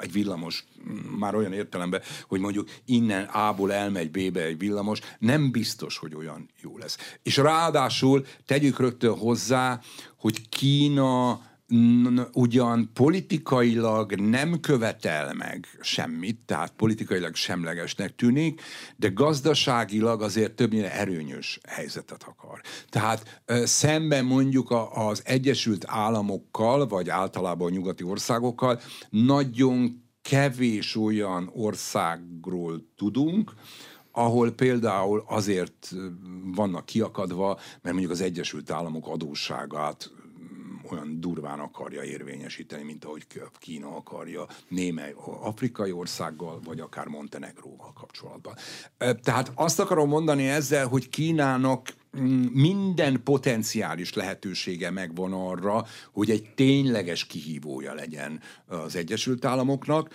egy 0.00 0.12
villamos, 0.12 0.64
már 1.18 1.34
olyan 1.34 1.52
értelemben, 1.52 2.02
hogy 2.28 2.40
mondjuk 2.40 2.68
innen 2.84 3.24
A-ból 3.24 3.72
elmegy 3.72 4.10
B-be 4.10 4.42
egy 4.42 4.58
villamos, 4.58 5.00
nem 5.18 5.50
biztos, 5.50 5.98
hogy 5.98 6.14
olyan 6.14 6.48
jó 6.60 6.78
lesz. 6.78 7.16
És 7.22 7.36
ráadásul 7.36 8.26
tegyük 8.46 8.78
rögtön 8.78 9.18
hozzá, 9.18 9.80
hogy 10.16 10.48
Kína 10.48 11.40
ugyan 12.32 12.90
politikailag 12.94 14.14
nem 14.14 14.60
követel 14.60 15.34
meg 15.34 15.66
semmit, 15.80 16.38
tehát 16.46 16.72
politikailag 16.76 17.34
semlegesnek 17.34 18.14
tűnik, 18.14 18.60
de 18.96 19.08
gazdaságilag 19.08 20.22
azért 20.22 20.54
többnyire 20.54 20.92
erőnyös 20.92 21.60
helyzetet 21.68 22.22
akar. 22.22 22.60
Tehát 22.88 23.42
szemben 23.64 24.24
mondjuk 24.24 24.74
az 24.94 25.22
Egyesült 25.24 25.84
Államokkal, 25.86 26.86
vagy 26.86 27.08
általában 27.08 27.66
a 27.66 27.74
nyugati 27.74 28.04
országokkal 28.04 28.80
nagyon 29.10 30.04
kevés 30.22 30.96
olyan 30.96 31.50
országról 31.52 32.86
tudunk, 32.96 33.52
ahol 34.12 34.50
például 34.50 35.24
azért 35.26 35.92
vannak 36.54 36.84
kiakadva, 36.84 37.46
mert 37.54 37.94
mondjuk 37.94 38.10
az 38.10 38.20
Egyesült 38.20 38.70
Államok 38.70 39.06
adósságát 39.08 40.10
olyan 40.92 41.20
durván 41.20 41.58
akarja 41.58 42.02
érvényesíteni, 42.02 42.82
mint 42.82 43.04
ahogy 43.04 43.26
Kína 43.58 43.96
akarja 43.96 44.46
némely 44.68 45.14
afrikai 45.42 45.92
országgal, 45.92 46.60
vagy 46.64 46.80
akár 46.80 47.06
Montenegróval 47.06 47.92
kapcsolatban. 47.92 48.54
Tehát 49.22 49.52
azt 49.54 49.80
akarom 49.80 50.08
mondani 50.08 50.48
ezzel, 50.48 50.86
hogy 50.86 51.08
Kínának 51.08 51.88
mm, 52.18 52.44
minden 52.52 53.22
potenciális 53.22 54.14
lehetősége 54.14 54.90
megvan 54.90 55.32
arra, 55.32 55.84
hogy 56.12 56.30
egy 56.30 56.54
tényleges 56.54 57.26
kihívója 57.26 57.94
legyen 57.94 58.40
az 58.66 58.96
Egyesült 58.96 59.44
Államoknak, 59.44 60.08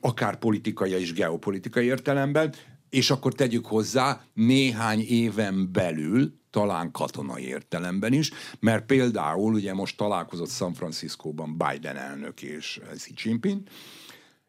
akár 0.00 0.38
politikai 0.38 0.90
és 0.90 1.12
geopolitikai 1.12 1.86
értelemben, 1.86 2.54
és 2.90 3.10
akkor 3.10 3.32
tegyük 3.32 3.66
hozzá, 3.66 4.20
néhány 4.34 5.00
éven 5.00 5.72
belül 5.72 6.32
talán 6.58 6.90
katonai 6.90 7.46
értelemben 7.46 8.12
is, 8.12 8.30
mert 8.60 8.86
például 8.86 9.52
ugye 9.52 9.74
most 9.74 9.96
találkozott 9.96 10.50
San 10.50 10.74
Franciscóban 10.74 11.56
Biden 11.56 11.96
elnök 11.96 12.42
és 12.42 12.80
Xi 12.96 13.12
Jinping, 13.16 13.62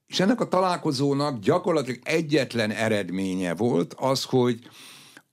és 0.07 0.19
ennek 0.19 0.41
a 0.41 0.47
találkozónak 0.47 1.39
gyakorlatilag 1.39 1.99
egyetlen 2.03 2.71
eredménye 2.71 3.55
volt 3.55 3.93
az, 3.93 4.23
hogy 4.23 4.59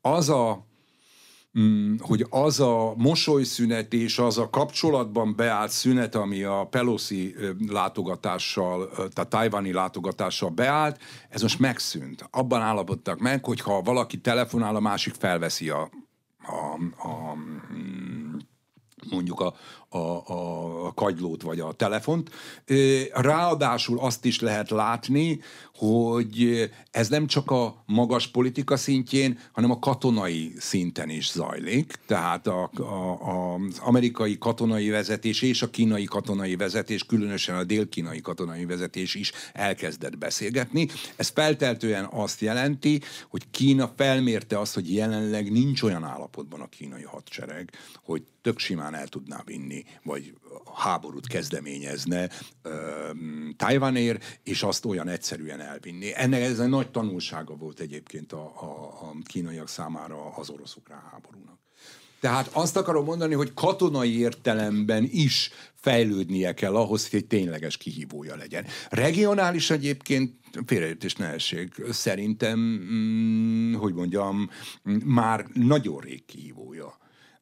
az 0.01 0.29
a 0.29 0.67
mm, 1.59 1.95
hogy 1.99 2.27
az 2.31 2.61
a 2.61 2.95
mosolyszünet 2.97 3.93
és 3.93 4.19
az 4.19 4.39
a 4.39 4.51
kapcsolatban 4.51 5.37
beállt 5.37 5.71
szünet, 5.71 6.15
ami 6.15 6.43
a 6.43 6.67
Pelosi 6.71 7.35
látogatással, 7.69 8.91
tehát 8.91 9.31
tajvani 9.31 9.73
látogatással 9.73 10.51
beállt, 10.51 11.01
ez 11.29 11.43
most 11.43 11.59
megszűnt. 11.59 12.29
Abban 12.31 12.63
állapodtak 12.63 13.19
meg, 13.19 13.45
hogy 13.45 13.61
ha 13.61 13.83
valaki 13.83 14.21
telefonál, 14.21 14.77
a 14.77 14.81
másik 14.81 15.15
felveszi 15.15 15.71
a 15.71 15.91
a, 16.47 16.75
a 17.09 17.37
mondjuk 19.11 19.41
a, 19.41 19.55
a, 19.89 19.97
a 20.87 20.93
kagylót 20.95 21.43
vagy 21.43 21.61
a 21.61 21.73
telefont. 21.73 22.31
Ráadásul 23.13 23.99
azt 23.99 24.25
is 24.25 24.41
lehet 24.41 24.71
látni, 24.71 25.41
hogy 25.75 26.71
ez 26.91 27.09
nem 27.09 27.27
csak 27.27 27.51
a 27.51 27.83
magas 27.87 28.29
politika 28.29 28.77
szintjén, 28.77 29.39
hanem 29.53 29.71
a 29.71 29.79
katonai 29.79 30.53
szinten 30.59 31.09
is 31.09 31.31
zajlik. 31.31 31.95
Tehát 32.07 32.47
a, 32.47 32.71
a, 32.77 33.55
az 33.55 33.79
amerikai 33.79 34.39
katonai 34.39 34.89
vezetés 34.89 35.43
és 35.43 35.63
a 35.63 35.71
kínai 35.71 36.05
katonai 36.05 36.57
vezetés, 36.57 37.05
különösen 37.05 37.57
a 37.57 37.65
dél-kínai 37.65 38.21
katonai 38.21 38.65
vezetés 38.65 39.15
is 39.15 39.33
elkezdett 39.53 40.19
beszélgetni. 40.19 40.89
Ez 41.17 41.29
felteltően 41.29 42.09
azt 42.11 42.41
jelenti, 42.41 43.01
hogy 43.29 43.51
Kína 43.51 43.93
felmérte 43.97 44.59
azt, 44.59 44.75
hogy 44.75 44.95
jelenleg 44.95 45.53
nincs 45.53 45.83
olyan 45.83 46.05
állapotban 46.05 46.61
a 46.61 46.69
kínai 46.69 47.03
hadsereg, 47.03 47.71
hogy 48.03 48.23
tök 48.43 48.59
simán 48.59 48.95
el 48.95 49.09
tudná 49.09 49.43
vinni, 49.45 49.76
vagy 50.03 50.35
háborút 50.75 51.27
kezdeményezne 51.27 52.31
Tajvanért, 53.57 54.41
és 54.43 54.63
azt 54.63 54.85
olyan 54.85 55.09
egyszerűen 55.09 55.61
elvinni. 55.61 56.11
Ennek 56.15 56.41
ez 56.41 56.59
egy 56.59 56.69
nagy 56.69 56.91
tanulsága 56.91 57.55
volt 57.55 57.81
egyébként 57.81 58.33
a, 58.33 58.53
a, 58.61 58.67
a 59.03 59.17
kínaiak 59.25 59.69
számára 59.69 60.35
az 60.37 60.51
orosz-ukrán 60.51 61.03
háborúnak. 61.11 61.59
Tehát 62.21 62.51
azt 62.53 62.77
akarom 62.77 63.05
mondani, 63.05 63.35
hogy 63.35 63.55
katonai 63.55 64.19
értelemben 64.19 65.09
is 65.11 65.51
fejlődnie 65.75 66.55
kell 66.55 66.77
ahhoz, 66.77 67.11
hogy 67.11 67.19
egy 67.19 67.27
tényleges 67.27 67.77
kihívója 67.77 68.37
legyen. 68.37 68.65
Regionális 68.91 69.71
egyébként 69.71 70.35
félreértés 70.67 71.15
ne 71.15 71.27
essék, 71.27 71.75
szerintem, 71.91 72.59
mm, 72.59 73.75
hogy 73.75 73.95
mondjam, 73.95 74.51
már 75.05 75.47
nagyon 75.55 76.01
rég 76.01 76.25
kihívója 76.25 76.56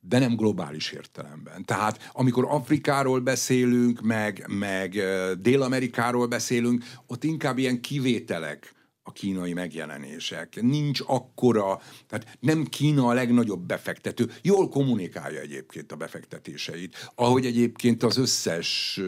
de 0.09 0.19
nem 0.19 0.37
globális 0.37 0.93
értelemben. 0.93 1.65
Tehát 1.65 2.11
amikor 2.13 2.45
Afrikáról 2.49 3.21
beszélünk, 3.21 4.01
meg, 4.01 4.45
meg 4.49 5.03
Dél-Amerikáról 5.41 6.27
beszélünk, 6.27 6.85
ott 7.07 7.25
inkább 7.25 7.59
ilyen 7.59 7.81
kivételek 7.81 8.75
a 9.07 9.13
kínai 9.13 9.53
megjelenések. 9.53 10.63
Nincs 10.63 11.01
akkora, 11.07 11.81
tehát 12.09 12.39
nem 12.41 12.65
Kína 12.65 13.07
a 13.07 13.13
legnagyobb 13.13 13.67
befektető. 13.67 14.31
Jól 14.43 14.69
kommunikálja 14.69 15.41
egyébként 15.41 15.93
a 15.93 15.97
befektetéseit. 15.97 17.11
Ahogy 17.15 17.47
egyébként 17.47 18.03
az 18.03 18.17
összes, 18.17 19.01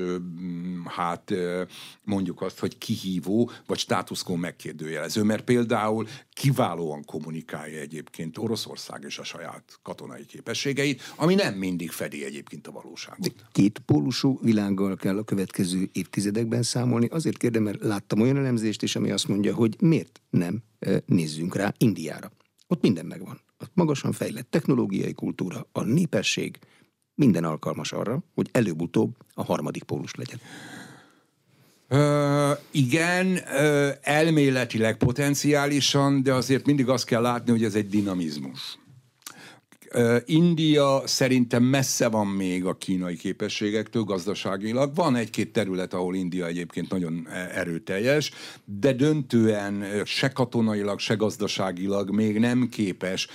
hát 0.84 1.32
mondjuk 2.02 2.40
azt, 2.42 2.58
hogy 2.58 2.78
kihívó, 2.78 3.50
vagy 3.66 3.78
státuszkó 3.78 4.34
megkérdőjelező, 4.34 5.22
mert 5.22 5.44
például 5.44 6.06
kiválóan 6.32 7.04
kommunikálja 7.04 7.80
egyébként 7.80 8.38
Oroszország 8.38 9.04
és 9.06 9.18
a 9.18 9.24
saját 9.24 9.78
katonai 9.82 10.24
képességeit, 10.24 11.02
ami 11.16 11.34
nem 11.34 11.54
mindig 11.54 11.90
fedi 11.90 12.24
egyébként 12.24 12.66
a 12.66 12.70
valóságot. 12.70 13.20
De 13.20 13.32
két 13.52 13.78
pólusú 13.78 14.38
világgal 14.42 14.96
kell 14.96 15.18
a 15.18 15.24
következő 15.24 15.88
évtizedekben 15.92 16.62
számolni. 16.62 17.06
Azért 17.06 17.36
kérdem, 17.36 17.62
mert 17.62 17.82
láttam 17.82 18.20
olyan 18.20 18.36
elemzést 18.36 18.82
is, 18.82 18.96
ami 18.96 19.10
azt 19.10 19.28
mondja, 19.28 19.54
hogy 19.54 19.76
miért 19.86 20.20
nem 20.30 20.62
nézzünk 21.06 21.56
rá 21.56 21.72
Indiára. 21.78 22.30
Ott 22.66 22.82
minden 22.82 23.06
megvan. 23.06 23.40
Ott 23.58 23.70
magasan 23.74 24.12
fejlett 24.12 24.50
technológiai 24.50 25.12
kultúra, 25.12 25.66
a 25.72 25.82
népesség, 25.82 26.58
minden 27.14 27.44
alkalmas 27.44 27.92
arra, 27.92 28.22
hogy 28.34 28.48
előbb-utóbb 28.52 29.16
a 29.34 29.44
harmadik 29.44 29.82
pólus 29.82 30.14
legyen. 30.14 30.40
Ö, 31.88 32.52
igen, 32.70 33.40
ö, 33.54 33.90
elméletileg 34.02 34.96
potenciálisan, 34.96 36.22
de 36.22 36.34
azért 36.34 36.66
mindig 36.66 36.88
azt 36.88 37.04
kell 37.04 37.22
látni, 37.22 37.50
hogy 37.50 37.64
ez 37.64 37.74
egy 37.74 37.88
dinamizmus. 37.88 38.78
India 40.24 41.02
szerintem 41.04 41.62
messze 41.62 42.08
van 42.08 42.26
még 42.26 42.64
a 42.64 42.76
kínai 42.76 43.16
képességektől 43.16 44.02
gazdaságilag. 44.02 44.94
Van 44.94 45.16
egy-két 45.16 45.52
terület, 45.52 45.94
ahol 45.94 46.14
India 46.14 46.46
egyébként 46.46 46.90
nagyon 46.90 47.26
e, 47.28 47.50
erőteljes, 47.54 48.30
de 48.64 48.92
döntően 48.92 50.04
se 50.04 50.28
katonailag, 50.28 50.98
se 50.98 51.14
gazdaságilag 51.14 52.10
még 52.10 52.38
nem 52.38 52.68
képes, 52.68 53.28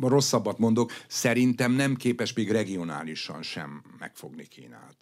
rosszabbat 0.00 0.58
mondok, 0.58 0.92
szerintem 1.08 1.72
nem 1.72 1.94
képes 1.94 2.32
még 2.32 2.50
regionálisan 2.50 3.42
sem 3.42 3.82
megfogni 3.98 4.46
Kínát 4.46 4.96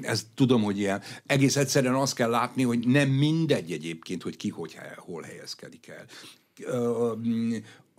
ez 0.00 0.26
tudom, 0.34 0.62
hogy 0.62 0.78
ilyen. 0.78 1.02
Egész 1.26 1.56
egyszerűen 1.56 1.94
azt 1.94 2.14
kell 2.14 2.30
látni, 2.30 2.62
hogy 2.62 2.86
nem 2.86 3.08
mindegy 3.08 3.72
egyébként, 3.72 4.22
hogy 4.22 4.36
ki 4.36 4.48
hogy 4.48 4.78
hol 4.96 5.22
helyezkedik 5.22 5.88
el 5.88 6.04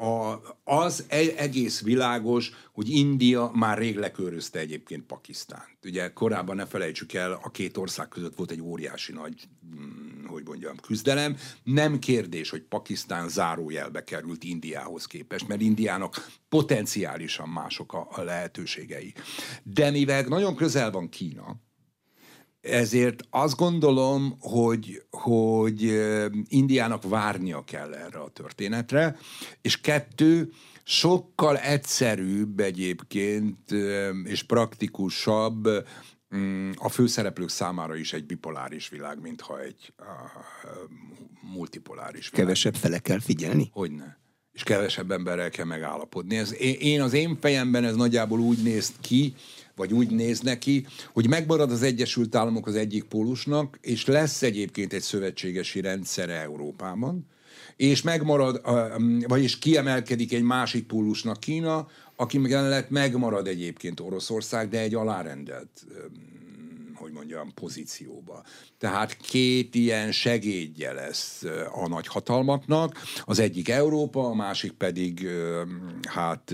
a, 0.04 0.41
az 0.64 1.06
egész 1.38 1.82
világos, 1.82 2.51
hogy 2.74 2.89
India 2.89 3.51
már 3.54 3.78
rég 3.78 3.97
lekörözte 3.97 4.60
egyébként 4.60 5.04
Pakisztánt. 5.04 5.78
Ugye 5.84 6.14
korábban 6.14 6.56
ne 6.56 6.66
felejtsük 6.66 7.14
el, 7.14 7.39
a 7.43 7.49
két 7.49 7.78
ország 7.78 8.08
között 8.08 8.36
volt 8.36 8.51
egy 8.51 8.62
óriási 8.62 9.12
nagy, 9.12 9.47
mm, 9.76 10.26
hogy 10.26 10.43
mondjam, 10.45 10.76
küzdelem. 10.76 11.38
Nem 11.64 11.99
kérdés, 11.99 12.49
hogy 12.49 12.62
Pakisztán 12.62 13.30
zárójelbe 13.30 14.04
került 14.04 14.43
Indiához 14.43 15.06
képest, 15.06 15.47
mert 15.47 15.62
Indiának 15.62 16.28
potenciálisan 16.49 17.49
mások 17.49 17.93
a, 17.93 18.08
a 18.12 18.22
lehetőségei. 18.22 19.14
De 19.64 19.91
mivel 19.91 20.22
nagyon 20.22 20.56
közel 20.56 20.91
van 20.91 21.10
Kína, 21.10 21.56
ezért 22.64 23.24
azt 23.30 23.55
gondolom, 23.55 24.38
hogy, 24.39 25.03
hogy 25.11 26.01
Indiának 26.47 27.03
várnia 27.09 27.64
kell 27.64 27.93
erre 27.93 28.20
a 28.20 28.30
történetre, 28.30 29.18
és 29.61 29.82
kettő, 29.82 30.51
sokkal 30.84 31.57
egyszerűbb 31.57 32.59
egyébként, 32.59 33.72
és 34.24 34.43
praktikusabb 34.43 35.68
mm, 36.36 36.72
a 36.76 36.89
főszereplők 36.89 37.49
számára 37.49 37.95
is 37.95 38.14
egy 38.14 38.26
bipoláris 38.26 38.89
világ, 38.89 39.22
mintha 39.22 39.61
egy 39.61 39.93
multipoláris 41.53 42.30
világ. 42.30 42.45
Kevesebb 42.45 42.76
fele 42.76 42.99
kell 42.99 43.20
figyelni? 43.20 43.70
Hogyne 43.74 44.22
és 44.53 44.64
kevesebb 44.64 45.11
emberrel 45.11 45.49
kell 45.49 45.66
megállapodni. 45.66 46.38
Ez, 46.38 46.55
én 46.80 47.01
az 47.01 47.14
én 47.14 47.38
fejemben 47.39 47.84
ez 47.84 47.95
nagyjából 47.95 48.39
úgy 48.39 48.64
néz 48.64 48.91
ki, 49.01 49.34
vagy 49.76 49.93
úgy 49.93 50.09
néz 50.09 50.39
neki, 50.39 50.86
hogy 51.13 51.28
megmarad 51.28 51.71
az 51.71 51.82
Egyesült 51.82 52.36
Államok 52.36 52.67
az 52.67 52.76
egyik 52.76 53.03
pólusnak, 53.03 53.78
és 53.82 54.05
lesz 54.05 54.41
egyébként 54.41 54.93
egy 54.93 55.01
szövetségesi 55.01 55.82
rendszere 55.82 56.41
Európában, 56.41 57.28
és 57.76 58.01
megmarad, 58.01 58.61
vagyis 59.28 59.59
kiemelkedik 59.59 60.34
egy 60.34 60.43
másik 60.43 60.86
pólusnak 60.86 61.39
Kína, 61.39 61.88
aki 62.15 62.38
mellett 62.38 62.89
megmarad 62.89 63.47
egyébként 63.47 63.99
Oroszország, 63.99 64.69
de 64.69 64.80
egy 64.80 64.95
alárendelt 64.95 65.86
hogy 67.04 67.12
mondjam, 67.12 67.54
pozícióba. 67.54 68.43
Tehát 68.78 69.18
két 69.18 69.76
ilyen 69.76 70.12
segédje 70.12 70.93
lesz 70.93 71.43
a 71.74 71.88
nagyhatalmaknak, 71.88 73.01
az 73.24 73.39
egyik 73.39 73.70
Európa, 73.70 74.26
a 74.26 74.34
másik 74.34 74.72
pedig 74.72 75.28
hát 76.10 76.54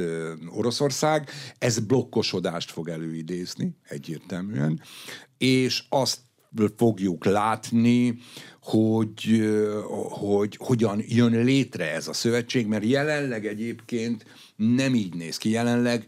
Oroszország. 0.50 1.30
Ez 1.58 1.80
blokkosodást 1.80 2.72
fog 2.72 2.89
előidézni 2.89 3.76
egyértelműen, 3.84 4.82
és 5.38 5.84
azt 5.89 6.20
fogjuk 6.78 7.26
látni, 7.26 8.18
hogy, 8.62 9.50
hogy 10.10 10.56
hogyan 10.60 11.04
jön 11.08 11.43
létre 11.43 11.93
ez 11.93 12.08
a 12.08 12.14
szövetség, 12.14 12.68
mert 12.68 12.84
jelenleg 12.84 13.45
egyébként 13.45 14.26
nem 14.56 14.95
így 14.95 15.14
néz 15.14 15.38
ki. 15.38 15.50
Jelenleg 15.50 16.06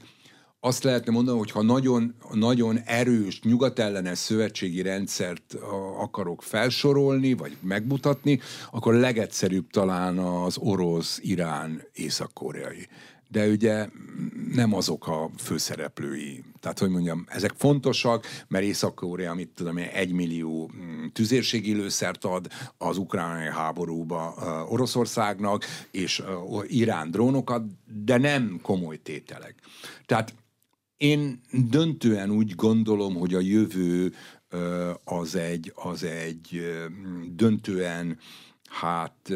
azt 0.63 0.83
lehetne 0.83 1.11
mondani, 1.11 1.37
hogy 1.37 1.51
ha 1.51 1.61
nagyon, 1.61 2.15
nagyon 2.33 2.79
erős 2.85 3.41
nyugatellenes 3.41 4.17
szövetségi 4.17 4.81
rendszert 4.81 5.55
akarok 5.97 6.43
felsorolni, 6.43 7.33
vagy 7.33 7.57
megmutatni, 7.61 8.39
akkor 8.71 8.93
legegyszerűbb 8.93 9.69
talán 9.69 10.17
az 10.17 10.57
orosz, 10.57 11.19
irán, 11.21 11.81
észak-koreai. 11.93 12.87
De 13.29 13.47
ugye 13.47 13.87
nem 14.53 14.73
azok 14.73 15.07
a 15.07 15.29
főszereplői. 15.37 16.43
Tehát, 16.59 16.79
hogy 16.79 16.89
mondjam, 16.89 17.25
ezek 17.29 17.51
fontosak, 17.57 18.25
mert 18.47 18.63
Észak-Korea, 18.63 19.33
mit 19.33 19.49
tudom 19.55 19.77
egy 19.77 20.11
millió 20.11 20.71
mm, 20.75 21.05
tüzérségi 21.13 21.73
lőszert 21.73 22.25
ad 22.25 22.47
az 22.77 22.97
ukránai 22.97 23.49
háborúba 23.49 24.35
Oroszországnak, 24.69 25.65
és 25.91 26.23
Irán 26.67 27.11
drónokat, 27.11 27.63
de 28.03 28.17
nem 28.17 28.59
komoly 28.61 29.01
tételek. 29.01 29.55
Tehát 30.05 30.33
én 31.01 31.41
döntően 31.51 32.31
úgy 32.31 32.55
gondolom, 32.55 33.15
hogy 33.15 33.33
a 33.33 33.39
jövő 33.39 34.13
az 35.03 35.35
egy, 35.35 35.71
az 35.75 36.03
egy 36.03 36.61
döntően 37.35 38.17
hát 38.69 39.33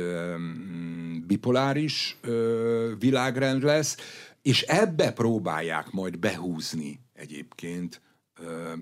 bipoláris 1.27 2.17
világrend 2.99 3.63
lesz, 3.63 3.97
és 4.41 4.61
ebbe 4.61 5.11
próbálják 5.11 5.91
majd 5.91 6.19
behúzni 6.19 6.99
egyébként 7.13 8.01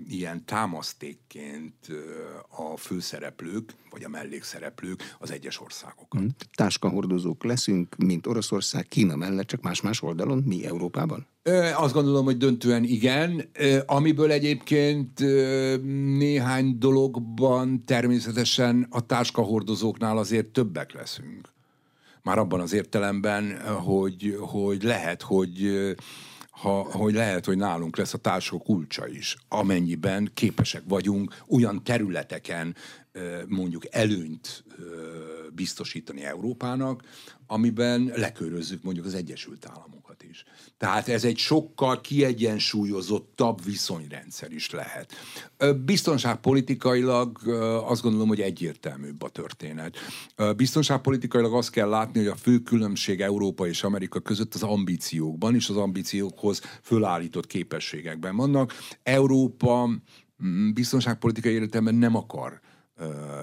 ilyen 0.08 0.44
támasztékként 0.44 1.74
a 2.48 2.76
főszereplők, 2.76 3.74
vagy 3.90 4.04
a 4.04 4.08
mellékszereplők 4.08 5.02
az 5.18 5.30
egyes 5.30 5.60
országokat. 5.60 6.20
Hmm. 6.20 6.28
Táskahordozók 6.54 7.44
leszünk, 7.44 7.96
mint 7.96 8.26
Oroszország, 8.26 8.88
Kína 8.88 9.16
mellett, 9.16 9.46
csak 9.46 9.62
más-más 9.62 10.02
oldalon, 10.02 10.42
mi 10.46 10.66
Európában? 10.66 11.26
Azt 11.76 11.94
gondolom, 11.94 12.24
hogy 12.24 12.36
döntően 12.36 12.84
igen, 12.84 13.50
amiből 13.86 14.30
egyébként 14.30 15.18
néhány 16.18 16.78
dologban 16.78 17.84
természetesen 17.84 18.86
a 18.90 19.06
táskahordozóknál 19.06 20.18
azért 20.18 20.46
többek 20.46 20.92
leszünk. 20.92 21.52
Már 22.22 22.38
abban 22.38 22.60
az 22.60 22.72
értelemben, 22.72 23.60
hogy, 23.66 24.36
hogy 24.40 24.82
lehet, 24.82 25.22
hogy 25.22 25.70
ha, 26.54 26.82
hogy 26.82 27.14
lehet, 27.14 27.44
hogy 27.44 27.56
nálunk 27.56 27.96
lesz 27.96 28.14
a 28.14 28.18
társadalom 28.18 28.64
kulcsa 28.64 29.08
is, 29.08 29.36
amennyiben 29.48 30.30
képesek 30.34 30.82
vagyunk 30.88 31.42
olyan 31.48 31.84
területeken 31.84 32.76
mondjuk 33.48 33.84
előnyt 33.90 34.64
biztosítani 35.54 36.24
Európának, 36.24 37.02
amiben 37.46 38.12
lekörözzük 38.14 38.82
mondjuk 38.82 39.06
az 39.06 39.14
Egyesült 39.14 39.66
Államokat 39.66 40.22
is. 40.22 40.44
Tehát 40.76 41.08
ez 41.08 41.24
egy 41.24 41.36
sokkal 41.36 42.00
kiegyensúlyozottabb 42.00 43.64
viszonyrendszer 43.64 44.52
is 44.52 44.70
lehet. 44.70 45.12
Biztonságpolitikailag 45.84 47.38
azt 47.84 48.02
gondolom, 48.02 48.28
hogy 48.28 48.40
egyértelműbb 48.40 49.22
a 49.22 49.28
történet. 49.28 49.96
Biztonságpolitikailag 50.56 51.54
azt 51.54 51.70
kell 51.70 51.88
látni, 51.88 52.18
hogy 52.18 52.28
a 52.28 52.36
fő 52.36 52.58
különbség 52.58 53.20
Európa 53.20 53.66
és 53.66 53.82
Amerika 53.82 54.20
között 54.20 54.54
az 54.54 54.62
ambíciókban 54.62 55.54
és 55.54 55.68
az 55.68 55.76
ambíciókhoz 55.76 56.60
fölállított 56.82 57.46
képességekben 57.46 58.36
vannak. 58.36 58.72
Európa 59.02 59.88
mm, 60.44 60.72
biztonságpolitikai 60.72 61.52
értelemben 61.52 61.94
nem 61.94 62.16
akar 62.16 62.60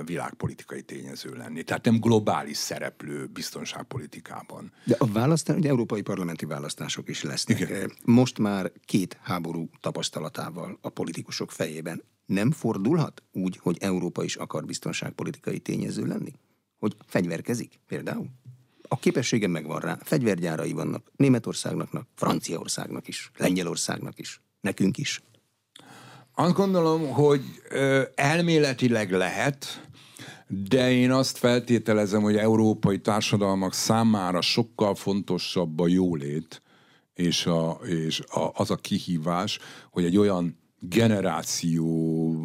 világpolitikai 0.05 0.81
tényező 0.81 1.33
lenni. 1.33 1.63
Tehát 1.63 1.85
nem 1.85 1.99
globális 1.99 2.57
szereplő 2.57 3.25
biztonságpolitikában. 3.25 4.73
De 4.83 4.95
a 4.99 5.05
választás, 5.05 5.55
ugye 5.55 5.69
európai 5.69 6.01
parlamenti 6.01 6.45
választások 6.45 7.09
is 7.09 7.23
lesznek. 7.23 7.59
Igen. 7.59 7.91
Most 8.05 8.37
már 8.37 8.71
két 8.85 9.17
háború 9.21 9.69
tapasztalatával 9.79 10.77
a 10.81 10.89
politikusok 10.89 11.51
fejében 11.51 12.03
nem 12.25 12.51
fordulhat 12.51 13.23
úgy, 13.31 13.57
hogy 13.61 13.77
Európa 13.79 14.23
is 14.23 14.35
akar 14.35 14.65
biztonságpolitikai 14.65 15.59
tényező 15.59 16.05
lenni? 16.05 16.33
Hogy 16.79 16.95
fegyverkezik 17.05 17.79
például? 17.87 18.29
A 18.87 18.99
képessége 18.99 19.47
megvan 19.47 19.79
rá, 19.79 19.97
fegyvergyárai 20.01 20.71
vannak 20.71 21.11
Németországnak, 21.15 22.07
Franciaországnak 22.15 23.07
is, 23.07 23.31
Lengyelországnak 23.37 24.19
is, 24.19 24.41
nekünk 24.61 24.97
is. 24.97 25.21
Azt 26.33 26.53
gondolom, 26.53 27.07
hogy 27.09 27.41
ö, 27.69 28.01
elméletileg 28.15 29.11
lehet, 29.11 29.89
de 30.47 30.91
én 30.91 31.11
azt 31.11 31.37
feltételezem, 31.37 32.21
hogy 32.21 32.35
európai 32.35 32.99
társadalmak 32.99 33.73
számára 33.73 34.41
sokkal 34.41 34.95
fontosabb 34.95 35.79
a 35.79 35.87
jólét, 35.87 36.61
és, 37.13 37.45
a, 37.45 37.79
és 37.85 38.19
a, 38.19 38.51
az 38.53 38.71
a 38.71 38.75
kihívás, 38.75 39.59
hogy 39.91 40.05
egy 40.05 40.17
olyan 40.17 40.59
generáció 40.79 42.35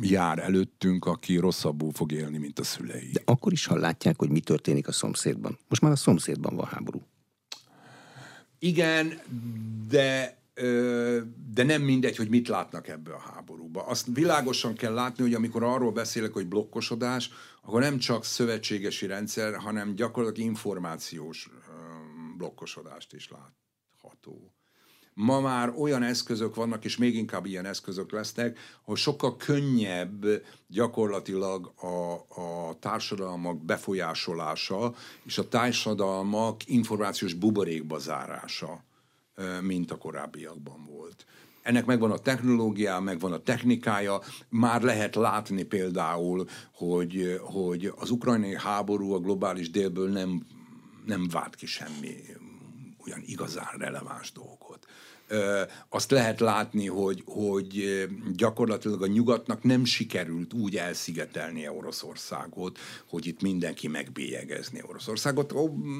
jár 0.00 0.38
előttünk, 0.38 1.04
aki 1.04 1.36
rosszabbul 1.36 1.92
fog 1.92 2.12
élni, 2.12 2.38
mint 2.38 2.58
a 2.58 2.64
szülei. 2.64 3.10
De 3.12 3.20
akkor 3.24 3.52
is, 3.52 3.66
ha 3.66 3.76
látják, 3.76 4.18
hogy 4.18 4.30
mi 4.30 4.40
történik 4.40 4.88
a 4.88 4.92
szomszédban. 4.92 5.58
Most 5.68 5.82
már 5.82 5.92
a 5.92 5.96
szomszédban 5.96 6.56
van 6.56 6.66
háború. 6.66 7.02
Igen, 8.58 9.20
de 9.88 10.38
de 11.52 11.62
nem 11.64 11.82
mindegy, 11.82 12.16
hogy 12.16 12.28
mit 12.28 12.48
látnak 12.48 12.88
ebbe 12.88 13.12
a 13.12 13.18
háborúba. 13.18 13.86
Azt 13.86 14.06
világosan 14.12 14.74
kell 14.74 14.94
látni, 14.94 15.22
hogy 15.22 15.34
amikor 15.34 15.62
arról 15.62 15.92
beszélek, 15.92 16.32
hogy 16.32 16.46
blokkosodás, 16.46 17.30
akkor 17.62 17.80
nem 17.80 17.98
csak 17.98 18.24
szövetségesi 18.24 19.06
rendszer, 19.06 19.54
hanem 19.54 19.94
gyakorlatilag 19.94 20.48
információs 20.48 21.50
blokkosodást 22.36 23.12
is 23.12 23.30
látható. 23.30 24.52
Ma 25.14 25.40
már 25.40 25.72
olyan 25.78 26.02
eszközök 26.02 26.54
vannak, 26.54 26.84
és 26.84 26.96
még 26.96 27.14
inkább 27.14 27.46
ilyen 27.46 27.64
eszközök 27.64 28.12
lesznek, 28.12 28.58
hogy 28.82 28.96
sokkal 28.96 29.36
könnyebb 29.36 30.24
gyakorlatilag 30.66 31.72
a, 31.76 32.12
a 32.40 32.76
társadalmak 32.80 33.64
befolyásolása 33.64 34.94
és 35.24 35.38
a 35.38 35.48
társadalmak 35.48 36.68
információs 36.68 37.34
buborékba 37.34 37.98
zárása 37.98 38.84
mint 39.60 39.90
a 39.90 39.96
korábbiakban 39.96 40.86
volt. 40.86 41.26
Ennek 41.62 41.84
megvan 41.84 42.10
a 42.10 42.18
technológia, 42.18 43.00
megvan 43.00 43.32
a 43.32 43.42
technikája, 43.42 44.20
már 44.48 44.82
lehet 44.82 45.14
látni 45.14 45.62
például, 45.62 46.48
hogy, 46.72 47.40
hogy 47.40 47.92
az 47.96 48.10
ukrajnai 48.10 48.56
háború 48.56 49.12
a 49.12 49.18
globális 49.18 49.70
délből 49.70 50.10
nem, 50.10 50.46
nem 51.06 51.28
vált 51.28 51.54
ki 51.54 51.66
semmi 51.66 52.16
olyan 53.06 53.22
igazán 53.24 53.74
releváns 53.78 54.32
dolgot 54.32 54.86
azt 55.88 56.10
lehet 56.10 56.40
látni, 56.40 56.86
hogy, 56.86 57.22
hogy 57.26 58.06
gyakorlatilag 58.32 59.02
a 59.02 59.06
nyugatnak 59.06 59.62
nem 59.62 59.84
sikerült 59.84 60.52
úgy 60.52 60.76
elszigetelni 60.76 61.68
Oroszországot, 61.68 62.78
hogy 63.08 63.26
itt 63.26 63.42
mindenki 63.42 63.88
megbélyegezni 63.88 64.80
Oroszországot. 64.88 65.52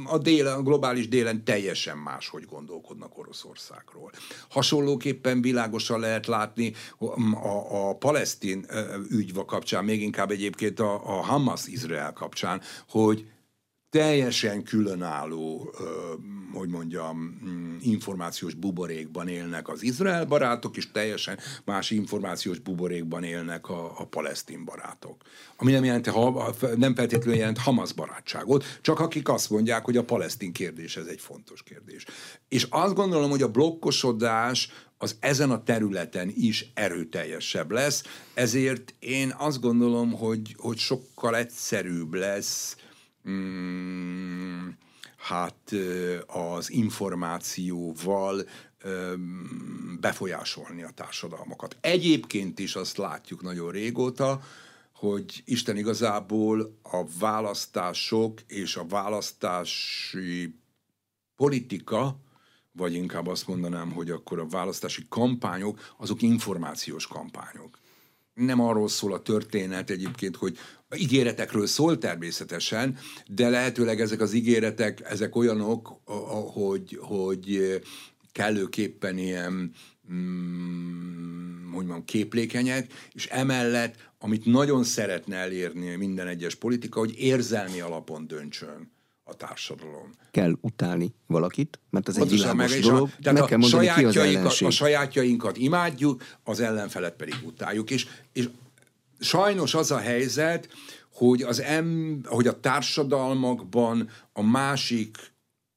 A, 0.05 0.19
délen, 0.19 0.55
a 0.55 0.63
globális 0.63 1.09
délen 1.09 1.45
teljesen 1.45 1.99
máshogy 1.99 2.45
gondolkodnak 2.45 3.19
Oroszországról. 3.19 4.13
Hasonlóképpen 4.49 5.43
világosan 5.43 6.01
lehet 6.01 6.27
látni 6.27 6.73
a, 6.99 7.87
a 7.89 7.97
palesztin 7.97 8.67
ügyva 9.11 9.45
kapcsán, 9.45 9.85
még 9.85 10.03
inkább 10.03 10.31
egyébként 10.31 10.81
a, 10.81 10.95
a 10.95 11.23
Hamas-Izrael 11.23 12.13
kapcsán, 12.13 12.61
hogy 12.89 13.27
teljesen 13.95 14.63
különálló, 14.63 15.75
hogy 16.53 16.69
mondjam, 16.69 17.41
mm, 17.45 17.77
információs 17.81 18.55
buborékban 18.55 19.29
élnek 19.29 19.69
az 19.69 19.83
izrael 19.83 20.25
barátok, 20.25 20.77
és 20.77 20.91
teljesen 20.91 21.39
más 21.65 21.91
információs 21.91 22.59
buborékban 22.59 23.23
élnek 23.23 23.69
a, 23.69 24.01
a 24.01 24.07
palesztin 24.07 24.65
barátok. 24.65 25.23
Ami 25.57 25.73
nem, 25.73 25.85
jelenti, 25.85 26.11
nem 26.77 26.95
feltétlenül 26.95 27.39
jelent 27.39 27.59
Hamas 27.59 27.93
barátságot, 27.93 28.65
csak 28.81 29.01
akik 29.01 29.29
azt 29.29 29.51
mondják, 29.51 29.85
hogy 29.85 29.97
a 29.97 30.05
palesztin 30.05 30.53
kérdés 30.53 30.97
ez 30.97 31.07
egy 31.07 31.21
fontos 31.21 31.63
kérdés. 31.63 32.05
És 32.49 32.67
azt 32.71 32.95
gondolom, 32.95 33.31
hogy 33.31 33.43
a 33.43 33.51
blokkosodás 33.51 34.71
az 34.99 35.17
ezen 35.21 35.51
a 35.51 35.63
területen 35.63 36.33
is 36.37 36.71
erőteljesebb 36.75 37.71
lesz, 37.71 38.03
ezért 38.35 38.95
én 38.99 39.35
azt 39.39 39.61
gondolom, 39.61 40.13
hogy, 40.13 40.55
hogy 40.59 40.79
sokkal 40.79 41.37
egyszerűbb 41.37 42.15
lesz 42.15 42.77
mm, 43.31 44.69
hát 45.17 45.75
az 46.27 46.71
információval 46.71 48.45
befolyásolni 50.01 50.83
a 50.83 50.91
társadalmakat. 50.95 51.77
Egyébként 51.81 52.59
is 52.59 52.77
azt 52.77 52.97
látjuk 52.97 53.43
nagyon 53.43 53.71
régóta, 53.71 54.41
hogy 54.95 55.43
Isten 55.45 55.77
igazából 55.77 56.79
a 56.83 57.05
választások 57.19 58.41
és 58.47 58.77
a 58.77 58.87
választási 58.87 60.59
politika, 61.37 62.17
vagy 62.73 62.95
inkább 62.95 63.27
azt 63.27 63.47
mondanám, 63.47 63.93
hogy 63.93 64.11
akkor 64.11 64.39
a 64.39 64.47
választási 64.47 65.07
kampányok, 65.09 65.95
azok 65.97 66.23
információs 66.23 67.07
kampányok. 67.07 67.79
Nem 68.35 68.61
arról 68.61 68.89
szól 68.89 69.13
a 69.13 69.23
történet 69.23 69.91
egyébként, 69.91 70.37
hogy 70.37 70.59
ígéretekről 70.97 71.67
szól 71.67 71.99
természetesen, 71.99 72.99
de 73.27 73.49
lehetőleg 73.49 74.01
ezek 74.01 74.21
az 74.21 74.33
ígéretek, 74.33 75.01
ezek 75.11 75.37
olyanok, 75.37 76.01
hogy, 76.53 76.99
hogy 77.01 77.81
kellőképpen 78.33 79.19
ilyen 79.19 79.73
mm, 80.13 81.45
hogy 81.75 81.85
mondjam, 81.85 82.05
képlékenyek, 82.05 82.93
és 83.13 83.27
emellett, 83.27 83.95
amit 84.19 84.45
nagyon 84.45 84.85
szeretne 84.85 85.37
elérni 85.37 85.95
minden 85.95 86.27
egyes 86.27 86.55
politika, 86.55 86.99
hogy 86.99 87.15
érzelmi 87.19 87.81
alapon 87.81 88.27
döntsön 88.27 88.93
a 89.25 89.35
társadalom. 89.35 90.11
Kell 90.31 90.57
utálni 90.61 91.15
valakit, 91.27 91.81
mert 91.91 92.09
ez 92.09 92.17
egy 92.17 92.31
világos 92.31 92.71
meg, 92.73 92.81
dolog. 92.81 93.09
A, 93.09 93.23
tehát 93.23 93.39
meg 93.39 93.49
kell 93.49 93.59
mondani, 93.59 93.87
ki 93.87 94.05
az 94.05 94.63
a 94.63 94.71
sajátjainkat 94.71 95.57
imádjuk, 95.57 96.23
az 96.45 96.61
ellenfelet 96.61 97.17
pedig 97.17 97.35
utáljuk. 97.45 97.91
És, 97.91 98.07
és 98.33 98.49
sajnos 99.25 99.75
az 99.75 99.91
a 99.91 99.99
helyzet, 99.99 100.69
hogy, 101.13 101.43
az 101.43 101.61
em, 101.61 102.21
hogy 102.25 102.47
a 102.47 102.61
társadalmakban 102.61 104.11
a 104.33 104.43
másik 104.43 105.33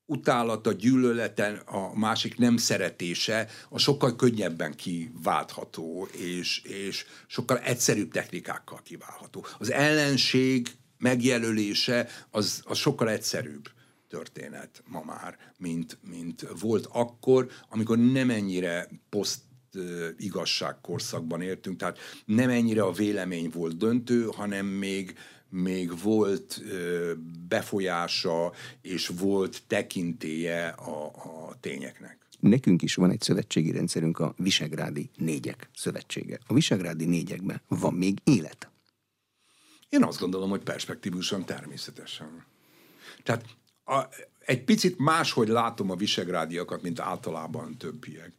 utálata, 0.05 0.71
gyűlöleten, 0.71 1.55
a 1.55 1.97
másik 1.97 2.37
nem 2.37 2.57
szeretése, 2.57 3.47
a 3.69 3.77
sokkal 3.77 4.15
könnyebben 4.15 4.75
kiváltható, 4.75 6.07
és, 6.11 6.61
és 6.61 7.05
sokkal 7.27 7.59
egyszerűbb 7.59 8.11
technikákkal 8.11 8.81
kiválható. 8.83 9.45
Az 9.59 9.71
ellenség 9.71 10.67
megjelölése 10.97 12.07
az, 12.31 12.61
az 12.65 12.77
sokkal 12.77 13.09
egyszerűbb 13.09 13.69
történet 14.09 14.83
ma 14.85 15.03
már, 15.05 15.37
mint, 15.57 15.97
mint 16.01 16.47
volt 16.59 16.87
akkor, 16.91 17.49
amikor 17.69 17.97
nem 17.97 18.29
ennyire 18.29 18.89
poszt 19.09 19.39
igazságkorszakban 20.17 21.41
értünk, 21.41 21.77
tehát 21.77 21.97
nem 22.25 22.49
ennyire 22.49 22.81
a 22.81 22.91
vélemény 22.91 23.49
volt 23.53 23.77
döntő, 23.77 24.23
hanem 24.23 24.65
még 24.65 25.17
még 25.49 26.01
volt 26.01 26.61
befolyása 27.47 28.53
és 28.81 29.07
volt 29.07 29.61
tekintéje 29.67 30.67
a, 30.67 31.05
a 31.05 31.55
tényeknek. 31.59 32.17
Nekünk 32.39 32.81
is 32.81 32.95
van 32.95 33.11
egy 33.11 33.21
szövetségi 33.21 33.71
rendszerünk, 33.71 34.19
a 34.19 34.33
Visegrádi 34.37 35.09
Négyek 35.15 35.69
Szövetsége. 35.75 36.39
A 36.47 36.53
Visegrádi 36.53 37.05
Négyekben 37.05 37.61
van 37.67 37.93
még 37.93 38.17
élet? 38.23 38.69
Én 39.89 40.03
azt 40.03 40.19
gondolom, 40.19 40.49
hogy 40.49 40.63
perspektívusan 40.63 41.45
természetesen. 41.45 42.45
Tehát 43.23 43.45
a, 43.85 44.03
egy 44.39 44.63
picit 44.63 44.97
máshogy 44.97 45.47
látom 45.47 45.91
a 45.91 45.95
visegrádiakat, 45.95 46.81
mint 46.81 46.99
általában 46.99 47.77
többiek. 47.77 48.33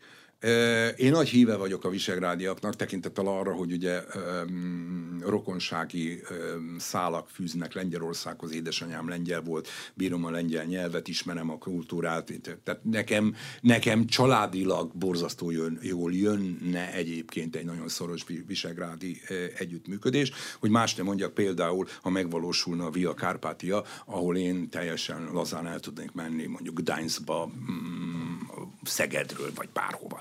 Én 0.96 1.10
nagy 1.10 1.28
híve 1.28 1.56
vagyok 1.56 1.84
a 1.84 1.88
visegrádiaknak, 1.88 2.76
tekintettel 2.76 3.26
arra, 3.26 3.54
hogy 3.54 3.72
ugye 3.72 4.02
um, 4.14 5.18
rokonsági 5.20 6.22
um, 6.30 6.76
szálak 6.78 7.28
fűznek 7.28 7.74
Lengyelországhoz, 7.74 8.52
édesanyám 8.52 9.08
lengyel 9.08 9.40
volt, 9.40 9.68
bírom 9.94 10.24
a 10.24 10.30
lengyel 10.30 10.64
nyelvet, 10.64 11.08
ismerem 11.08 11.50
a 11.50 11.58
kultúrát, 11.58 12.32
tehát 12.64 12.80
nekem, 12.84 13.34
nekem 13.60 14.06
családilag 14.06 14.92
borzasztó 14.94 15.50
jön, 15.50 15.78
jól 15.82 16.12
jönne 16.12 16.92
egyébként 16.92 17.56
egy 17.56 17.64
nagyon 17.64 17.88
szoros 17.88 18.24
visegrádi 18.46 19.20
együttműködés, 19.58 20.32
hogy 20.58 20.70
más 20.70 20.94
nem 20.94 21.06
mondjak 21.06 21.34
például, 21.34 21.86
ha 22.02 22.10
megvalósulna 22.10 22.86
a 22.86 22.90
Via 22.90 23.14
Kárpátia, 23.14 23.84
ahol 24.04 24.36
én 24.36 24.68
teljesen 24.70 25.28
lazán 25.32 25.66
el 25.66 25.80
tudnék 25.80 26.12
menni 26.12 26.46
mondjuk 26.46 26.80
Gdańskba, 26.80 27.46
mm, 27.46 28.36
Szegedről, 28.82 29.50
vagy 29.54 29.68
bárhova. 29.72 30.20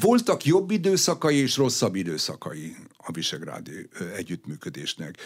Voltak 0.00 0.44
jobb 0.44 0.70
időszakai 0.70 1.36
és 1.36 1.56
rosszabb 1.56 1.94
időszakai 1.94 2.76
a 2.96 3.12
visegrádi 3.12 3.88
együttműködésnek. 4.16 5.16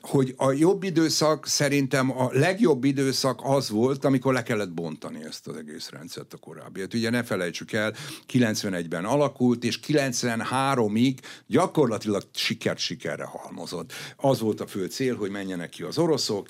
Hogy 0.00 0.34
a 0.36 0.52
jobb 0.52 0.82
időszak 0.82 1.46
szerintem 1.46 2.18
a 2.18 2.28
legjobb 2.32 2.84
időszak 2.84 3.40
az 3.42 3.68
volt, 3.68 4.04
amikor 4.04 4.32
le 4.32 4.42
kellett 4.42 4.72
bontani 4.72 5.24
ezt 5.24 5.46
az 5.46 5.56
egész 5.56 5.88
rendszert 5.88 6.32
a 6.32 6.36
korábbiat. 6.36 6.94
Ugye 6.94 7.10
ne 7.10 7.22
felejtsük 7.22 7.72
el, 7.72 7.94
91-ben 8.32 9.04
alakult, 9.04 9.64
és 9.64 9.80
93-ig 9.86 11.16
gyakorlatilag 11.46 12.22
sikert 12.34 12.78
sikerre 12.78 13.24
halmozott. 13.24 13.92
Az 14.16 14.40
volt 14.40 14.60
a 14.60 14.66
fő 14.66 14.86
cél, 14.86 15.16
hogy 15.16 15.30
menjenek 15.30 15.68
ki 15.68 15.82
az 15.82 15.98
oroszok, 15.98 16.46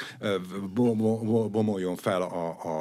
bomoljon 1.50 1.96
fel 1.96 2.22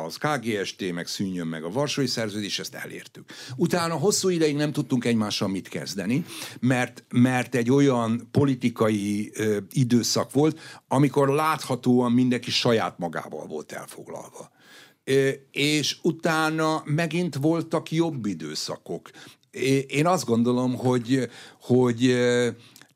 az 0.06 0.18
KGST, 0.18 0.92
meg 0.94 1.08
szűnjön 1.08 1.48
meg 1.48 1.64
a 1.64 1.70
Varsói 1.70 2.08
Szerződés, 2.08 2.60
ezt 2.60 2.76
elértük. 2.76 3.32
Utána 3.56 3.94
hosszú 3.94 4.29
ideig 4.30 4.56
nem 4.56 4.72
tudtunk 4.72 5.06
egymással 5.06 5.48
mit 5.48 5.68
kezdeni, 5.68 6.26
mert 6.60 7.04
mert 7.10 7.56
egy 7.56 7.72
olyan 7.72 8.28
politikai 8.32 9.32
ö, 9.34 9.58
időszak 9.72 10.32
volt, 10.32 10.60
amikor 10.88 11.30
láthatóan 11.30 12.12
mindenki 12.12 12.52
saját 12.52 12.98
magával 12.98 13.48
volt 13.48 13.72
elfoglalva. 13.72 14.52
Ö, 15.04 15.30
és 15.52 15.98
utána 16.02 16.82
megint 16.86 17.36
voltak 17.36 17.92
jobb 17.92 18.26
időszakok. 18.26 19.10
Én 19.88 20.08
azt 20.08 20.26
gondolom, 20.26 20.76
hogy, 20.76 21.30
hogy 21.62 22.16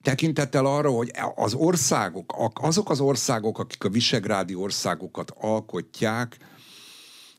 tekintettel 0.02 0.66
arra, 0.66 0.90
hogy 0.90 1.12
az 1.36 1.54
országok, 1.54 2.34
azok 2.54 2.90
az 2.90 3.00
országok, 3.00 3.60
akik 3.60 3.84
a 3.84 3.90
visegrádi 3.90 4.56
országokat 4.56 5.32
alkotják, 5.38 6.38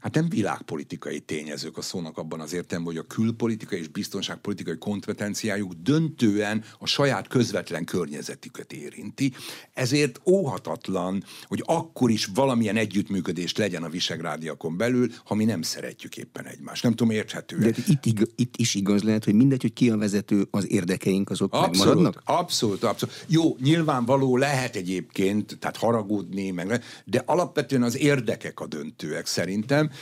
hát 0.05 0.15
nem 0.15 0.29
világpolitikai 0.29 1.21
tényezők 1.21 1.77
a 1.77 1.83
szónak 1.83 2.19
abban 2.19 2.41
az 2.41 2.53
értelemben, 2.53 2.95
hogy 2.95 3.05
a 3.09 3.15
külpolitikai 3.15 3.79
és 3.79 3.89
biztonságpolitikai 3.89 4.79
kompetenciájuk 4.79 5.73
döntően 5.73 6.65
a 6.79 6.87
saját 6.87 7.29
közvetlen 7.29 7.85
környezetüket 7.85 8.73
érinti. 8.73 9.33
Ezért 9.73 10.21
óhatatlan, 10.27 11.25
hogy 11.47 11.63
akkor 11.67 12.11
is 12.11 12.29
valamilyen 12.35 12.77
együttműködést 12.77 13.59
legyen 13.59 13.83
a 13.83 13.89
visegrádiakon 13.89 14.77
belül, 14.77 15.11
ha 15.25 15.35
mi 15.35 15.45
nem 15.45 15.63
szeretjük 15.63 16.17
éppen 16.17 16.47
egymást. 16.47 16.83
Nem 16.83 16.95
tudom, 16.95 17.13
érthető. 17.13 17.59
De 17.59 17.69
itt, 17.87 18.05
ig- 18.05 18.33
itt 18.37 18.57
is 18.57 18.75
igaz 18.75 19.03
lehet, 19.03 19.25
hogy 19.25 19.35
mindegy, 19.35 19.63
hogy 19.63 19.73
ki 19.73 19.91
a 19.91 19.97
vezető, 19.97 20.47
az 20.51 20.71
érdekeink 20.71 21.31
azok 21.31 21.53
abszolút, 21.53 21.77
megmaradnak? 21.77 22.23
Abszolút, 22.25 22.83
abszolút. 22.83 23.25
Jó, 23.29 23.57
nyilvánvaló 23.61 24.37
lehet 24.37 24.77
egyébként, 24.77 25.59
tehát 25.59 25.77
haragudni, 25.77 26.51
meg, 26.51 26.85
de 27.05 27.23
alapvetően 27.27 27.83
az 27.83 27.99
érdekek 27.99 28.61
a 28.61 28.67
döntőek 28.67 29.27
szerintem, 29.27 29.93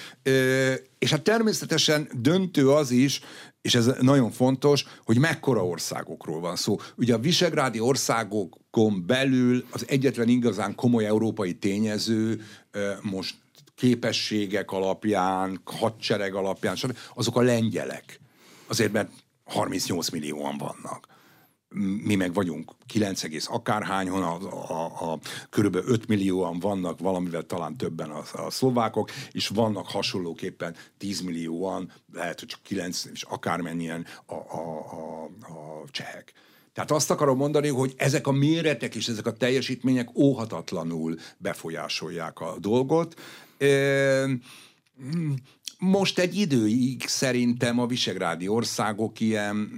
és 0.99 1.11
hát 1.11 1.23
természetesen 1.23 2.09
döntő 2.15 2.71
az 2.71 2.91
is, 2.91 3.21
és 3.61 3.75
ez 3.75 3.91
nagyon 4.01 4.31
fontos, 4.31 4.85
hogy 5.05 5.19
mekkora 5.19 5.67
országokról 5.67 6.41
van 6.41 6.57
szó. 6.57 6.77
Ugye 6.97 7.15
a 7.15 7.19
visegrádi 7.19 7.81
országokon 7.81 9.07
belül 9.07 9.65
az 9.71 9.85
egyetlen 9.89 10.29
igazán 10.29 10.75
komoly 10.75 11.07
európai 11.07 11.55
tényező 11.55 12.41
most 13.03 13.35
képességek 13.75 14.71
alapján, 14.71 15.61
hadsereg 15.65 16.35
alapján, 16.35 16.77
azok 17.15 17.37
a 17.37 17.43
lengyelek. 17.43 18.21
Azért, 18.67 18.93
mert 18.93 19.11
38 19.45 20.09
millióan 20.09 20.59
vannak 20.59 21.12
mi 22.05 22.15
meg 22.15 22.35
vagyunk 22.35 22.73
9, 22.87 23.23
akárhányon, 23.45 24.23
a, 24.23 24.39
a, 24.71 25.13
a 25.13 25.19
körülbelül 25.51 25.89
5 25.89 26.09
millióan 26.09 26.59
vannak, 26.59 26.99
valamivel 26.99 27.43
talán 27.43 27.77
többen 27.77 28.11
a, 28.11 28.23
a 28.33 28.51
szlovákok, 28.51 29.11
és 29.33 29.49
vannak 29.49 29.89
hasonlóképpen 29.89 30.77
10 30.99 31.21
millióan, 31.21 31.93
lehet, 32.13 32.39
hogy 32.39 32.49
csak 32.49 32.63
9, 32.63 33.05
és 33.13 33.23
akármennyien 33.23 34.07
a, 34.27 34.35
a, 34.35 34.61
a, 34.91 35.25
a 35.25 35.85
csehek. 35.91 36.33
Tehát 36.73 36.91
azt 36.91 37.11
akarom 37.11 37.37
mondani, 37.37 37.69
hogy 37.69 37.95
ezek 37.97 38.27
a 38.27 38.33
méretek 38.33 38.95
és 38.95 39.09
ezek 39.09 39.27
a 39.27 39.33
teljesítmények 39.33 40.19
óhatatlanul 40.19 41.19
befolyásolják 41.39 42.41
a 42.41 42.57
dolgot. 42.59 43.21
Most 45.79 46.19
egy 46.19 46.37
időig 46.37 47.07
szerintem 47.07 47.79
a 47.79 47.87
visegrádi 47.87 48.49
országok 48.49 49.21
ilyen, 49.21 49.71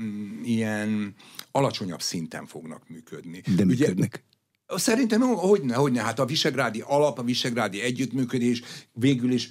ilyen 0.44 1.14
alacsonyabb 1.56 2.02
szinten 2.02 2.46
fognak 2.46 2.88
működni. 2.88 3.42
De 3.56 3.64
működnek. 3.64 4.24
Ugye, 4.68 4.78
szerintem 4.78 5.20
hogyne, 5.20 5.74
hogyne, 5.74 6.02
hát 6.02 6.18
a 6.18 6.24
visegrádi 6.24 6.80
alap, 6.80 7.18
a 7.18 7.22
visegrádi 7.22 7.80
együttműködés 7.80 8.62
végül 8.92 9.32
is 9.32 9.50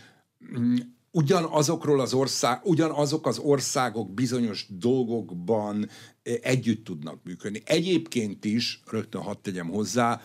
mm, 0.58 0.76
ugyanazokról 1.12 2.00
az 2.00 2.14
ország, 2.14 2.60
ugyanazok 2.64 3.28
az 3.28 3.38
országok 3.38 4.14
bizonyos 4.14 4.66
dolgokban 4.70 5.90
eh, 6.24 6.36
együtt 6.42 6.84
tudnak 6.84 7.24
működni. 7.24 7.62
Egyébként 7.66 8.46
is, 8.46 8.82
rögtön 8.86 9.22
hadd 9.22 9.38
tegyem 9.42 9.70
hozzá, 9.70 10.22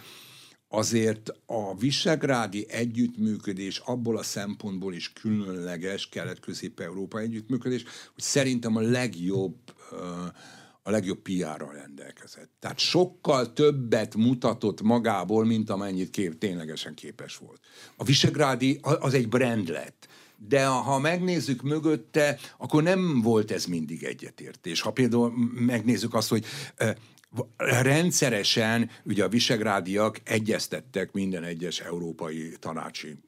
azért 0.69 1.31
a 1.47 1.77
visegrádi 1.77 2.67
együttműködés 2.69 3.79
abból 3.79 4.17
a 4.17 4.23
szempontból 4.23 4.95
is 4.95 5.13
különleges 5.13 6.09
kelet-közép-európa 6.09 7.19
együttműködés, 7.19 7.83
hogy 8.15 8.23
szerintem 8.23 8.77
a 8.77 8.81
legjobb 8.81 9.57
uh, 9.93 9.99
a 10.83 10.91
legjobb 10.91 11.19
PR-ral 11.19 11.73
rendelkezett. 11.73 12.51
Tehát 12.59 12.79
sokkal 12.79 13.53
többet 13.53 14.15
mutatott 14.15 14.83
magából, 14.83 15.45
mint 15.45 15.71
amennyit 15.71 16.11
kép, 16.11 16.39
ténylegesen 16.39 16.95
képes 16.95 17.37
volt. 17.37 17.61
A 17.97 18.05
Visegrádi 18.05 18.79
az 18.83 19.15
egy 19.15 19.29
brand 19.29 19.69
lett. 19.69 20.09
De 20.49 20.67
ha 20.67 20.99
megnézzük 20.99 21.63
mögötte, 21.63 22.39
akkor 22.59 22.83
nem 22.83 23.21
volt 23.21 23.51
ez 23.51 23.65
mindig 23.65 24.05
egyetértés. 24.05 24.81
Ha 24.81 24.91
például 24.91 25.33
megnézzük 25.55 26.15
azt, 26.15 26.29
hogy 26.29 26.45
rendszeresen 27.57 28.91
ugye 29.05 29.25
a 29.25 29.29
visegrádiak 29.29 30.21
egyeztettek 30.25 31.13
minden 31.13 31.45
egyes 31.45 31.81
európai 31.81 32.57
tanácsi 32.59 33.19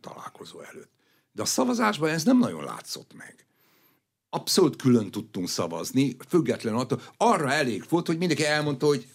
találkozó 0.00 0.60
előtt. 0.60 0.92
De 1.32 1.42
a 1.42 1.44
szavazásban 1.44 2.10
ez 2.10 2.24
nem 2.24 2.38
nagyon 2.38 2.64
látszott 2.64 3.14
meg 3.16 3.46
abszolút 4.34 4.76
külön 4.76 5.10
tudtunk 5.10 5.48
szavazni, 5.48 6.16
független 6.28 6.74
attól. 6.74 7.00
Arra 7.16 7.52
elég 7.52 7.84
volt, 7.88 8.06
hogy 8.06 8.18
mindenki 8.18 8.44
elmondta, 8.44 8.86
hogy 8.86 9.06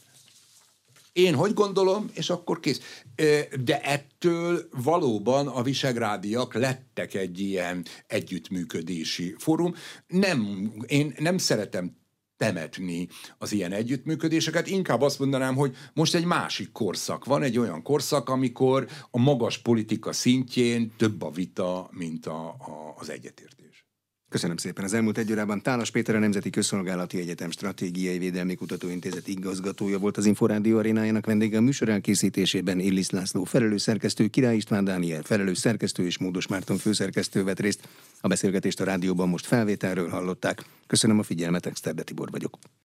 én 1.14 1.36
hogy 1.36 1.54
gondolom, 1.54 2.10
és 2.14 2.30
akkor 2.30 2.60
kész. 2.60 2.82
De 3.64 3.82
ettől 3.82 4.70
valóban 4.84 5.48
a 5.48 5.64
visegrádiak 5.64 6.54
lettek 6.54 7.14
egy 7.14 7.40
ilyen 7.40 7.86
együttműködési 8.08 9.36
fórum. 9.38 9.76
Nem, 10.08 10.72
én 10.88 11.16
nem 11.18 11.38
szeretem 11.38 11.98
temetni 12.38 13.08
az 13.38 13.52
ilyen 13.52 13.72
együttműködéseket. 13.72 14.68
Inkább 14.68 15.02
azt 15.02 15.20
mondanám, 15.20 15.56
hogy 15.56 15.76
most 15.94 16.16
egy 16.16 16.26
másik 16.26 16.72
korszak 16.72 17.26
van, 17.26 17.44
egy 17.44 17.58
olyan 17.58 17.82
korszak, 17.82 18.30
amikor 18.30 18.88
a 19.12 19.20
magas 19.20 19.58
politika 19.58 20.14
szintjén 20.14 20.94
több 20.98 21.22
a 21.22 21.32
vita, 21.32 21.90
mint 21.92 22.26
a, 22.26 22.48
a, 22.48 22.96
az 22.98 23.10
egyetért. 23.10 23.60
Köszönöm 24.30 24.58
szépen. 24.58 24.84
Az 24.84 24.94
elmúlt 24.94 25.18
egy 25.18 25.32
órában 25.32 25.62
Tálas 25.62 25.92
Péter 25.92 26.16
a 26.16 26.20
Nemzeti 26.20 26.50
Közszolgálati 26.50 27.20
Egyetem 27.20 27.52
Stratégiai 27.52 28.18
Védelmi 28.18 28.56
Kutatóintézet 28.56 29.28
igazgatója 29.28 30.00
volt 30.00 30.18
az 30.18 30.26
Inforádió 30.26 30.78
arénájának 30.78 31.26
vendége 31.26 31.58
a 31.58 31.62
műsor 31.62 31.90
elkészítésében 31.90 32.80
Illis 32.80 33.10
László 33.10 33.44
felelős 33.44 33.82
szerkesztő, 33.82 34.28
Király 34.28 34.56
István 34.56 34.84
Dániel 34.84 35.24
felelős 35.24 35.58
szerkesztő 35.58 36.06
és 36.06 36.18
Módos 36.18 36.48
Márton 36.48 36.78
főszerkesztő 36.78 37.44
vett 37.44 37.60
részt. 37.60 37.88
A 38.22 38.28
beszélgetést 38.28 38.80
a 38.80 38.84
rádióban 38.84 39.30
most 39.30 39.46
felvételről 39.46 40.10
hallották. 40.10 40.66
Köszönöm 40.88 41.20
a 41.20 41.24
figyelmet, 41.24 41.66
Exterde 41.66 42.04
Tibor 42.04 42.30
vagyok. 42.32 42.58